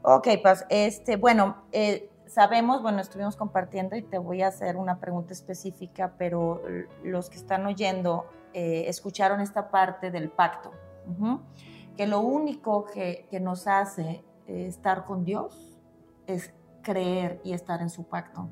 Ok, 0.04 0.28
pues, 0.42 0.66
este, 0.70 1.18
bueno, 1.18 1.58
eh, 1.72 2.10
sabemos, 2.32 2.82
bueno, 2.82 3.02
estuvimos 3.02 3.36
compartiendo 3.36 3.98
y 3.98 4.02
te 4.02 4.18
voy 4.18 4.42
a 4.42 4.48
hacer 4.48 4.78
una 4.78 5.00
pregunta 5.00 5.34
específica, 5.34 6.14
pero 6.18 6.62
los 7.04 7.30
que 7.30 7.36
están 7.36 7.66
oyendo 7.66 8.26
eh, 8.54 8.86
escucharon 8.88 9.42
esta 9.42 9.70
parte 9.70 10.12
del 10.12 10.30
pacto, 10.30 10.72
que 11.98 12.08
lo 12.08 12.22
único 12.22 12.86
que, 12.86 13.28
que 13.30 13.42
nos 13.42 13.68
hace 13.68 14.24
eh, 14.48 14.66
estar 14.68 15.04
con 15.04 15.26
Dios 15.26 15.78
es 16.26 16.54
creer 16.82 17.42
y 17.44 17.52
estar 17.52 17.82
en 17.82 17.90
su 17.90 18.06
pacto. 18.06 18.50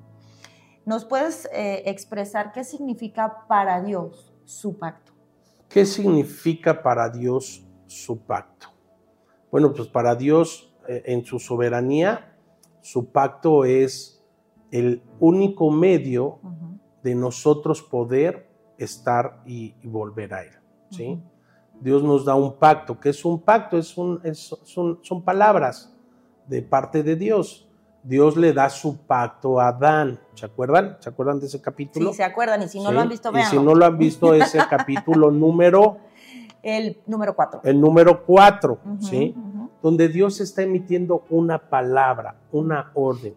¿Nos 0.85 1.05
puedes 1.05 1.45
eh, 1.53 1.83
expresar 1.85 2.51
qué 2.51 2.65
significa 2.65 3.47
para 3.47 3.81
Dios 3.81 4.33
su 4.43 4.77
pacto? 4.77 5.13
¿Qué 5.69 5.85
significa 5.85 6.81
para 6.83 7.07
Dios 7.07 7.65
su 7.87 8.19
pacto? 8.19 8.67
Bueno, 9.49 9.71
pues 9.71 9.87
para 9.87 10.15
Dios, 10.15 10.65
en 10.87 11.23
su 11.23 11.39
soberanía, 11.39 12.29
su 12.81 13.11
pacto 13.11 13.65
es 13.65 14.23
el 14.71 15.01
único 15.19 15.71
medio 15.71 16.39
de 17.03 17.15
nosotros 17.15 17.81
poder 17.81 18.47
estar 18.77 19.41
y, 19.45 19.75
y 19.81 19.87
volver 19.87 20.33
a 20.33 20.43
Él. 20.43 20.51
¿sí? 20.89 21.19
Dios 21.81 22.03
nos 22.03 22.25
da 22.25 22.35
un 22.35 22.55
pacto. 22.57 22.99
¿Qué 22.99 23.09
es 23.09 23.23
un 23.25 23.39
pacto? 23.41 23.77
Es 23.77 23.97
un- 23.97 24.19
es- 24.23 24.55
son, 24.63 24.99
son 25.01 25.21
palabras 25.23 25.95
de 26.47 26.61
parte 26.61 27.03
de 27.03 27.15
Dios. 27.15 27.67
Dios 28.03 28.37
le 28.37 28.53
da 28.53 28.69
su 28.69 28.97
pacto 29.05 29.59
a 29.59 29.69
Adán. 29.69 30.19
¿Se 30.33 30.45
acuerdan? 30.45 30.97
¿Se 30.99 31.09
acuerdan 31.09 31.39
de 31.39 31.47
ese 31.47 31.61
capítulo? 31.61 32.11
Sí, 32.11 32.17
se 32.17 32.23
acuerdan, 32.23 32.61
y 32.63 32.67
si 32.69 32.79
no 32.79 32.89
Sí, 32.89 32.95
lo 32.95 33.01
han 33.01 33.09
visto, 33.09 33.29
Y 33.29 33.33
vean. 33.33 33.49
si 33.49 33.57
no 33.59 33.75
lo 33.75 33.85
han 33.85 33.97
visto, 33.97 34.33
ese 34.33 34.59
capítulo 34.69 35.31
número 35.31 35.97
El 36.63 36.97
número 37.07 37.35
cuatro. 37.35 37.61
el 37.63 37.79
número 37.79 38.25
4, 38.25 38.79
Ujú, 38.85 39.01
¿sí? 39.01 39.35
Donde 39.81 40.09
Dios 40.09 40.41
está 40.41 40.63
emitiendo 40.63 41.25
una 41.29 41.69
palabra, 41.69 42.35
una 42.51 42.91
orden. 42.93 43.33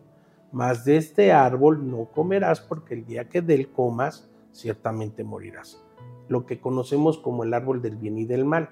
Mas 0.50 0.84
de 0.84 0.96
este 0.96 1.32
árbol 1.32 1.88
no 1.88 2.06
comerás 2.06 2.60
porque 2.60 2.94
el 2.94 3.06
día 3.06 3.28
que 3.28 3.40
de 3.40 3.54
él 3.54 3.70
comas, 3.70 4.28
ciertamente 4.52 5.24
morirás. 5.24 5.82
Lo 6.28 6.44
que 6.46 6.60
conocemos 6.60 7.18
como 7.18 7.44
el 7.44 7.54
árbol 7.54 7.80
del 7.80 7.96
bien 7.96 8.18
y 8.18 8.24
del 8.24 8.44
mal. 8.44 8.70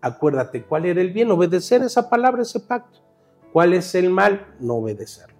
Acuérdate, 0.00 0.64
¿cuál 0.64 0.86
era 0.86 1.00
el 1.00 1.12
bien? 1.12 1.30
Obedecer 1.30 1.82
esa 1.82 2.10
palabra, 2.10 2.42
ese 2.42 2.60
pacto. 2.60 2.98
¿Cuál 3.52 3.74
es 3.74 3.94
el 3.94 4.10
mal? 4.10 4.54
No 4.60 4.74
obedecerlo. 4.74 5.36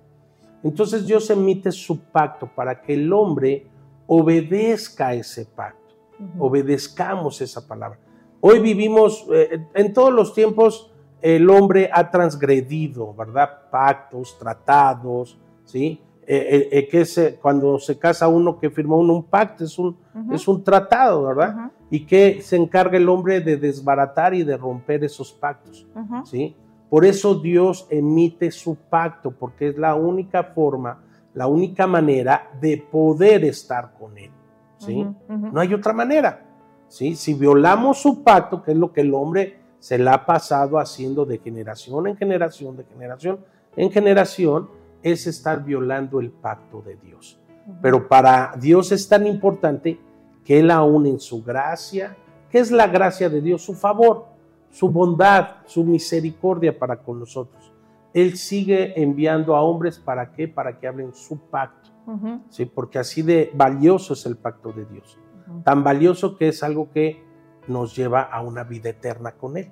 Entonces 0.62 1.06
Dios 1.06 1.28
emite 1.30 1.72
su 1.72 2.00
pacto 2.00 2.46
para 2.54 2.80
que 2.80 2.94
el 2.94 3.12
hombre 3.12 3.66
obedezca 4.06 5.14
ese 5.14 5.44
pacto 5.44 5.82
obedezcamos 6.38 7.40
esa 7.40 7.66
palabra. 7.66 7.98
Hoy 8.40 8.58
vivimos, 8.58 9.26
eh, 9.32 9.64
en 9.74 9.92
todos 9.92 10.12
los 10.12 10.34
tiempos, 10.34 10.91
el 11.22 11.48
hombre 11.48 11.88
ha 11.92 12.10
transgredido, 12.10 13.14
¿verdad? 13.14 13.70
Pactos, 13.70 14.36
tratados, 14.38 15.38
¿sí? 15.64 16.00
Eh, 16.24 16.68
eh, 16.72 16.78
eh, 16.78 16.88
que 16.88 17.36
cuando 17.40 17.78
se 17.78 17.98
casa 17.98 18.28
uno 18.28 18.58
que 18.58 18.70
firmó 18.70 18.98
uno 18.98 19.14
un 19.14 19.24
pacto, 19.24 19.64
es 19.64 19.78
un, 19.78 19.96
es 20.32 20.46
un 20.46 20.62
tratado, 20.62 21.24
¿verdad? 21.24 21.70
Y 21.90 22.06
que 22.06 22.40
se 22.42 22.56
encarga 22.56 22.96
el 22.96 23.08
hombre 23.08 23.40
de 23.40 23.56
desbaratar 23.56 24.32
y 24.34 24.42
de 24.42 24.56
romper 24.56 25.04
esos 25.04 25.32
pactos. 25.32 25.86
¿sí? 26.24 26.56
Por 26.88 27.04
eso 27.04 27.34
Dios 27.34 27.86
emite 27.90 28.50
su 28.50 28.76
pacto, 28.76 29.30
porque 29.32 29.68
es 29.68 29.78
la 29.78 29.94
única 29.94 30.44
forma, 30.44 31.02
la 31.34 31.46
única 31.48 31.86
manera 31.86 32.50
de 32.60 32.78
poder 32.78 33.44
estar 33.44 33.92
con 33.98 34.16
Él, 34.16 34.30
¿sí? 34.78 35.06
No 35.28 35.60
hay 35.60 35.74
otra 35.74 35.92
manera. 35.92 36.46
¿sí? 36.86 37.16
Si 37.16 37.34
violamos 37.34 38.00
su 38.00 38.22
pacto, 38.22 38.62
que 38.62 38.72
es 38.72 38.76
lo 38.76 38.92
que 38.92 39.00
el 39.00 39.12
hombre 39.12 39.61
se 39.82 39.98
la 39.98 40.14
ha 40.14 40.26
pasado 40.26 40.78
haciendo 40.78 41.24
de 41.24 41.38
generación 41.38 42.06
en 42.06 42.16
generación, 42.16 42.76
de 42.76 42.84
generación 42.84 43.40
en 43.74 43.90
generación, 43.90 44.68
es 45.02 45.26
estar 45.26 45.64
violando 45.64 46.20
el 46.20 46.30
pacto 46.30 46.82
de 46.82 46.94
Dios. 46.94 47.40
Pero 47.80 48.06
para 48.06 48.54
Dios 48.60 48.92
es 48.92 49.08
tan 49.08 49.26
importante 49.26 49.98
que 50.44 50.60
Él 50.60 50.70
aún 50.70 51.06
en 51.06 51.18
su 51.18 51.42
gracia, 51.42 52.16
¿qué 52.48 52.60
es 52.60 52.70
la 52.70 52.86
gracia 52.86 53.28
de 53.28 53.40
Dios? 53.40 53.62
Su 53.62 53.74
favor, 53.74 54.26
su 54.70 54.88
bondad, 54.88 55.56
su 55.66 55.82
misericordia 55.82 56.78
para 56.78 57.02
con 57.02 57.18
nosotros. 57.18 57.72
Él 58.14 58.36
sigue 58.36 59.02
enviando 59.02 59.56
a 59.56 59.62
hombres 59.62 59.98
para 59.98 60.30
qué? 60.30 60.46
Para 60.46 60.78
que 60.78 60.86
hablen 60.86 61.12
su 61.12 61.40
pacto. 61.40 61.90
¿sí? 62.50 62.66
Porque 62.66 63.00
así 63.00 63.22
de 63.22 63.50
valioso 63.52 64.12
es 64.12 64.26
el 64.26 64.36
pacto 64.36 64.70
de 64.70 64.84
Dios. 64.84 65.18
Tan 65.64 65.82
valioso 65.82 66.36
que 66.36 66.46
es 66.46 66.62
algo 66.62 66.88
que 66.92 67.31
nos 67.68 67.94
lleva 67.94 68.22
a 68.22 68.40
una 68.40 68.64
vida 68.64 68.90
eterna 68.90 69.32
con 69.32 69.56
Él. 69.56 69.70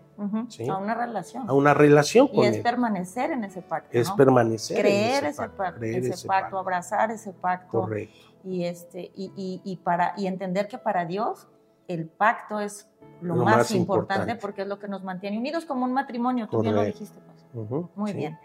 A 0.69 0.77
una 0.77 0.95
relación. 0.95 1.49
A 1.49 1.53
una 1.53 1.75
relación 1.75 2.29
con 2.29 2.45
Él. 2.45 2.55
Y 2.55 2.57
es 2.59 2.63
permanecer 2.63 3.31
en 3.31 3.45
ese 3.45 3.63
pacto. 3.63 3.89
Es 3.93 4.11
permanecer. 4.13 4.79
Creer 4.79 5.25
ese, 5.25 5.49
pacto, 5.49 5.79
creer 5.79 6.05
ese, 6.05 6.27
pacto, 6.27 6.59
abrazar 6.59 7.11
ese 7.11 7.33
pacto. 7.33 7.81
Correcto. 7.81 8.15
Y, 8.45 8.65
este, 8.65 9.11
y, 9.15 9.61
y, 9.65 9.77
para, 9.77 10.15
y 10.17 10.27
entender 10.27 10.69
que 10.69 10.79
para 10.79 11.05
Dios 11.05 11.49
el 11.89 12.09
pacto 12.09 12.61
es 12.61 12.89
lo, 13.21 13.37
más, 13.37 13.71
importante, 13.73 14.37
porque 14.37 14.63
es 14.63 14.69
lo 14.69 14.79
que 14.79 14.89
nos 14.89 15.03
mantiene 15.03 15.37
unidos 15.39 15.65
como 15.65 15.85
un 15.85 15.93
matrimonio. 15.93 16.49
Tú 16.49 16.61
bien 16.61 16.75
lo 16.75 16.83
dijiste. 16.83 17.19
Pues. 17.21 17.67
Muy 17.95 18.13
bien. 18.13 18.39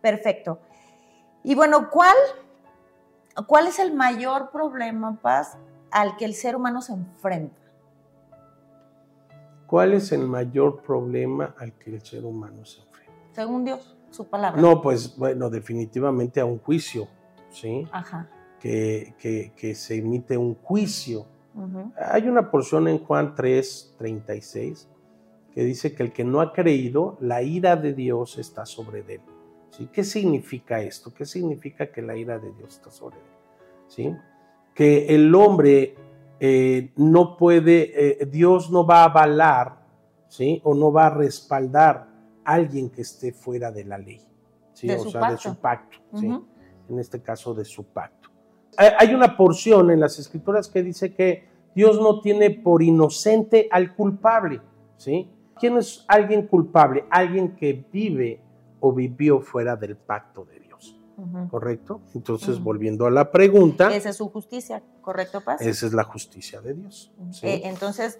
Perfecto. 0.00 0.58
Y 1.42 1.54
bueno, 1.54 1.88
¿cuál, 1.90 2.16
¿cuál 3.46 3.66
es 3.66 3.78
el 3.78 3.94
mayor 3.94 4.50
problema, 4.50 5.16
Paz, 5.22 5.56
al 5.90 6.16
que 6.16 6.24
el 6.24 6.34
ser 6.34 6.56
humano 6.56 6.82
se 6.82 6.92
enfrenta? 6.92 7.59
¿Cuál 9.70 9.92
es 9.92 10.10
el 10.10 10.26
mayor 10.26 10.82
problema 10.82 11.54
al 11.56 11.74
que 11.74 11.94
el 11.94 12.02
ser 12.02 12.24
humano 12.24 12.64
se 12.64 12.80
enfrenta? 12.80 13.12
Según 13.30 13.64
Dios, 13.64 13.96
su 14.10 14.28
palabra. 14.28 14.60
No, 14.60 14.82
pues 14.82 15.16
bueno, 15.16 15.48
definitivamente 15.48 16.40
a 16.40 16.44
un 16.44 16.58
juicio, 16.58 17.06
¿sí? 17.50 17.86
Ajá. 17.92 18.28
Que, 18.58 19.14
que, 19.56 19.74
se 19.76 19.98
emite 19.98 20.36
un 20.36 20.56
juicio. 20.56 21.26
Hay 21.96 22.28
una 22.28 22.50
porción 22.50 22.88
en 22.88 22.98
Juan 22.98 23.36
3, 23.36 23.94
36 23.96 24.88
que 25.52 25.62
dice 25.62 25.94
que 25.94 26.02
el 26.02 26.12
que 26.12 26.24
no 26.24 26.40
ha 26.40 26.52
creído, 26.52 27.16
la 27.20 27.42
ira 27.42 27.76
de 27.76 27.92
Dios 27.92 28.38
está 28.38 28.66
sobre 28.66 29.04
él. 29.08 29.20
¿Sí? 29.70 29.88
¿Qué 29.92 30.02
significa 30.02 30.80
esto? 30.80 31.14
¿Qué 31.14 31.24
significa 31.24 31.92
que 31.92 32.02
la 32.02 32.16
ira 32.16 32.40
de 32.40 32.52
Dios 32.54 32.74
está 32.74 32.90
sobre 32.90 33.18
él? 33.18 33.24
¿Sí? 33.86 34.16
Que 34.74 35.14
el 35.14 35.32
hombre 35.32 35.94
eh, 36.42 36.92
no 36.96 37.36
puede, 37.36 38.22
eh, 38.22 38.26
Dios 38.26 38.70
no 38.70 38.86
va 38.86 39.02
a 39.02 39.04
avalar, 39.04 39.76
¿sí? 40.26 40.60
O 40.64 40.74
no 40.74 40.90
va 40.90 41.08
a 41.08 41.10
respaldar 41.10 42.08
a 42.44 42.52
alguien 42.54 42.88
que 42.88 43.02
esté 43.02 43.32
fuera 43.32 43.70
de 43.70 43.84
la 43.84 43.98
ley, 43.98 44.22
¿sí? 44.72 44.90
o 44.90 45.10
sea, 45.10 45.30
de 45.30 45.36
su 45.36 45.54
pacto, 45.56 45.98
¿sí? 46.14 46.28
En 46.88 46.98
este 46.98 47.20
caso, 47.20 47.52
de 47.52 47.66
su 47.66 47.84
pacto. 47.84 48.30
Hay 48.76 49.12
una 49.14 49.36
porción 49.36 49.90
en 49.90 50.00
las 50.00 50.18
escrituras 50.18 50.68
que 50.68 50.82
dice 50.82 51.14
que 51.14 51.46
Dios 51.74 52.00
no 52.00 52.22
tiene 52.22 52.50
por 52.50 52.82
inocente 52.82 53.68
al 53.70 53.94
culpable, 53.94 54.62
¿sí? 54.96 55.28
¿Quién 55.56 55.76
es 55.76 56.06
alguien 56.08 56.46
culpable? 56.46 57.04
Alguien 57.10 57.54
que 57.54 57.84
vive 57.92 58.40
o 58.80 58.94
vivió 58.94 59.42
fuera 59.42 59.76
del 59.76 59.96
pacto 59.96 60.46
de 60.46 60.59
¿correcto? 61.50 62.00
Entonces, 62.14 62.62
volviendo 62.62 63.06
a 63.06 63.10
la 63.10 63.30
pregunta. 63.30 63.94
Esa 63.94 64.10
es 64.10 64.16
su 64.16 64.28
justicia, 64.28 64.82
¿correcto, 65.00 65.40
Paz? 65.40 65.60
Esa 65.60 65.86
es 65.86 65.92
la 65.92 66.04
justicia 66.04 66.60
de 66.60 66.74
Dios. 66.74 67.12
Eh, 67.42 67.62
entonces, 67.64 68.18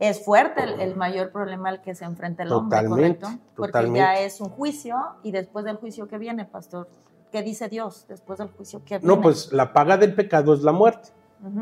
es 0.00 0.24
fuerte 0.24 0.62
el, 0.82 0.96
mayor 0.96 1.30
problema 1.30 1.68
al 1.68 1.80
que 1.80 1.94
se 1.94 2.04
enfrenta 2.04 2.42
el 2.42 2.52
hombre, 2.52 2.86
¿correcto? 2.86 3.28
Porque 3.54 3.92
ya 3.94 4.20
es 4.20 4.40
un 4.40 4.48
juicio 4.48 4.96
y 5.22 5.30
después 5.30 5.64
del 5.64 5.76
juicio 5.76 6.08
que 6.08 6.18
viene, 6.18 6.44
pastor, 6.44 6.88
¿qué 7.30 7.42
dice 7.42 7.68
Dios 7.68 8.06
después 8.08 8.38
del 8.38 8.48
juicio 8.48 8.82
que 8.84 8.98
viene? 8.98 9.14
No, 9.14 9.20
pues 9.20 9.52
la 9.52 9.72
paga 9.72 9.96
del 9.96 10.14
pecado 10.14 10.54
es 10.54 10.62
la 10.62 10.72
muerte, 10.72 11.10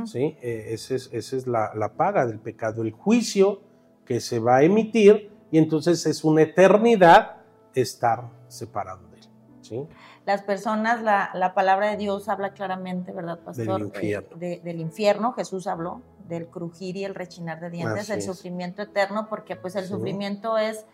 ¿sí? 0.07 0.37
Eh, 0.41 0.69
esa 0.71 0.95
es, 0.95 1.47
la, 1.47 1.73
la 1.75 1.93
paga 1.93 2.27
del 2.27 2.39
pecado, 2.39 2.83
el 2.83 2.93
juicio 2.93 3.61
que 4.05 4.21
se 4.21 4.39
va 4.39 4.57
a 4.57 4.63
emitir 4.63 5.31
y 5.51 5.59
entonces 5.59 6.07
es 6.07 6.25
una 6.25 6.43
eternidad 6.43 7.43
estar 7.75 8.31
separado 8.49 9.07
de 9.09 9.19
él, 9.19 9.27
¿sí? 9.61 9.87
Las 10.25 10.43
personas, 10.43 11.03
la, 11.03 11.31
la, 11.35 11.53
palabra 11.53 11.91
de 11.91 11.97
Dios 11.97 12.29
habla 12.29 12.53
claramente, 12.53 13.13
¿verdad, 13.13 13.41
pastor? 13.41 13.79
Del 13.79 13.87
infierno. 13.89 14.37
del 14.37 14.81
infierno, 14.81 15.33
Jesús 15.33 15.67
habló 15.67 16.03
del 16.29 16.47
crujir 16.47 16.97
y 16.97 17.05
el 17.05 17.15
rechinar 17.15 17.61
de 17.61 17.71
dientes, 17.71 18.09
el 18.11 18.23
sufrimiento 18.23 18.83
eterno, 18.83 19.29
porque 19.29 19.57
pues 19.57 19.77
el 19.77 19.85
sufrimiento 19.87 20.57
es 20.59 20.87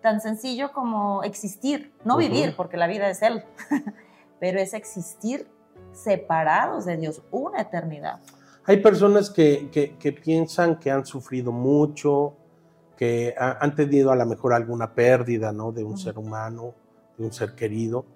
tan 0.00 0.20
sencillo 0.20 0.72
como 0.72 1.22
existir, 1.24 1.92
no 2.04 2.16
vivir, 2.16 2.54
porque 2.56 2.76
la 2.76 2.86
vida 2.86 3.10
es 3.10 3.22
Él, 3.22 3.44
pero 4.40 4.60
es 4.60 4.72
existir 4.72 5.48
separados 5.92 6.84
de 6.84 6.96
Dios 6.96 7.22
una 7.30 7.62
eternidad. 7.62 8.20
Hay 8.64 8.78
personas 8.78 9.30
que, 9.30 9.68
que, 9.70 10.12
piensan 10.12 10.78
que 10.78 10.90
han 10.90 11.06
sufrido 11.06 11.52
mucho, 11.52 12.36
que 12.96 13.34
han 13.38 13.74
tenido 13.74 14.10
a 14.10 14.16
lo 14.16 14.26
mejor 14.26 14.52
alguna 14.54 14.94
pérdida, 14.94 15.52
¿no? 15.52 15.72
De 15.72 15.84
un 15.84 15.98
ser 15.98 16.18
humano, 16.18 16.74
de 17.16 17.24
un 17.24 17.32
ser 17.32 17.54
querido, 17.54 18.06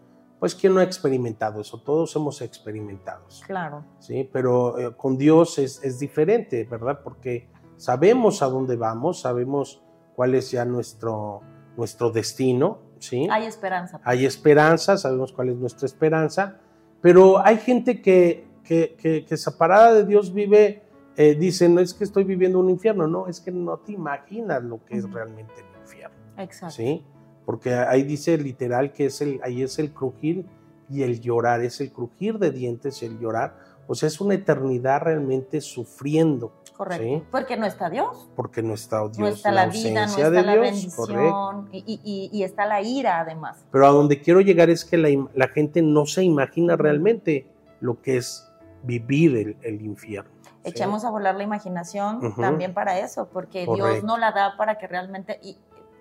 pues 0.41 0.55
¿quién 0.55 0.75
no 0.75 0.81
ha 0.81 0.85
experimentado 0.85 1.61
eso? 1.61 1.83
Todos 1.83 2.17
hemos 2.17 2.41
experimentado. 2.41 3.27
Claro. 3.47 3.85
Sí, 3.99 4.29
pero 4.33 4.79
eh, 4.79 4.97
con 4.97 5.19
Dios 5.19 5.59
es, 5.59 5.85
es, 5.85 5.99
diferente, 5.99 6.65
¿verdad? 6.65 7.01
Porque 7.05 7.49
sabemos 7.77 8.43
a 8.43 8.47
dónde 8.47 8.77
vamos, 8.77 9.21
sabemos 9.21 9.83
cuál 10.17 10.35
es 10.35 10.51
ya 10.51 10.65
nuestro, 10.65 11.43
nuestro 11.77 12.11
destino, 12.11 12.79
¿sí? 12.99 13.29
Hay 13.31 13.45
esperanza. 13.45 14.01
Hay 14.03 14.25
esperanza, 14.25 14.97
sabemos 14.97 15.33
cuál 15.33 15.51
es 15.51 15.57
nuestra 15.57 15.85
esperanza, 15.85 16.57
pero 17.03 17.39
hay 17.45 17.59
gente 17.59 18.01
que, 18.01 18.49
que, 18.65 18.97
que, 18.97 19.37
separada 19.37 19.93
de 19.93 20.07
Dios 20.07 20.33
vive, 20.33 20.83
eh, 21.17 21.35
dice, 21.35 21.69
no 21.69 21.81
es 21.81 21.93
que 21.93 22.05
estoy 22.05 22.25
viviendo 22.25 22.59
un 22.59 22.71
infierno, 22.71 23.07
no, 23.07 23.27
es 23.27 23.41
que 23.41 23.51
no 23.51 23.79
te 23.79 23.93
imaginas 23.93 24.63
lo 24.63 24.83
que 24.85 24.97
es 24.97 25.11
realmente 25.11 25.53
el 25.59 25.83
infierno. 25.83 26.17
Exacto. 26.39 26.77
¿Sí? 26.77 27.05
Porque 27.51 27.75
ahí 27.75 28.05
dice 28.05 28.39
literal 28.39 28.93
que 28.93 29.07
es 29.07 29.21
el, 29.21 29.41
ahí 29.43 29.63
es 29.65 29.81
el 29.81 29.93
crujir 29.93 30.47
y 30.89 31.03
el 31.03 31.21
llorar, 31.21 31.63
es 31.63 31.81
el 31.81 31.91
crujir 31.91 32.39
de 32.39 32.53
dientes 32.53 33.03
y 33.03 33.07
el 33.07 33.19
llorar, 33.19 33.57
o 33.89 33.97
sea, 33.97 34.07
es 34.07 34.21
una 34.21 34.35
eternidad 34.35 35.01
realmente 35.01 35.61
sufriendo. 35.61 36.53
Correcto. 36.77 37.27
Porque 37.29 37.57
no 37.57 37.67
está 37.67 37.91
Dios. 37.91 38.31
Porque 38.37 38.63
no 38.63 38.75
está 38.75 39.01
Dios. 39.01 39.19
No 39.19 39.27
está 39.27 39.51
la, 39.51 39.67
vida, 39.67 40.07
no 40.07 40.13
está 40.13 40.31
la 40.31 40.55
bendición 40.55 41.69
y, 41.73 42.41
está 42.45 42.67
la 42.67 42.83
ira 42.83 43.19
además. 43.19 43.67
Pero 43.73 43.85
a 43.85 43.91
donde 43.91 44.21
quiero 44.21 44.41
llegar 44.41 44.71
es 44.71 44.85
que 44.85 44.97
la, 44.97 45.49
gente 45.49 45.83
no 45.83 46.07
se 46.07 46.23
imagina 46.23 46.77
realmente 46.77 47.49
lo 47.81 48.01
que 48.01 48.19
es 48.19 48.49
vivir 48.85 49.57
el, 49.61 49.83
infierno. 49.83 50.31
Echemos 50.63 51.05
a 51.05 51.11
volar 51.11 51.35
la 51.35 51.43
imaginación 51.43 52.33
también 52.37 52.75
para 52.75 53.01
eso, 53.01 53.29
porque 53.33 53.67
Dios 53.75 54.05
no 54.05 54.19
la 54.19 54.31
da 54.31 54.57
para 54.57 54.79
que 54.79 54.87
realmente, 54.87 55.41
y 55.43 55.59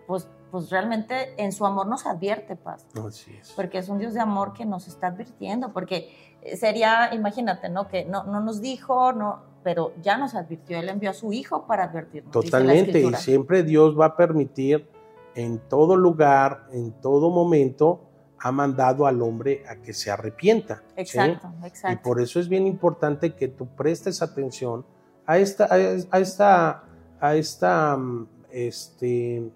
pues 0.10 0.28
pues 0.52 0.72
realmente 0.72 1.36
en 1.38 1.52
su 1.52 1.64
amor 1.64 1.86
nos 1.86 2.08
advierte, 2.08 2.56
Paz. 2.56 2.88
Así 3.06 3.38
es. 3.40 3.52
Porque 3.52 3.78
es 3.78 3.88
un 3.88 4.00
Dios 4.00 4.16
de 4.16 4.20
amor 4.20 4.54
que 4.54 4.66
nos 4.66 4.88
está 4.88 5.08
advirtiendo, 5.08 5.72
porque 5.72 6.10
sería, 6.58 7.14
imagínate, 7.14 7.70
¿no? 7.70 7.88
Que 7.88 8.04
no, 8.06 8.24
no 8.24 8.42
nos 8.42 8.60
dijo, 8.60 9.14
no, 9.14 9.44
pero 9.64 9.94
ya 10.02 10.18
nos 10.18 10.34
advirtió, 10.34 10.80
Él 10.80 10.90
envió 10.90 11.12
a 11.12 11.14
su 11.14 11.32
Hijo 11.34 11.68
para 11.68 11.84
advertirnos. 11.84 12.32
Totalmente, 12.32 13.00
y 13.00 13.14
siempre 13.14 13.62
Dios 13.62 13.96
va 13.98 14.08
a 14.08 14.18
permitir 14.18 14.90
en 15.36 15.60
todo 15.70 15.96
lugar, 15.96 16.66
en 16.72 16.94
todo 16.94 17.30
momento, 17.30 18.02
ha 18.40 18.52
mandado 18.52 19.06
al 19.06 19.22
hombre 19.22 19.64
a 19.70 19.76
que 19.76 19.94
se 19.94 20.10
arrepienta. 20.10 20.82
Exacto, 20.96 21.52
exacto. 21.64 21.94
Y 21.94 22.04
por 22.04 22.20
eso 22.20 22.40
es 22.40 22.50
bien 22.50 22.66
importante 22.66 23.36
que 23.36 23.50
tú 23.50 23.68
prestes 23.68 24.24
atención 24.24 24.84
a 25.28 25.38
esta, 25.38 25.66
a 25.66 26.20
esta, 26.20 26.84
a 27.20 27.36
esta, 27.36 27.98
mm, 27.98 28.28
este, 28.50 29.52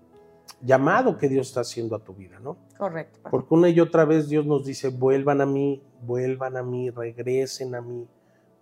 llamado 0.64 1.18
que 1.18 1.28
Dios 1.28 1.48
está 1.48 1.62
haciendo 1.62 1.96
a 1.96 2.00
tu 2.00 2.14
vida, 2.14 2.40
¿no? 2.40 2.58
Correcto. 2.78 3.20
Porque 3.30 3.54
una 3.54 3.70
y 3.70 3.80
otra 3.80 4.06
vez 4.06 4.30
Dios 4.30 4.46
nos 4.46 4.66
dice, 4.66 4.90
vuelvan 4.90 5.42
a 5.42 5.46
mí, 5.46 5.84
vuelvan 6.02 6.58
a 6.58 6.64
mí, 6.64 6.90
regresen 6.90 7.76
a 7.76 7.82
mí, 7.82 8.08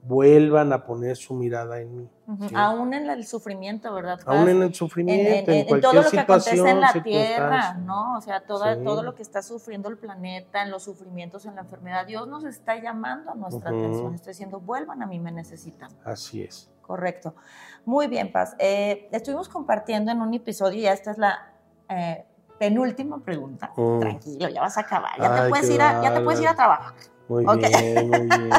vuelvan 0.03 0.73
a 0.73 0.83
poner 0.83 1.15
su 1.15 1.35
mirada 1.35 1.79
en 1.79 1.97
mí. 1.97 2.09
Aún 2.55 2.93
en 2.93 3.09
el 3.09 3.25
sufrimiento, 3.25 3.93
¿verdad? 3.93 4.19
Aún 4.25 4.49
en 4.49 4.63
el 4.63 4.73
sufrimiento, 4.73 5.51
en, 5.51 5.67
cualquier 5.67 5.81
todo 5.81 6.03
lo 6.03 6.09
que 6.09 6.19
acontece 6.19 6.69
en 6.69 6.79
la 6.79 6.93
tierra, 7.03 7.73
¿no? 7.75 8.17
O 8.17 8.21
sea, 8.21 8.41
todo, 8.41 8.77
todo 8.83 9.03
lo 9.03 9.13
que 9.13 9.21
está 9.21 9.41
sufriendo 9.43 9.89
el 9.89 9.97
planeta, 9.97 10.63
en 10.63 10.71
los 10.71 10.83
sufrimientos, 10.83 11.45
en 11.45 11.55
la 11.55 11.61
enfermedad, 11.61 12.07
Dios 12.07 12.27
nos 12.27 12.45
está 12.45 12.81
llamando 12.81 13.31
a 13.31 13.35
nuestra 13.35 13.69
atención, 13.69 14.15
está 14.15 14.31
diciendo, 14.31 14.59
vuelvan 14.59 15.03
a 15.03 15.05
mí, 15.05 15.19
me 15.19 15.31
necesitan. 15.31 15.91
Así 16.03 16.41
es. 16.41 16.71
Correcto. 16.81 17.35
Muy 17.85 18.07
bien, 18.07 18.31
Paz. 18.31 18.55
Eh, 18.59 19.07
estuvimos 19.11 19.47
compartiendo 19.47 20.11
en 20.11 20.21
un 20.21 20.33
episodio, 20.33 20.79
y 20.79 20.87
esta 20.87 21.11
es 21.11 21.17
la 21.17 21.50
eh, 21.91 22.25
penúltima 22.57 23.19
pregunta. 23.19 23.71
Mm. 23.75 23.99
Tranquilo, 23.99 24.49
ya 24.49 24.61
vas 24.61 24.77
a 24.77 24.81
acabar. 24.81 25.19
Ya, 25.19 25.43
te, 25.43 25.49
puedes 25.49 25.69
ir 25.69 25.81
a, 25.81 26.01
ya 26.01 26.13
te 26.13 26.21
puedes 26.21 26.41
ir 26.41 26.47
a 26.47 26.55
trabajar. 26.55 26.93
Muy 27.27 27.45
bien, 27.45 28.09
muy 28.09 28.19
bien. 28.19 28.49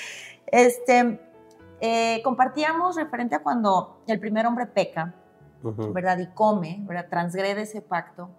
este, 0.46 1.20
eh, 1.80 2.20
compartíamos 2.22 2.96
referente 2.96 3.34
a 3.34 3.42
cuando 3.42 4.02
el 4.06 4.18
primer 4.18 4.46
hombre 4.46 4.66
peca, 4.66 5.14
¿verdad? 5.62 6.18
Y 6.18 6.26
come, 6.28 6.78
¿verdad? 6.82 7.06
Transgrede 7.08 7.62
ese 7.62 7.82
pacto. 7.82 8.30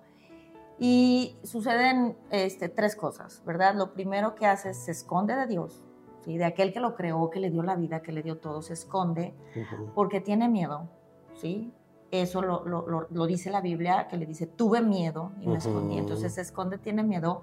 Y 0.79 1.37
suceden 1.43 2.17
este, 2.31 2.67
tres 2.67 2.95
cosas, 2.95 3.43
¿verdad? 3.45 3.75
Lo 3.75 3.93
primero 3.93 4.33
que 4.33 4.47
hace 4.47 4.71
es 4.71 4.77
se 4.77 4.91
esconde 4.91 5.35
de 5.35 5.45
Dios, 5.45 5.83
¿sí? 6.25 6.37
de 6.39 6.45
aquel 6.45 6.73
que 6.73 6.79
lo 6.79 6.95
creó, 6.95 7.29
que 7.29 7.39
le 7.39 7.51
dio 7.51 7.61
la 7.61 7.75
vida, 7.75 8.01
que 8.01 8.11
le 8.11 8.23
dio 8.23 8.39
todo, 8.39 8.63
se 8.63 8.73
esconde 8.73 9.35
porque 9.93 10.21
tiene 10.21 10.49
miedo. 10.49 10.89
¿sí? 11.35 11.73
Eso 12.11 12.41
lo, 12.41 12.65
lo, 12.65 13.07
lo, 13.09 13.25
dice 13.25 13.49
la 13.49 13.61
Biblia, 13.61 14.07
que 14.09 14.17
le 14.17 14.25
dice, 14.25 14.45
tuve 14.45 14.81
miedo 14.81 15.31
y 15.39 15.47
me 15.47 15.57
escondí. 15.57 15.97
Entonces 15.97 16.33
se 16.33 16.41
esconde, 16.41 16.77
tiene 16.77 17.03
miedo 17.03 17.41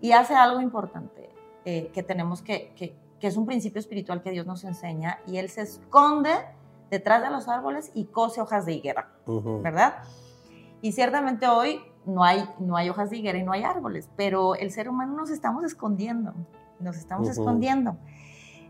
y 0.00 0.12
hace 0.12 0.34
algo 0.34 0.60
importante 0.60 1.28
eh, 1.64 1.90
que 1.92 2.02
tenemos 2.02 2.40
que, 2.40 2.72
que, 2.74 2.96
que 3.20 3.26
es 3.26 3.36
un 3.36 3.46
principio 3.46 3.80
espiritual 3.80 4.22
que 4.22 4.30
Dios 4.30 4.46
nos 4.46 4.64
enseña, 4.64 5.18
y 5.26 5.38
Él 5.38 5.50
se 5.50 5.62
esconde 5.62 6.30
detrás 6.90 7.22
de 7.22 7.30
los 7.30 7.48
árboles 7.48 7.90
y 7.94 8.06
cose 8.06 8.40
hojas 8.40 8.64
de 8.64 8.72
higuera, 8.72 9.10
¿verdad? 9.26 9.96
Y 10.80 10.92
ciertamente 10.92 11.46
hoy 11.48 11.80
no 12.06 12.24
hay, 12.24 12.48
no 12.58 12.76
hay 12.76 12.88
hojas 12.88 13.10
de 13.10 13.18
higuera 13.18 13.38
y 13.38 13.42
no 13.42 13.52
hay 13.52 13.62
árboles, 13.62 14.08
pero 14.16 14.54
el 14.54 14.70
ser 14.70 14.88
humano 14.88 15.14
nos 15.14 15.30
estamos 15.30 15.64
escondiendo, 15.64 16.32
nos 16.80 16.96
estamos 16.96 17.28
escondiendo. 17.28 17.96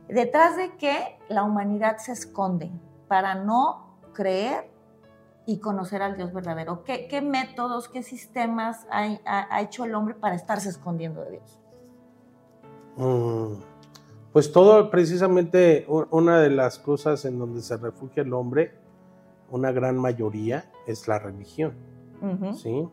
¿Detrás 0.08 0.56
de 0.56 0.74
qué 0.76 1.18
la 1.28 1.44
humanidad 1.44 1.98
se 1.98 2.12
esconde? 2.12 2.72
Para 3.06 3.34
no 3.34 3.98
creer 4.14 4.70
y 5.48 5.60
conocer 5.60 6.02
al 6.02 6.14
Dios 6.14 6.34
verdadero. 6.34 6.84
¿Qué, 6.84 7.08
qué 7.08 7.22
métodos, 7.22 7.88
qué 7.88 8.02
sistemas 8.02 8.86
ha, 8.90 9.06
ha, 9.24 9.62
hecho 9.62 9.86
el 9.86 9.94
hombre 9.94 10.14
para 10.14 10.34
estarse 10.34 10.68
escondiendo 10.68 11.22
de 11.22 11.30
Dios? 11.30 11.58
Mm, 12.96 13.54
pues 14.30 14.52
todo, 14.52 14.90
precisamente, 14.90 15.86
una 15.88 16.38
de 16.38 16.50
las 16.50 16.78
cosas 16.78 17.24
en 17.24 17.38
donde 17.38 17.62
se 17.62 17.78
refugia 17.78 18.24
el 18.24 18.34
hombre, 18.34 18.74
una 19.50 19.72
gran 19.72 19.96
mayoría, 19.96 20.70
es 20.86 21.08
la 21.08 21.18
religión. 21.18 21.72
¿sí? 22.54 22.86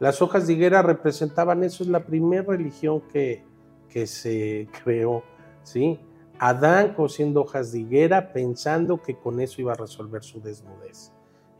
Las 0.00 0.22
hojas 0.22 0.46
de 0.46 0.54
higuera 0.54 0.80
representaban 0.80 1.62
eso, 1.62 1.82
es 1.82 1.90
la 1.90 2.06
primera 2.06 2.42
religión 2.42 3.02
que, 3.12 3.44
que 3.90 4.06
se 4.06 4.66
creó. 4.82 5.24
¿sí? 5.62 6.00
Adán 6.38 6.94
cosiendo 6.94 7.42
hojas 7.42 7.70
de 7.72 7.80
higuera 7.80 8.32
pensando 8.32 9.02
que 9.02 9.18
con 9.18 9.40
eso 9.40 9.60
iba 9.60 9.72
a 9.72 9.76
resolver 9.76 10.22
su 10.22 10.40
desnudez, 10.40 11.12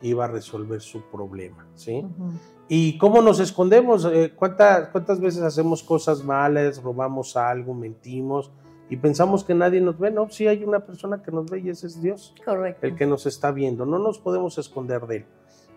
iba 0.03 0.25
a 0.25 0.29
resolver 0.29 0.81
su 0.81 1.03
problema. 1.11 1.67
¿sí? 1.75 2.05
¿Y 2.69 2.99
cómo 2.99 3.23
nos 3.23 3.41
escondemos? 3.41 4.05
Eh, 4.05 4.33
¿cuántas, 4.35 4.89
¿Cuántas 4.89 5.21
veces 5.21 5.43
hacemos 5.43 5.83
cosas 5.83 6.23
malas, 6.25 6.83
robamos 6.83 7.37
algo, 7.37 7.75
mentimos? 7.75 8.53
y 8.91 8.97
pensamos 8.97 9.45
que 9.45 9.55
nadie 9.55 9.81
nos 9.81 9.99
ve, 9.99 10.11
no, 10.11 10.31
sí 10.31 10.47
hay 10.47 10.65
una 10.65 10.81
persona 10.81 11.23
que 11.23 11.31
nos 11.31 11.51
ve 11.51 11.61
y 11.61 11.69
ese 11.69 11.87
es 11.87 12.01
Dios. 12.01 12.35
Correcto. 12.45 12.87
El 12.87 12.97
que 12.97 13.07
nos 13.07 13.27
está 13.27 13.53
viendo, 13.53 13.85
no 13.85 13.99
nos 13.99 14.19
podemos 14.19 14.57
esconder 14.59 15.07
de 15.07 15.17
él, 15.17 15.27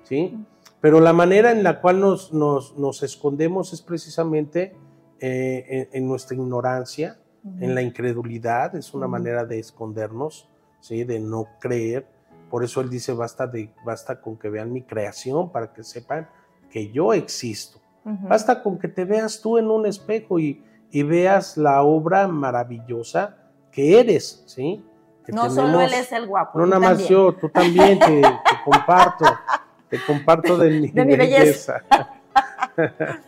¿sí? 0.04 0.38
Pero 0.80 1.00
la 1.00 1.14
manera 1.14 1.52
en 1.52 1.64
la 1.64 1.82
cual 1.82 2.00
nos, 2.00 2.34
nos, 2.34 3.04
escondemos 3.04 3.74
es 3.74 3.82
precisamente 3.82 4.76
eh, 5.20 5.90
en, 5.92 6.08
nuestra 6.08 6.36
ignorancia, 6.36 7.20
en 7.60 7.76
la 7.76 7.82
incredulidad, 7.82 8.76
es 8.76 8.94
una 8.94 9.08
manera 9.08 9.46
de 9.46 9.60
escondernos, 9.60 10.50
¿sí? 10.80 11.04
De 11.04 11.20
no 11.20 11.48
creer. 11.60 12.08
Por 12.52 12.64
eso 12.64 12.82
él 12.82 12.90
dice, 12.90 13.14
basta, 13.14 13.48
de, 13.48 13.74
basta 13.84 14.22
con 14.22 14.38
que 14.38 14.50
vean 14.50 14.72
mi 14.72 14.84
creación 14.84 15.52
para 15.52 15.74
que 15.74 15.84
sepan 15.84 16.30
que 16.70 16.92
yo 16.92 17.14
existo. 17.14 17.80
Basta 18.04 18.62
con 18.62 18.78
que 18.80 18.88
te 18.88 19.06
veas 19.06 19.42
tú 19.42 19.58
en 19.58 19.70
un 19.70 19.86
espejo 19.86 20.40
y, 20.40 20.64
y 20.92 21.04
veas 21.04 21.56
la 21.56 21.84
obra 21.84 22.28
maravillosa 22.28 23.38
que 23.72 24.00
eres, 24.00 24.44
¿sí? 24.48 24.84
no 25.28 25.50
solo 25.50 25.82
él 25.82 25.94
es 25.94 26.12
el 26.12 26.28
guapo. 26.28 26.60
No 26.60 26.66
nada 26.66 26.80
más 26.80 27.08
yo, 27.08 27.34
tú 27.34 27.50
también 27.50 28.00
te, 28.00 28.22
comparto, 28.66 29.26
te 29.90 30.00
comparto 30.06 30.58
de 30.58 30.70
mi, 30.82 30.92
belleza. 30.92 31.82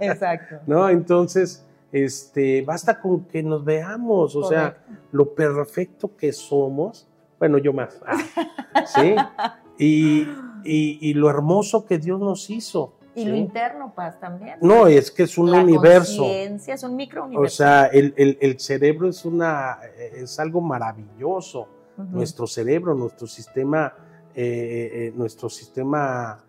Exacto. 0.00 0.56
¿No? 0.66 0.88
Entonces, 0.88 1.64
este, 1.92 2.62
basta 2.62 3.00
con 3.00 3.24
que 3.26 3.42
nos 3.42 3.64
veamos, 3.64 4.34
o 4.34 4.44
sea, 4.44 4.78
lo 5.12 5.34
perfecto 5.34 6.16
que 6.16 6.32
somos, 6.32 7.08
bueno, 7.42 7.58
yo 7.58 7.72
más, 7.72 8.00
ah, 8.06 8.86
¿sí? 8.86 9.16
Y, 9.78 10.28
y 10.64 11.14
lo 11.14 11.28
hermoso 11.28 11.84
que 11.84 11.98
Dios 11.98 12.20
nos 12.20 12.48
hizo. 12.50 12.92
Y 13.16 13.24
lo 13.24 13.34
interno, 13.34 13.92
Paz, 13.94 14.20
también. 14.20 14.58
No, 14.60 14.86
es 14.86 15.10
que 15.10 15.24
es 15.24 15.36
un 15.36 15.50
la 15.50 15.60
universo. 15.60 16.24
es 16.24 16.82
un 16.84 16.94
microuniverso. 16.94 17.44
O 17.44 17.48
sea, 17.48 17.86
el, 17.86 18.14
el, 18.16 18.38
el, 18.40 18.60
cerebro 18.60 19.08
es, 19.08 19.24
una, 19.24 19.80
es 20.14 20.38
algo 20.38 20.60
maravilloso. 20.60 21.66
Nuestro 21.96 22.46
cerebro, 22.46 22.94
nuestro 22.94 23.26
sistema, 23.26 23.92
eh, 24.36 24.90
eh, 24.92 25.12
nuestro 25.16 25.50
sistema 25.50 26.44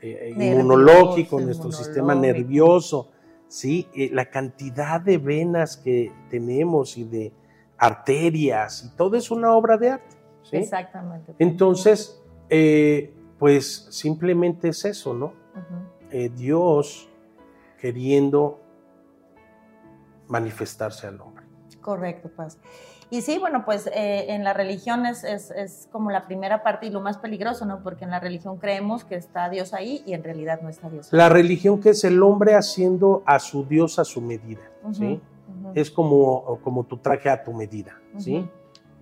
eh, 0.00 0.32
inmunológico, 0.36 1.40
nuestro 1.40 1.72
sistema 1.72 2.14
nervioso, 2.14 3.10
¿sí? 3.48 3.88
la 4.12 4.30
cantidad 4.30 5.00
de 5.00 5.18
venas 5.18 5.76
que 5.76 6.12
tenemos 6.30 6.96
y 6.96 7.04
de 7.04 7.32
arterias, 7.78 8.84
y 8.84 8.96
todo 8.96 9.16
es 9.16 9.32
una 9.32 9.52
obra 9.52 9.76
de 9.76 9.90
arte. 9.90 10.15
¿Sí? 10.50 10.56
Exactamente. 10.56 11.34
Entonces, 11.38 12.22
pues 13.38 13.88
simplemente 13.90 14.68
es 14.68 14.84
eso, 14.84 15.14
¿no? 15.14 15.32
Eh, 16.10 16.30
Dios 16.34 17.08
queriendo 17.78 18.60
manifestarse 20.28 21.06
al 21.06 21.20
hombre. 21.20 21.44
Correcto, 21.80 22.30
Paz. 22.34 22.58
Y 23.10 23.22
sí, 23.22 23.38
bueno, 23.38 23.64
pues 23.64 23.86
eh, 23.86 24.32
en 24.32 24.42
la 24.42 24.52
religión 24.52 25.06
es, 25.06 25.22
es, 25.22 25.88
como 25.92 26.10
la 26.10 26.26
primera 26.26 26.64
parte 26.64 26.86
y 26.86 26.90
lo 26.90 27.00
más 27.00 27.18
peligroso, 27.18 27.64
¿no? 27.64 27.82
Porque 27.82 28.04
en 28.04 28.10
la 28.10 28.18
religión 28.18 28.56
creemos 28.56 29.04
que 29.04 29.14
está 29.14 29.48
Dios 29.48 29.74
ahí 29.74 30.02
y 30.06 30.14
en 30.14 30.24
realidad 30.24 30.60
no 30.60 30.68
está 30.68 30.90
Dios. 30.90 31.12
La 31.12 31.28
religión 31.28 31.80
que 31.80 31.90
es 31.90 32.02
el 32.02 32.20
hombre 32.22 32.54
haciendo 32.54 33.22
a 33.24 33.38
su 33.38 33.64
Dios 33.64 34.00
a 34.00 34.04
su 34.04 34.20
medida, 34.20 34.62
¿sí? 34.90 35.20
Es 35.74 35.90
como, 35.90 36.58
como 36.62 36.84
tu 36.84 36.96
traje 36.98 37.30
a 37.30 37.44
tu 37.44 37.52
medida, 37.52 37.96
¿sí? 38.18 38.48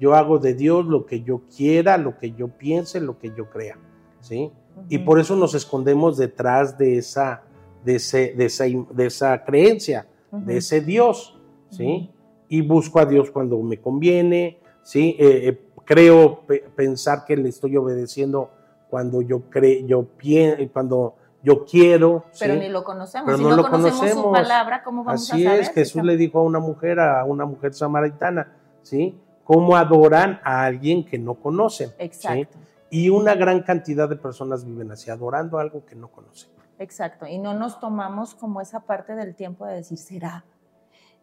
Yo 0.01 0.15
hago 0.15 0.39
de 0.39 0.55
Dios 0.55 0.85
lo 0.87 1.07
que 1.07 1.23
yo 1.23 1.43
quiera, 1.55 1.97
lo 1.97 2.19
que 2.19 2.33
yo 2.33 2.49
piense, 2.49 3.01
lo 3.01 3.19
que 3.19 3.33
yo 3.37 3.49
crea, 3.49 3.79
¿sí? 4.21 4.51
Y 4.89 4.99
por 4.99 5.21
eso 5.21 5.37
nos 5.37 5.55
escondemos 5.55 6.17
detrás 6.17 6.77
de 6.77 6.99
esa, 6.99 7.43
de 7.85 7.97
ese, 7.97 8.35
de 8.35 8.47
esa, 8.47 8.65
de 8.65 9.07
esa 9.07 9.45
creencia, 9.45 10.07
de 10.33 10.57
ese 10.57 10.81
Dios, 10.81 11.39
¿sí? 11.71 12.11
Y 12.49 12.61
busco 12.63 12.99
a 12.99 13.07
Dios 13.07 13.31
cuando 13.31 13.61
me 13.63 13.81
conviene, 13.81 14.59
¿sí? 14.83 15.17
Eh, 15.19 15.49
eh, 15.49 15.61
creo 15.85 16.43
pensar 16.75 17.25
que 17.25 17.37
le 17.37 17.49
estoy 17.49 17.77
obedeciendo 17.77 18.51
cuando 18.91 19.23
yo 19.23 19.43
creo, 19.49 19.87
yo 19.87 20.05
pienso, 20.05 20.63
cuando 20.73 21.15
yo 21.43 21.65
quiero. 21.65 22.25
Pero 22.39 22.55
ni 22.57 22.69
lo 22.69 22.83
conocemos. 22.85 23.37
si 23.37 23.43
no, 23.43 23.55
lo 23.55 23.69
conocemos, 23.69 24.25
su 24.25 24.33
palabra, 24.33 24.83
¿cómo 24.83 25.05
vamos 25.05 25.23
Así 25.23 25.43
a 25.43 25.45
saber? 25.45 25.61
Así 25.61 25.71
es, 25.71 25.75
Jesús 25.75 26.03
le 26.03 26.17
dijo 26.17 26.39
a 26.39 26.43
una 26.43 26.59
mujer, 26.59 26.99
a 26.99 27.25
una 27.25 27.45
mujer 27.45 27.75
samaritana, 27.75 28.57
¿sí? 28.83 29.19
¿Cómo 29.45 29.77
adoran 29.77 30.41
a 30.43 30.65
alguien 30.65 31.05
que 31.05 31.19
no 31.19 31.35
conocen? 31.35 31.91
Exacto. 31.99 32.59
Y 32.91 33.11
una 33.11 33.35
gran 33.35 33.63
cantidad 33.63 34.09
de 34.09 34.17
personas 34.17 34.65
viven 34.65 34.91
así, 34.91 35.11
adorando 35.11 35.59
algo 35.59 35.85
que 35.85 35.95
no 35.95 36.09
conocen. 36.09 36.51
Exacto, 36.79 37.27
y 37.27 37.39
no 37.39 37.55
nos 37.55 37.79
tomamos 37.79 38.35
como 38.35 38.61
esa 38.61 38.81
parte 38.81 39.15
del 39.15 39.35
tiempo 39.35 39.67
de 39.67 39.75
decir, 39.77 39.99
¿será? 39.99 40.45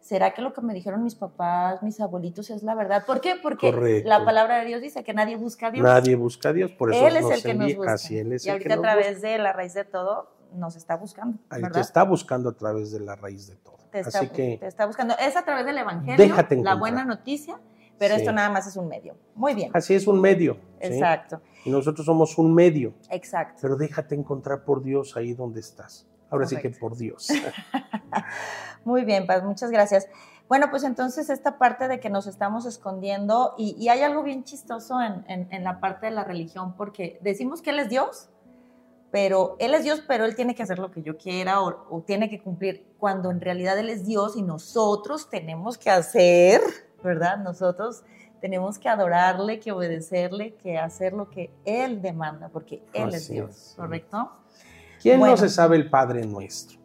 ¿Será 0.00 0.34
que 0.34 0.42
lo 0.42 0.52
que 0.52 0.60
me 0.60 0.74
dijeron 0.74 1.04
mis 1.04 1.14
papás, 1.14 1.82
mis 1.82 2.00
abuelitos 2.00 2.50
es 2.50 2.64
la 2.64 2.74
verdad? 2.74 3.04
¿Por 3.06 3.20
qué? 3.20 3.36
Porque 3.40 4.02
la 4.04 4.24
palabra 4.24 4.58
de 4.58 4.66
Dios 4.66 4.82
dice 4.82 5.04
que 5.04 5.14
nadie 5.14 5.36
busca 5.36 5.68
a 5.68 5.70
Dios. 5.70 5.84
Nadie 5.84 6.16
busca 6.16 6.48
a 6.48 6.52
Dios, 6.52 6.72
por 6.72 6.92
eso 6.92 7.06
Él 7.06 7.16
es 7.16 7.30
el 7.30 7.42
que 7.42 7.54
nos 7.54 7.76
busca. 7.76 7.92
Así, 7.92 8.18
él 8.18 8.32
es 8.32 8.44
y 8.44 8.50
ahorita 8.50 8.74
a 8.74 8.80
través 8.80 9.22
de 9.22 9.38
la 9.38 9.52
raíz 9.52 9.74
de 9.74 9.84
todo 9.84 10.28
nos 10.54 10.74
está 10.76 10.96
buscando. 10.96 11.38
Él 11.52 11.70
te 11.70 11.80
está 11.80 12.02
buscando 12.02 12.48
a 12.50 12.52
través 12.52 12.90
de 12.90 13.00
la 13.00 13.14
raíz 13.14 13.46
de 13.46 13.56
todo. 13.56 13.78
Te 13.92 14.00
así 14.00 14.28
que 14.28 14.56
te 14.58 14.66
está 14.66 14.86
buscando. 14.86 15.14
Es 15.18 15.36
a 15.36 15.44
través 15.44 15.66
del 15.66 15.78
Evangelio, 15.78 16.34
la 16.62 16.74
buena 16.74 17.04
noticia, 17.04 17.60
pero 18.02 18.16
esto 18.16 18.32
nada 18.32 18.50
más 18.50 18.66
es 18.66 18.76
un 18.76 18.88
medio. 18.88 19.14
Muy 19.36 19.54
bien. 19.54 19.70
Así 19.72 19.94
es 19.94 20.08
un 20.08 20.20
medio. 20.20 20.56
Exacto. 20.80 21.40
Y 21.64 21.70
nosotros 21.70 22.04
somos 22.04 22.36
un 22.36 22.52
medio. 22.52 22.94
Exacto. 23.10 23.60
Pero 23.62 23.76
déjate 23.76 24.16
encontrar 24.16 24.64
por 24.64 24.82
Dios 24.82 25.16
ahí 25.16 25.34
donde 25.34 25.60
estás. 25.60 26.04
Ahora 26.28 26.46
sí 26.46 26.56
que 26.56 26.70
por 26.70 26.96
Dios. 26.96 27.28
Muy 28.84 29.04
bien, 29.04 29.24
Paz, 29.28 29.44
muchas 29.44 29.70
gracias. 29.70 30.08
Bueno, 30.48 30.66
pues 30.68 30.82
entonces 30.82 31.30
esta 31.30 31.58
parte 31.58 31.86
de 31.86 32.00
que 32.00 32.10
nos 32.10 32.26
estamos 32.26 32.66
escondiendo, 32.66 33.54
y, 33.56 33.88
hay 33.88 34.00
algo 34.00 34.24
bien 34.24 34.42
chistoso 34.42 35.00
en, 35.00 35.24
en, 35.28 35.62
la 35.62 35.78
parte 35.78 36.06
de 36.06 36.12
la 36.12 36.24
religión, 36.24 36.74
porque 36.76 37.20
decimos 37.22 37.62
que 37.62 37.70
Él 37.70 37.78
es 37.78 37.88
Dios, 37.88 38.30
pero 39.12 39.54
Él 39.60 39.74
es 39.74 39.84
Dios, 39.84 40.02
pero 40.08 40.24
Él 40.24 40.34
tiene 40.34 40.56
que 40.56 40.64
hacer 40.64 40.80
lo 40.80 40.90
que 40.90 41.02
yo 41.02 41.16
quiera 41.16 41.62
o, 41.62 41.86
o 41.88 42.00
tiene 42.00 42.28
que 42.28 42.42
cumplir, 42.42 42.84
cuando 42.98 43.30
en 43.30 43.40
realidad 43.40 43.78
Él 43.78 43.90
es 43.90 44.04
Dios 44.04 44.36
y 44.36 44.42
nosotros 44.42 45.30
tenemos 45.30 45.78
que 45.78 45.90
hacer, 45.90 46.60
¿verdad? 47.02 47.38
Nosotros 47.38 48.02
tenemos 48.40 48.78
que 48.78 48.88
adorarle, 48.88 49.60
que 49.60 49.72
obedecerle, 49.72 50.54
que 50.54 50.78
hacer 50.78 51.12
lo 51.12 51.30
que 51.30 51.50
Él 51.64 52.02
demanda, 52.02 52.48
porque 52.48 52.82
Él 52.92 53.14
es 53.14 53.28
Dios, 53.28 53.74
¿correcto? 53.76 54.30
¿Quién 55.00 55.20
no 55.20 55.36
se 55.36 55.48
sabe 55.48 55.76
el 55.76 55.90
Padre 55.90 56.26
nuestro? 56.26 56.78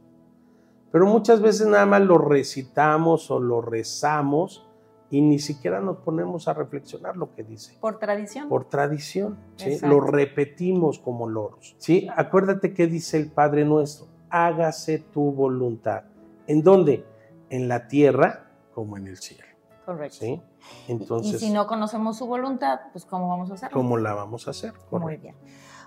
Pero 0.92 1.06
muchas 1.06 1.42
veces 1.42 1.68
nada 1.68 1.86
más 1.86 2.02
lo 2.02 2.18
recitamos 2.18 3.30
o 3.30 3.40
lo 3.40 3.62
rezamos 3.62 4.68
y 5.10 5.22
ni 5.22 5.40
siquiera 5.40 5.80
nos 5.80 5.98
ponemos 5.98 6.48
a 6.48 6.54
reflexionar 6.54 7.16
lo 7.16 7.34
que 7.34 7.44
dice. 7.44 7.78
Por 7.80 8.00
tradición. 8.00 8.50
Por 8.50 8.66
tradición, 8.70 9.38
¿sí? 9.56 9.80
Lo 9.82 10.00
repetimos 10.02 11.00
como 11.00 11.30
loros, 11.30 11.76
¿sí? 11.78 12.08
Acuérdate 12.16 12.74
que 12.74 12.88
dice 12.88 13.18
el 13.18 13.32
Padre 13.32 13.66
nuestro, 13.66 14.08
hágase 14.30 15.00
tu 15.00 15.32
voluntad. 15.32 16.04
¿En 16.48 16.64
dónde? 16.64 17.06
En 17.50 17.68
la 17.68 17.88
tierra 17.88 18.52
como 18.74 18.98
en 18.98 19.08
el 19.08 19.18
cielo. 19.18 19.57
Correcto. 19.88 20.18
¿Sí? 20.20 20.42
Entonces, 20.90 21.42
y 21.42 21.46
si 21.48 21.50
no 21.50 21.66
conocemos 21.66 22.18
su 22.18 22.28
voluntad, 22.28 22.82
pues 22.92 23.06
¿cómo 23.06 23.30
vamos 23.30 23.50
a 23.52 23.54
hacerlo? 23.54 23.74
¿cómo 23.74 23.96
la 23.96 24.14
vamos 24.14 24.46
a 24.50 24.52
hacer? 24.52 24.74
Muy 24.92 25.00
Correcto. 25.00 25.22
bien. 25.24 25.36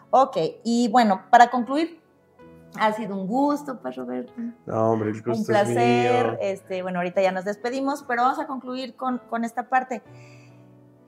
Ok, 0.08 0.36
y 0.64 0.88
bueno, 0.88 1.20
para 1.30 1.50
concluir, 1.50 2.00
ha 2.78 2.92
sido 2.94 3.14
un 3.14 3.26
gusto, 3.26 3.78
pues 3.82 3.96
Roberto. 3.96 4.32
No, 4.64 4.92
hombre, 4.92 5.10
el 5.10 5.16
gusto 5.16 5.32
Un 5.32 5.40
es 5.40 5.46
placer. 5.46 6.26
mío. 6.30 6.38
Este, 6.40 6.82
bueno, 6.82 7.00
ahorita 7.00 7.20
ya 7.20 7.30
nos 7.30 7.44
despedimos, 7.44 8.02
pero 8.08 8.22
vamos 8.22 8.38
a 8.38 8.46
concluir 8.46 8.96
con, 8.96 9.18
con 9.28 9.44
esta 9.44 9.68
parte. 9.68 10.02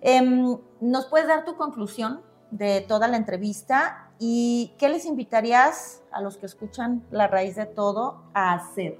Em, 0.03 0.59
¿Nos 0.82 1.07
puedes 1.07 1.26
dar 1.28 1.47
tu 1.47 1.57
conclusión 1.57 2.20
de 2.51 2.82
toda 2.82 3.09
la 3.09 3.16
entrevista 3.16 4.11
y 4.18 4.74
qué 4.78 4.90
les 4.90 5.07
invitarías 5.07 6.03
a 6.12 6.20
los 6.20 6.36
que 6.36 6.45
escuchan 6.45 7.03
la 7.11 7.26
raíz 7.26 7.57
de 7.57 7.64
todo 7.64 8.24
a 8.34 8.53
hacer? 8.53 8.99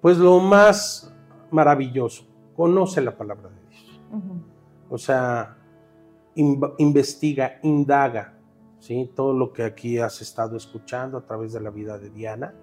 Pues 0.00 0.16
lo 0.16 0.38
más 0.38 1.12
maravilloso, 1.50 2.24
conoce 2.56 3.00
la 3.00 3.16
palabra 3.16 3.48
de 3.50 3.60
Dios. 3.68 4.00
O 4.90 4.98
sea, 4.98 5.56
inv- 6.36 6.74
investiga, 6.78 7.58
indaga, 7.62 8.34
¿sí? 8.78 9.10
Todo 9.14 9.32
lo 9.32 9.52
que 9.52 9.64
aquí 9.64 9.98
has 9.98 10.20
estado 10.20 10.56
escuchando 10.56 11.18
a 11.18 11.22
través 11.26 11.52
de 11.52 11.60
la 11.60 11.70
vida 11.70 11.98
de 11.98 12.10
Diana, 12.10 12.54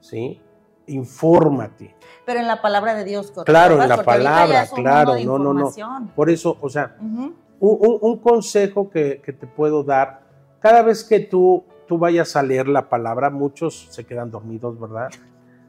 ¿sí? 0.00 0.40
Infórmate. 0.86 1.94
Pero 2.26 2.40
en 2.40 2.46
la 2.46 2.60
palabra 2.62 2.94
de 2.94 3.04
Dios, 3.04 3.26
¿correcto? 3.28 3.44
Claro, 3.52 3.74
en 3.82 3.88
la 3.88 3.96
Porque 3.96 4.04
palabra, 4.06 4.66
claro, 4.74 5.12
no, 5.26 5.38
no, 5.38 5.52
no. 5.54 5.70
Por 6.14 6.30
eso, 6.30 6.56
o 6.60 6.68
sea, 6.68 6.96
un- 7.60 7.98
un 8.00 8.18
consejo 8.18 8.88
que, 8.90 9.20
que 9.22 9.32
te 9.32 9.46
puedo 9.46 9.82
dar, 9.84 10.22
cada 10.60 10.82
vez 10.82 11.04
que 11.04 11.20
tú, 11.20 11.64
tú 11.86 11.98
vayas 11.98 12.36
a 12.36 12.42
leer 12.42 12.68
la 12.68 12.88
palabra, 12.88 13.28
muchos 13.30 13.88
se 13.90 14.04
quedan 14.06 14.30
dormidos, 14.30 14.78
¿verdad? 14.80 15.10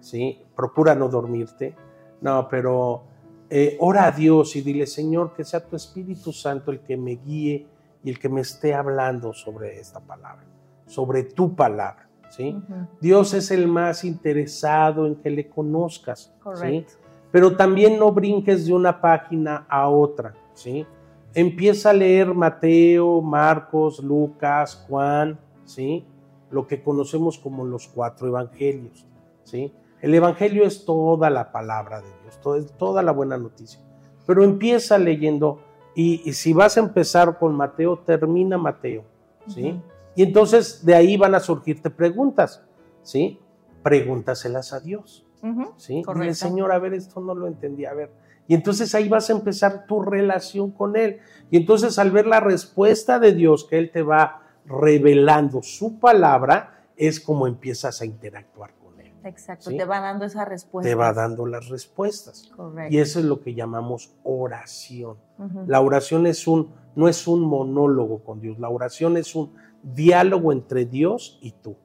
Sí, 0.01 0.39
procura 0.55 0.93
no 0.93 1.09
dormirte. 1.09 1.75
No, 2.21 2.47
pero 2.47 3.05
eh, 3.49 3.77
ora 3.79 4.07
a 4.07 4.11
Dios 4.11 4.55
y 4.55 4.61
dile, 4.61 4.87
Señor, 4.87 5.33
que 5.33 5.43
sea 5.43 5.59
tu 5.59 5.75
Espíritu 5.75 6.31
Santo 6.31 6.71
el 6.71 6.79
que 6.79 6.97
me 6.97 7.15
guíe 7.15 7.67
y 8.03 8.09
el 8.09 8.19
que 8.19 8.29
me 8.29 8.41
esté 8.41 8.73
hablando 8.73 9.33
sobre 9.33 9.79
esta 9.79 9.99
palabra, 9.99 10.45
sobre 10.85 11.23
tu 11.23 11.55
palabra, 11.55 12.07
¿sí? 12.29 12.59
Dios 13.01 13.33
es 13.33 13.51
el 13.51 13.67
más 13.67 14.03
interesado 14.03 15.05
en 15.07 15.15
que 15.15 15.29
le 15.29 15.47
conozcas, 15.47 16.33
¿sí? 16.55 16.85
Pero 17.31 17.55
también 17.55 17.99
no 17.99 18.11
brinques 18.11 18.65
de 18.65 18.73
una 18.73 18.99
página 19.01 19.65
a 19.69 19.89
otra, 19.89 20.33
¿sí? 20.53 20.85
Empieza 21.33 21.89
a 21.89 21.93
leer 21.93 22.33
Mateo, 22.33 23.21
Marcos, 23.21 23.99
Lucas, 23.99 24.85
Juan, 24.87 25.37
¿sí? 25.65 26.05
Lo 26.49 26.65
que 26.65 26.81
conocemos 26.81 27.37
como 27.37 27.65
los 27.65 27.87
cuatro 27.87 28.27
evangelios, 28.27 29.05
¿sí? 29.43 29.71
El 30.05 30.13
evangelio 30.13 30.65
es 30.65 30.85
toda 30.85 31.31
la 31.31 31.51
palabra 31.51 31.99
de 31.99 32.07
Dios, 32.21 32.39
todo- 32.39 32.57
es 32.57 32.71
toda 32.77 33.01
la 33.01 33.11
buena 33.11 33.37
noticia. 33.39 33.79
Pero 34.27 34.43
empieza 34.43 34.99
leyendo 34.99 35.61
y, 35.95 36.21
y 36.29 36.33
si 36.33 36.53
vas 36.53 36.77
a 36.77 36.81
empezar 36.81 37.39
con 37.39 37.55
Mateo, 37.55 37.97
termina 37.99 38.57
Mateo, 38.59 39.03
¿sí? 39.47 39.81
Y 40.15 40.21
entonces 40.23 40.85
de 40.85 40.93
ahí 40.93 41.17
van 41.17 41.33
a 41.33 41.39
surgirte 41.39 41.89
preguntas, 41.89 42.63
¿sí? 43.01 43.39
Pregúntaselas 43.81 44.73
a 44.73 44.79
Dios. 44.79 45.25
¿sí? 45.77 46.01
Correcto. 46.03 46.35
Señor, 46.35 46.71
a 46.71 46.77
ver, 46.79 46.93
esto 46.93 47.19
no 47.19 47.33
lo 47.33 47.47
entendí, 47.47 47.85
a 47.85 47.93
ver. 47.93 48.11
Y 48.47 48.53
entonces 48.53 48.93
ahí 48.93 49.09
vas 49.09 49.29
a 49.29 49.33
empezar 49.33 49.85
tu 49.87 50.01
relación 50.03 50.69
con 50.71 50.95
Él. 50.95 51.17
Y 51.49 51.57
entonces 51.57 51.97
al 51.97 52.11
ver 52.11 52.27
la 52.27 52.39
respuesta 52.39 53.17
de 53.19 53.33
Dios 53.33 53.63
que 53.65 53.77
Él 53.79 53.89
te 53.91 54.03
va 54.03 54.43
revelando 54.65 55.61
su 55.63 55.99
palabra, 55.99 56.83
es 56.95 57.19
como 57.19 57.47
empiezas 57.47 58.01
a 58.01 58.05
interactuar 58.05 58.71
con. 58.75 58.84
Exacto, 59.25 59.71
¿sí? 59.71 59.77
te 59.77 59.85
va 59.85 59.99
dando 59.99 60.25
esa 60.25 60.45
respuesta. 60.45 60.87
Te 60.87 60.95
va 60.95 61.11
dando 61.11 61.47
las 61.47 61.67
respuestas. 61.69 62.51
Correcto. 62.55 62.93
Y 62.93 62.99
eso 62.99 63.19
es 63.19 63.25
lo 63.25 63.41
que 63.41 63.55
llamamos 63.55 64.13
oración. 64.23 65.17
La 65.67 65.81
oración 65.81 66.27
es 66.27 66.47
un, 66.47 66.73
no 66.95 67.07
es 67.07 67.27
un 67.27 67.41
monólogo 67.41 68.23
con 68.23 68.39
Dios, 68.39 68.59
la 68.59 68.69
oración 68.69 69.17
es 69.17 69.35
un 69.35 69.53
diálogo 69.83 70.51
entre 70.51 70.85
Dios 70.85 71.39
y 71.41 71.51
tú. 71.51 71.75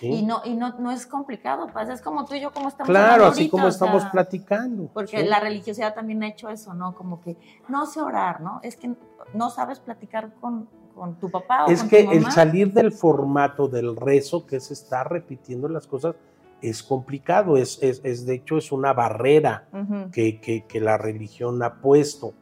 ¿sí? 0.00 0.06
Y 0.06 0.22
no, 0.22 0.40
y 0.44 0.54
no, 0.54 0.78
no 0.78 0.90
es 0.90 1.06
complicado, 1.06 1.68
pues 1.72 1.88
es 1.90 2.00
como 2.00 2.24
tú 2.24 2.34
y 2.34 2.40
yo 2.40 2.52
como 2.52 2.68
estamos 2.68 2.88
claro, 2.88 3.26
así 3.26 3.42
ahorita, 3.42 3.50
como 3.50 3.68
estamos 3.68 4.02
sea, 4.02 4.10
platicando. 4.10 4.90
Porque 4.92 5.20
¿sí? 5.20 5.26
la 5.26 5.40
religiosidad 5.40 5.94
también 5.94 6.22
ha 6.22 6.28
hecho 6.28 6.48
eso, 6.48 6.74
¿no? 6.74 6.94
Como 6.94 7.20
que 7.20 7.36
no 7.68 7.86
sé 7.86 8.00
orar, 8.00 8.40
¿no? 8.40 8.60
Es 8.62 8.76
que 8.76 8.94
no 9.34 9.50
sabes 9.50 9.78
platicar 9.78 10.32
con, 10.40 10.68
con 10.94 11.14
tu 11.20 11.30
papá 11.30 11.66
o 11.66 11.70
es 11.70 11.80
con 11.80 11.88
que 11.90 12.04
tu 12.04 12.10
el 12.12 12.30
salir 12.32 12.72
del 12.72 12.92
formato 12.92 13.68
del 13.68 13.94
rezo, 13.94 14.46
que 14.46 14.56
es 14.56 14.70
estar 14.70 15.10
repitiendo 15.10 15.68
las 15.68 15.86
cosas, 15.86 16.16
es 16.62 16.82
complicado, 16.82 17.56
es, 17.56 17.82
es, 17.82 18.00
es- 18.04 18.24
de 18.26 18.34
hecho 18.36 18.56
es 18.56 18.70
una 18.72 18.92
barrera 18.92 19.68
que, 20.12 20.40
que- 20.40 20.64
que 20.66 20.80
la 20.80 20.96
religión 20.96 21.62
ha 21.62 21.80
puesto 21.80 22.34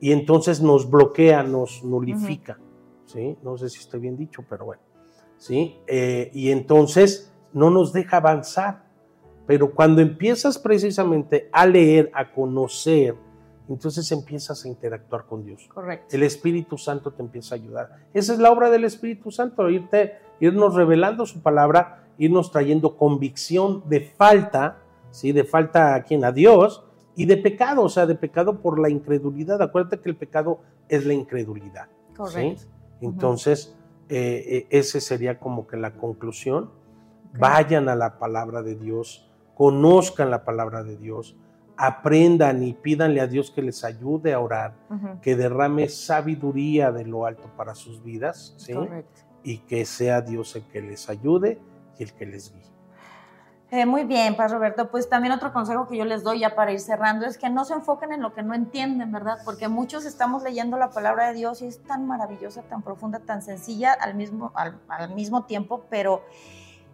y 0.00 0.12
entonces 0.12 0.60
nos 0.62 0.90
bloquea, 0.90 1.42
nos 1.42 1.84
nulifica, 1.84 2.58
¿sí? 3.04 3.36
No 3.42 3.56
sé 3.58 3.68
si 3.68 3.78
estoy 3.80 4.00
bien 4.00 4.16
dicho, 4.16 4.44
pero 4.48 4.64
bueno, 4.66 4.82
¿sí? 5.36 5.76
Eh, 5.86 6.30
y 6.34 6.50
entonces 6.50 7.32
no 7.52 7.70
nos 7.70 7.92
deja 7.92 8.16
avanzar, 8.18 8.84
pero 9.46 9.74
cuando 9.74 10.00
empiezas 10.02 10.58
precisamente 10.58 11.48
a 11.52 11.66
leer, 11.66 12.10
a 12.14 12.32
conocer, 12.32 13.14
entonces 13.68 14.10
empiezas 14.12 14.64
a 14.64 14.68
interactuar 14.68 15.26
con 15.26 15.44
Dios. 15.44 15.68
Correcto. 15.72 16.14
El 16.16 16.22
Espíritu 16.22 16.78
Santo 16.78 17.12
te 17.12 17.22
empieza 17.22 17.54
a 17.54 17.58
ayudar. 17.58 17.90
Esa 18.14 18.32
es 18.32 18.38
la 18.38 18.50
obra 18.52 18.70
del 18.70 18.84
Espíritu 18.84 19.30
Santo, 19.30 19.68
irte, 19.70 20.14
irnos 20.40 20.74
revelando 20.74 21.26
su 21.26 21.42
palabra, 21.42 22.05
irnos 22.18 22.50
trayendo 22.50 22.96
convicción 22.96 23.82
de 23.88 24.00
falta, 24.00 24.78
¿sí? 25.10 25.32
De 25.32 25.44
falta 25.44 25.94
a 25.94 26.02
quien, 26.02 26.24
a 26.24 26.32
Dios, 26.32 26.84
y 27.14 27.24
de 27.24 27.36
pecado, 27.36 27.82
o 27.82 27.88
sea, 27.88 28.06
de 28.06 28.14
pecado 28.14 28.60
por 28.60 28.78
la 28.78 28.90
incredulidad. 28.90 29.60
Acuérdate 29.62 30.00
que 30.00 30.10
el 30.10 30.16
pecado 30.16 30.60
es 30.88 31.06
la 31.06 31.14
incredulidad. 31.14 31.88
¿sí? 32.08 32.16
Correcto. 32.16 32.62
Entonces, 33.00 33.74
eh, 34.08 34.66
ese 34.70 35.00
sería 35.00 35.38
como 35.40 35.66
que 35.66 35.76
la 35.76 35.94
conclusión. 35.94 36.70
Vayan 37.38 37.88
a 37.88 37.96
la 37.96 38.18
palabra 38.18 38.62
de 38.62 38.76
Dios, 38.76 39.30
conozcan 39.54 40.30
la 40.30 40.44
palabra 40.44 40.82
de 40.82 40.96
Dios, 40.96 41.36
aprendan 41.76 42.62
y 42.62 42.72
pídanle 42.72 43.20
a 43.20 43.26
Dios 43.26 43.50
que 43.50 43.60
les 43.60 43.84
ayude 43.84 44.32
a 44.32 44.40
orar 44.40 44.74
que 45.20 45.36
derrame 45.36 45.88
sabiduría 45.90 46.90
de 46.92 47.04
lo 47.04 47.26
alto 47.26 47.50
para 47.56 47.74
sus 47.74 48.02
vidas, 48.02 48.54
¿sí? 48.56 48.72
Correcto. 48.72 49.20
Y 49.42 49.58
que 49.58 49.84
sea 49.84 50.22
Dios 50.22 50.56
el 50.56 50.62
que 50.64 50.80
les 50.80 51.10
ayude 51.10 51.58
y 51.98 52.02
el 52.02 52.12
que 52.12 52.26
les 52.26 52.52
guíe. 52.52 52.76
Eh, 53.72 53.84
muy 53.84 54.04
bien, 54.04 54.36
Paz 54.36 54.52
Roberto. 54.52 54.90
Pues 54.90 55.08
también 55.08 55.32
otro 55.32 55.52
consejo 55.52 55.88
que 55.88 55.96
yo 55.96 56.04
les 56.04 56.22
doy 56.22 56.40
ya 56.40 56.54
para 56.54 56.72
ir 56.72 56.78
cerrando 56.78 57.26
es 57.26 57.36
que 57.36 57.50
no 57.50 57.64
se 57.64 57.74
enfoquen 57.74 58.12
en 58.12 58.22
lo 58.22 58.32
que 58.32 58.42
no 58.42 58.54
entienden, 58.54 59.10
¿verdad? 59.10 59.38
Porque 59.44 59.66
muchos 59.66 60.04
estamos 60.04 60.44
leyendo 60.44 60.76
la 60.76 60.90
palabra 60.90 61.28
de 61.28 61.34
Dios 61.34 61.62
y 61.62 61.66
es 61.66 61.82
tan 61.82 62.06
maravillosa, 62.06 62.62
tan 62.62 62.82
profunda, 62.82 63.18
tan 63.18 63.42
sencilla 63.42 63.92
al 63.92 64.14
mismo, 64.14 64.52
al, 64.54 64.78
al 64.88 65.14
mismo 65.14 65.46
tiempo, 65.46 65.84
pero 65.90 66.22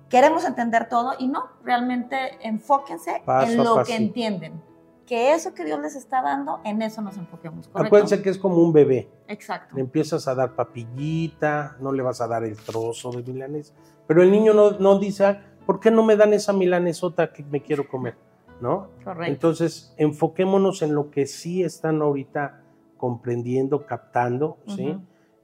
queremos 0.09 0.47
entender 0.47 0.89
todo 0.89 1.15
y 1.19 1.29
no, 1.29 1.51
realmente 1.63 2.39
enfóquense 2.41 3.23
Paso 3.25 3.53
en 3.53 3.65
lo 3.65 3.85
que 3.85 3.95
entienden. 3.95 4.72
Que 5.13 5.35
eso 5.35 5.53
que 5.53 5.67
Dios 5.67 5.79
les 5.79 5.95
está 5.95 6.23
dando, 6.23 6.61
en 6.65 6.81
eso 6.81 7.03
nos 7.03 7.19
enfoquemos. 7.19 7.69
¿correcto? 7.69 7.87
Acuérdense 7.87 8.23
que 8.23 8.31
es 8.31 8.39
como 8.39 8.57
un 8.57 8.73
bebé. 8.73 9.11
Exacto. 9.29 9.75
Le 9.75 9.83
empiezas 9.83 10.27
a 10.27 10.35
dar 10.35 10.55
papillita, 10.55 11.77
no 11.81 11.93
le 11.93 12.03
vas 12.03 12.23
a 12.23 12.27
dar 12.27 12.45
el 12.45 12.57
trozo 12.57 13.11
de 13.11 13.23
milanesa. 13.31 13.75
Pero 14.07 14.23
el 14.23 14.31
niño 14.31 14.55
no, 14.55 14.71
no 14.71 14.99
dice, 14.99 15.27
"Ah, 15.27 15.43
¿por 15.67 15.81
qué 15.81 15.91
no 15.91 16.03
me 16.03 16.17
dan 16.17 16.33
esa 16.33 16.55
milanesota 16.55 17.31
que 17.31 17.43
me 17.45 17.61
quiero 17.61 17.87
comer? 17.87 18.17
¿No? 18.63 18.89
Correcto. 19.05 19.31
Entonces, 19.31 19.93
enfoquémonos 19.99 20.81
en 20.81 20.95
lo 20.95 21.11
que 21.11 21.27
sí 21.27 21.63
están 21.63 22.01
ahorita 22.01 22.63
comprendiendo, 22.97 23.85
captando, 23.85 24.57
¿sí? 24.67 24.97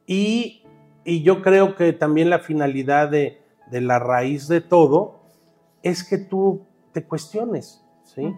Y, 0.06 0.62
y 1.04 1.22
yo 1.22 1.42
creo 1.42 1.76
que 1.76 1.92
también 1.92 2.30
la 2.30 2.38
finalidad 2.38 3.10
de, 3.10 3.42
de 3.70 3.82
la 3.82 3.98
raíz 3.98 4.48
de 4.48 4.62
todo 4.62 5.20
es 5.82 6.04
que 6.04 6.16
tú 6.16 6.62
te 6.92 7.04
cuestiones, 7.04 7.84
¿sí? 8.04 8.34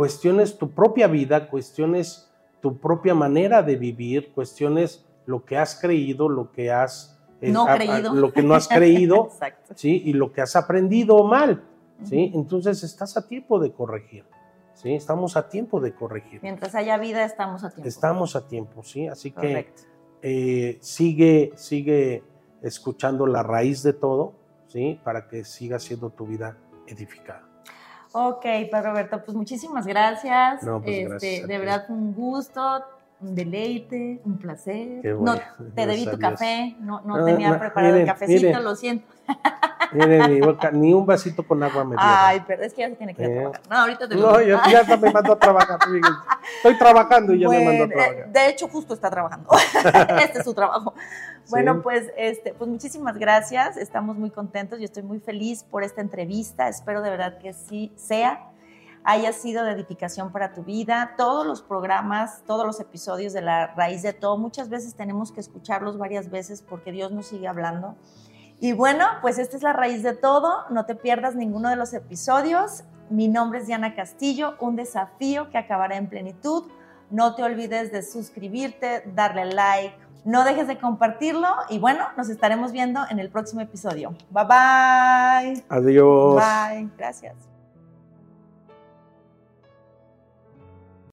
Cuestiones 0.00 0.56
tu 0.56 0.70
propia 0.70 1.08
vida, 1.08 1.50
cuestiones 1.50 2.32
tu 2.62 2.78
propia 2.78 3.14
manera 3.14 3.62
de 3.62 3.76
vivir, 3.76 4.32
cuestiones 4.32 5.04
lo 5.26 5.44
que 5.44 5.58
has 5.58 5.78
creído, 5.78 6.26
lo 6.30 6.50
que 6.52 6.70
has... 6.70 7.20
eh, 7.42 7.50
No 7.52 7.66
a- 7.66 7.74
a- 7.74 7.76
creído. 7.76 8.14
lo 8.14 8.32
que 8.32 8.42
no 8.42 8.54
has 8.54 8.66
creído. 8.66 9.28
¿sí? 9.74 10.00
Y 10.06 10.14
lo 10.14 10.32
que 10.32 10.40
has 10.40 10.56
aprendido 10.56 11.22
mal, 11.24 11.62
¿sí? 12.02 12.32
Entonces 12.34 12.82
estás 12.82 13.18
a 13.18 13.28
tiempo 13.28 13.60
de 13.60 13.72
corregir, 13.74 14.24
¿sí? 14.72 14.94
Estamos 14.94 15.36
a 15.36 15.50
tiempo 15.50 15.80
de 15.82 15.92
corregir. 15.94 16.40
Mientras 16.42 16.74
haya 16.74 16.96
vida, 16.96 17.22
estamos 17.26 17.62
a 17.62 17.68
tiempo. 17.68 17.86
Estamos 17.86 18.36
a 18.36 18.48
tiempo, 18.48 18.82
¿sí? 18.82 19.06
Así 19.06 19.32
que 19.32 19.70
eh, 20.22 20.78
sigue, 20.80 21.52
sigue 21.56 22.24
escuchando 22.62 23.26
la 23.26 23.42
raíz 23.42 23.82
de 23.82 23.92
todo, 23.92 24.32
¿sí? 24.66 24.98
Para 25.04 25.28
que 25.28 25.44
siga 25.44 25.78
siendo 25.78 26.08
tu 26.08 26.26
vida 26.26 26.56
edificada. 26.86 27.49
Ok, 28.12 28.44
pues 28.70 28.84
Roberto, 28.84 29.22
pues 29.24 29.36
muchísimas 29.36 29.86
gracias. 29.86 30.62
No, 30.62 30.80
pues, 30.82 30.98
Este, 30.98 31.08
gracias 31.08 31.48
de 31.48 31.58
verdad 31.58 31.84
fue 31.86 31.96
un 31.96 32.14
gusto, 32.14 32.84
un 33.20 33.34
deleite, 33.34 34.20
un 34.24 34.38
placer. 34.38 35.00
Qué 35.02 35.10
no 35.10 35.18
bueno, 35.18 35.40
te 35.74 35.86
debí 35.86 36.06
tu 36.06 36.18
café, 36.18 36.76
no, 36.80 37.00
no 37.02 37.16
Ah, 37.16 37.24
tenía 37.24 37.58
preparado 37.58 37.96
el 37.96 38.06
cafecito, 38.06 38.60
lo 38.60 38.74
siento. 38.74 39.06
Ni, 39.92 40.40
boca, 40.40 40.70
ni 40.70 40.92
un 40.94 41.04
vasito 41.04 41.42
con 41.46 41.62
agua 41.62 41.84
me 41.84 41.90
dio. 41.96 41.98
Ay, 42.00 42.42
pero 42.46 42.62
es 42.62 42.72
que 42.72 42.82
ya 42.82 42.88
se 42.88 42.96
tiene 42.96 43.14
que 43.14 43.22
ir 43.22 43.28
a 43.30 43.34
trabajar. 43.40 43.62
No, 43.68 43.76
ahorita 43.76 44.08
te 44.08 44.14
No, 44.16 44.40
ya, 44.40 44.62
ya 44.70 44.80
hasta 44.80 44.96
me 44.96 45.10
mandó 45.10 45.32
a 45.32 45.38
trabajar. 45.38 45.78
Estoy 46.56 46.78
trabajando 46.78 47.34
y 47.34 47.40
ya 47.40 47.48
me 47.48 47.64
mandó 47.64 47.84
a 47.84 47.86
Bueno, 47.86 48.02
trabajar. 48.02 48.32
de 48.32 48.48
hecho, 48.48 48.68
justo 48.68 48.94
está 48.94 49.10
trabajando. 49.10 49.48
este 50.22 50.38
es 50.38 50.44
su 50.44 50.54
trabajo. 50.54 50.94
Bueno, 51.48 51.74
Sí. 51.74 51.80
pues, 51.82 52.12
este, 52.16 52.54
pues 52.54 52.70
muchísimas 52.70 53.16
gracias. 53.18 53.76
Estamos 53.76 54.16
muy 54.16 54.30
contentos. 54.30 54.78
Yo 54.78 54.84
estoy 54.84 55.02
muy 55.02 55.18
feliz 55.18 55.64
por 55.64 55.82
esta 55.82 56.00
entrevista. 56.00 56.68
Espero 56.68 57.02
de 57.02 57.10
verdad 57.10 57.38
que 57.38 57.52
sí 57.52 57.92
sea, 57.96 58.46
haya 59.02 59.32
sido 59.32 59.64
de 59.64 59.72
edificación 59.72 60.30
para 60.30 60.52
tu 60.52 60.62
vida. 60.62 61.14
Todos 61.16 61.46
los 61.46 61.62
programas, 61.62 62.42
todos 62.46 62.64
los 62.66 62.78
episodios 62.80 63.32
de 63.32 63.42
La 63.42 63.68
Raíz 63.74 64.02
de 64.02 64.12
Todo, 64.12 64.36
muchas 64.38 64.68
veces 64.68 64.94
tenemos 64.94 65.32
que 65.32 65.40
escucharlos 65.40 65.98
varias 65.98 66.30
veces 66.30 66.62
porque 66.62 66.92
Dios 66.92 67.10
nos 67.10 67.26
sigue 67.26 67.48
hablando. 67.48 67.96
Y 68.60 68.72
bueno, 68.72 69.06
pues 69.22 69.38
esta 69.38 69.56
es 69.56 69.62
la 69.62 69.72
raíz 69.72 70.02
de 70.02 70.14
todo. 70.14 70.66
No 70.68 70.84
te 70.84 70.94
pierdas 70.94 71.34
ninguno 71.34 71.70
de 71.70 71.76
los 71.76 71.94
episodios. 71.94 72.84
Mi 73.08 73.26
nombre 73.26 73.60
es 73.60 73.66
Diana 73.66 73.94
Castillo, 73.94 74.54
un 74.60 74.76
desafío 74.76 75.50
que 75.50 75.58
acabará 75.58 75.96
en 75.96 76.08
plenitud. 76.08 76.64
No 77.10 77.34
te 77.34 77.42
olvides 77.42 77.90
de 77.90 78.02
suscribirte, 78.02 79.02
darle 79.14 79.46
like, 79.46 79.96
no 80.24 80.44
dejes 80.44 80.68
de 80.68 80.78
compartirlo 80.78 81.48
y 81.70 81.78
bueno, 81.78 82.04
nos 82.16 82.28
estaremos 82.28 82.70
viendo 82.72 83.00
en 83.10 83.18
el 83.18 83.30
próximo 83.30 83.62
episodio. 83.62 84.10
Bye 84.30 84.44
bye. 84.44 85.64
Adiós. 85.68 86.36
Bye. 86.36 86.90
Gracias. 86.96 87.49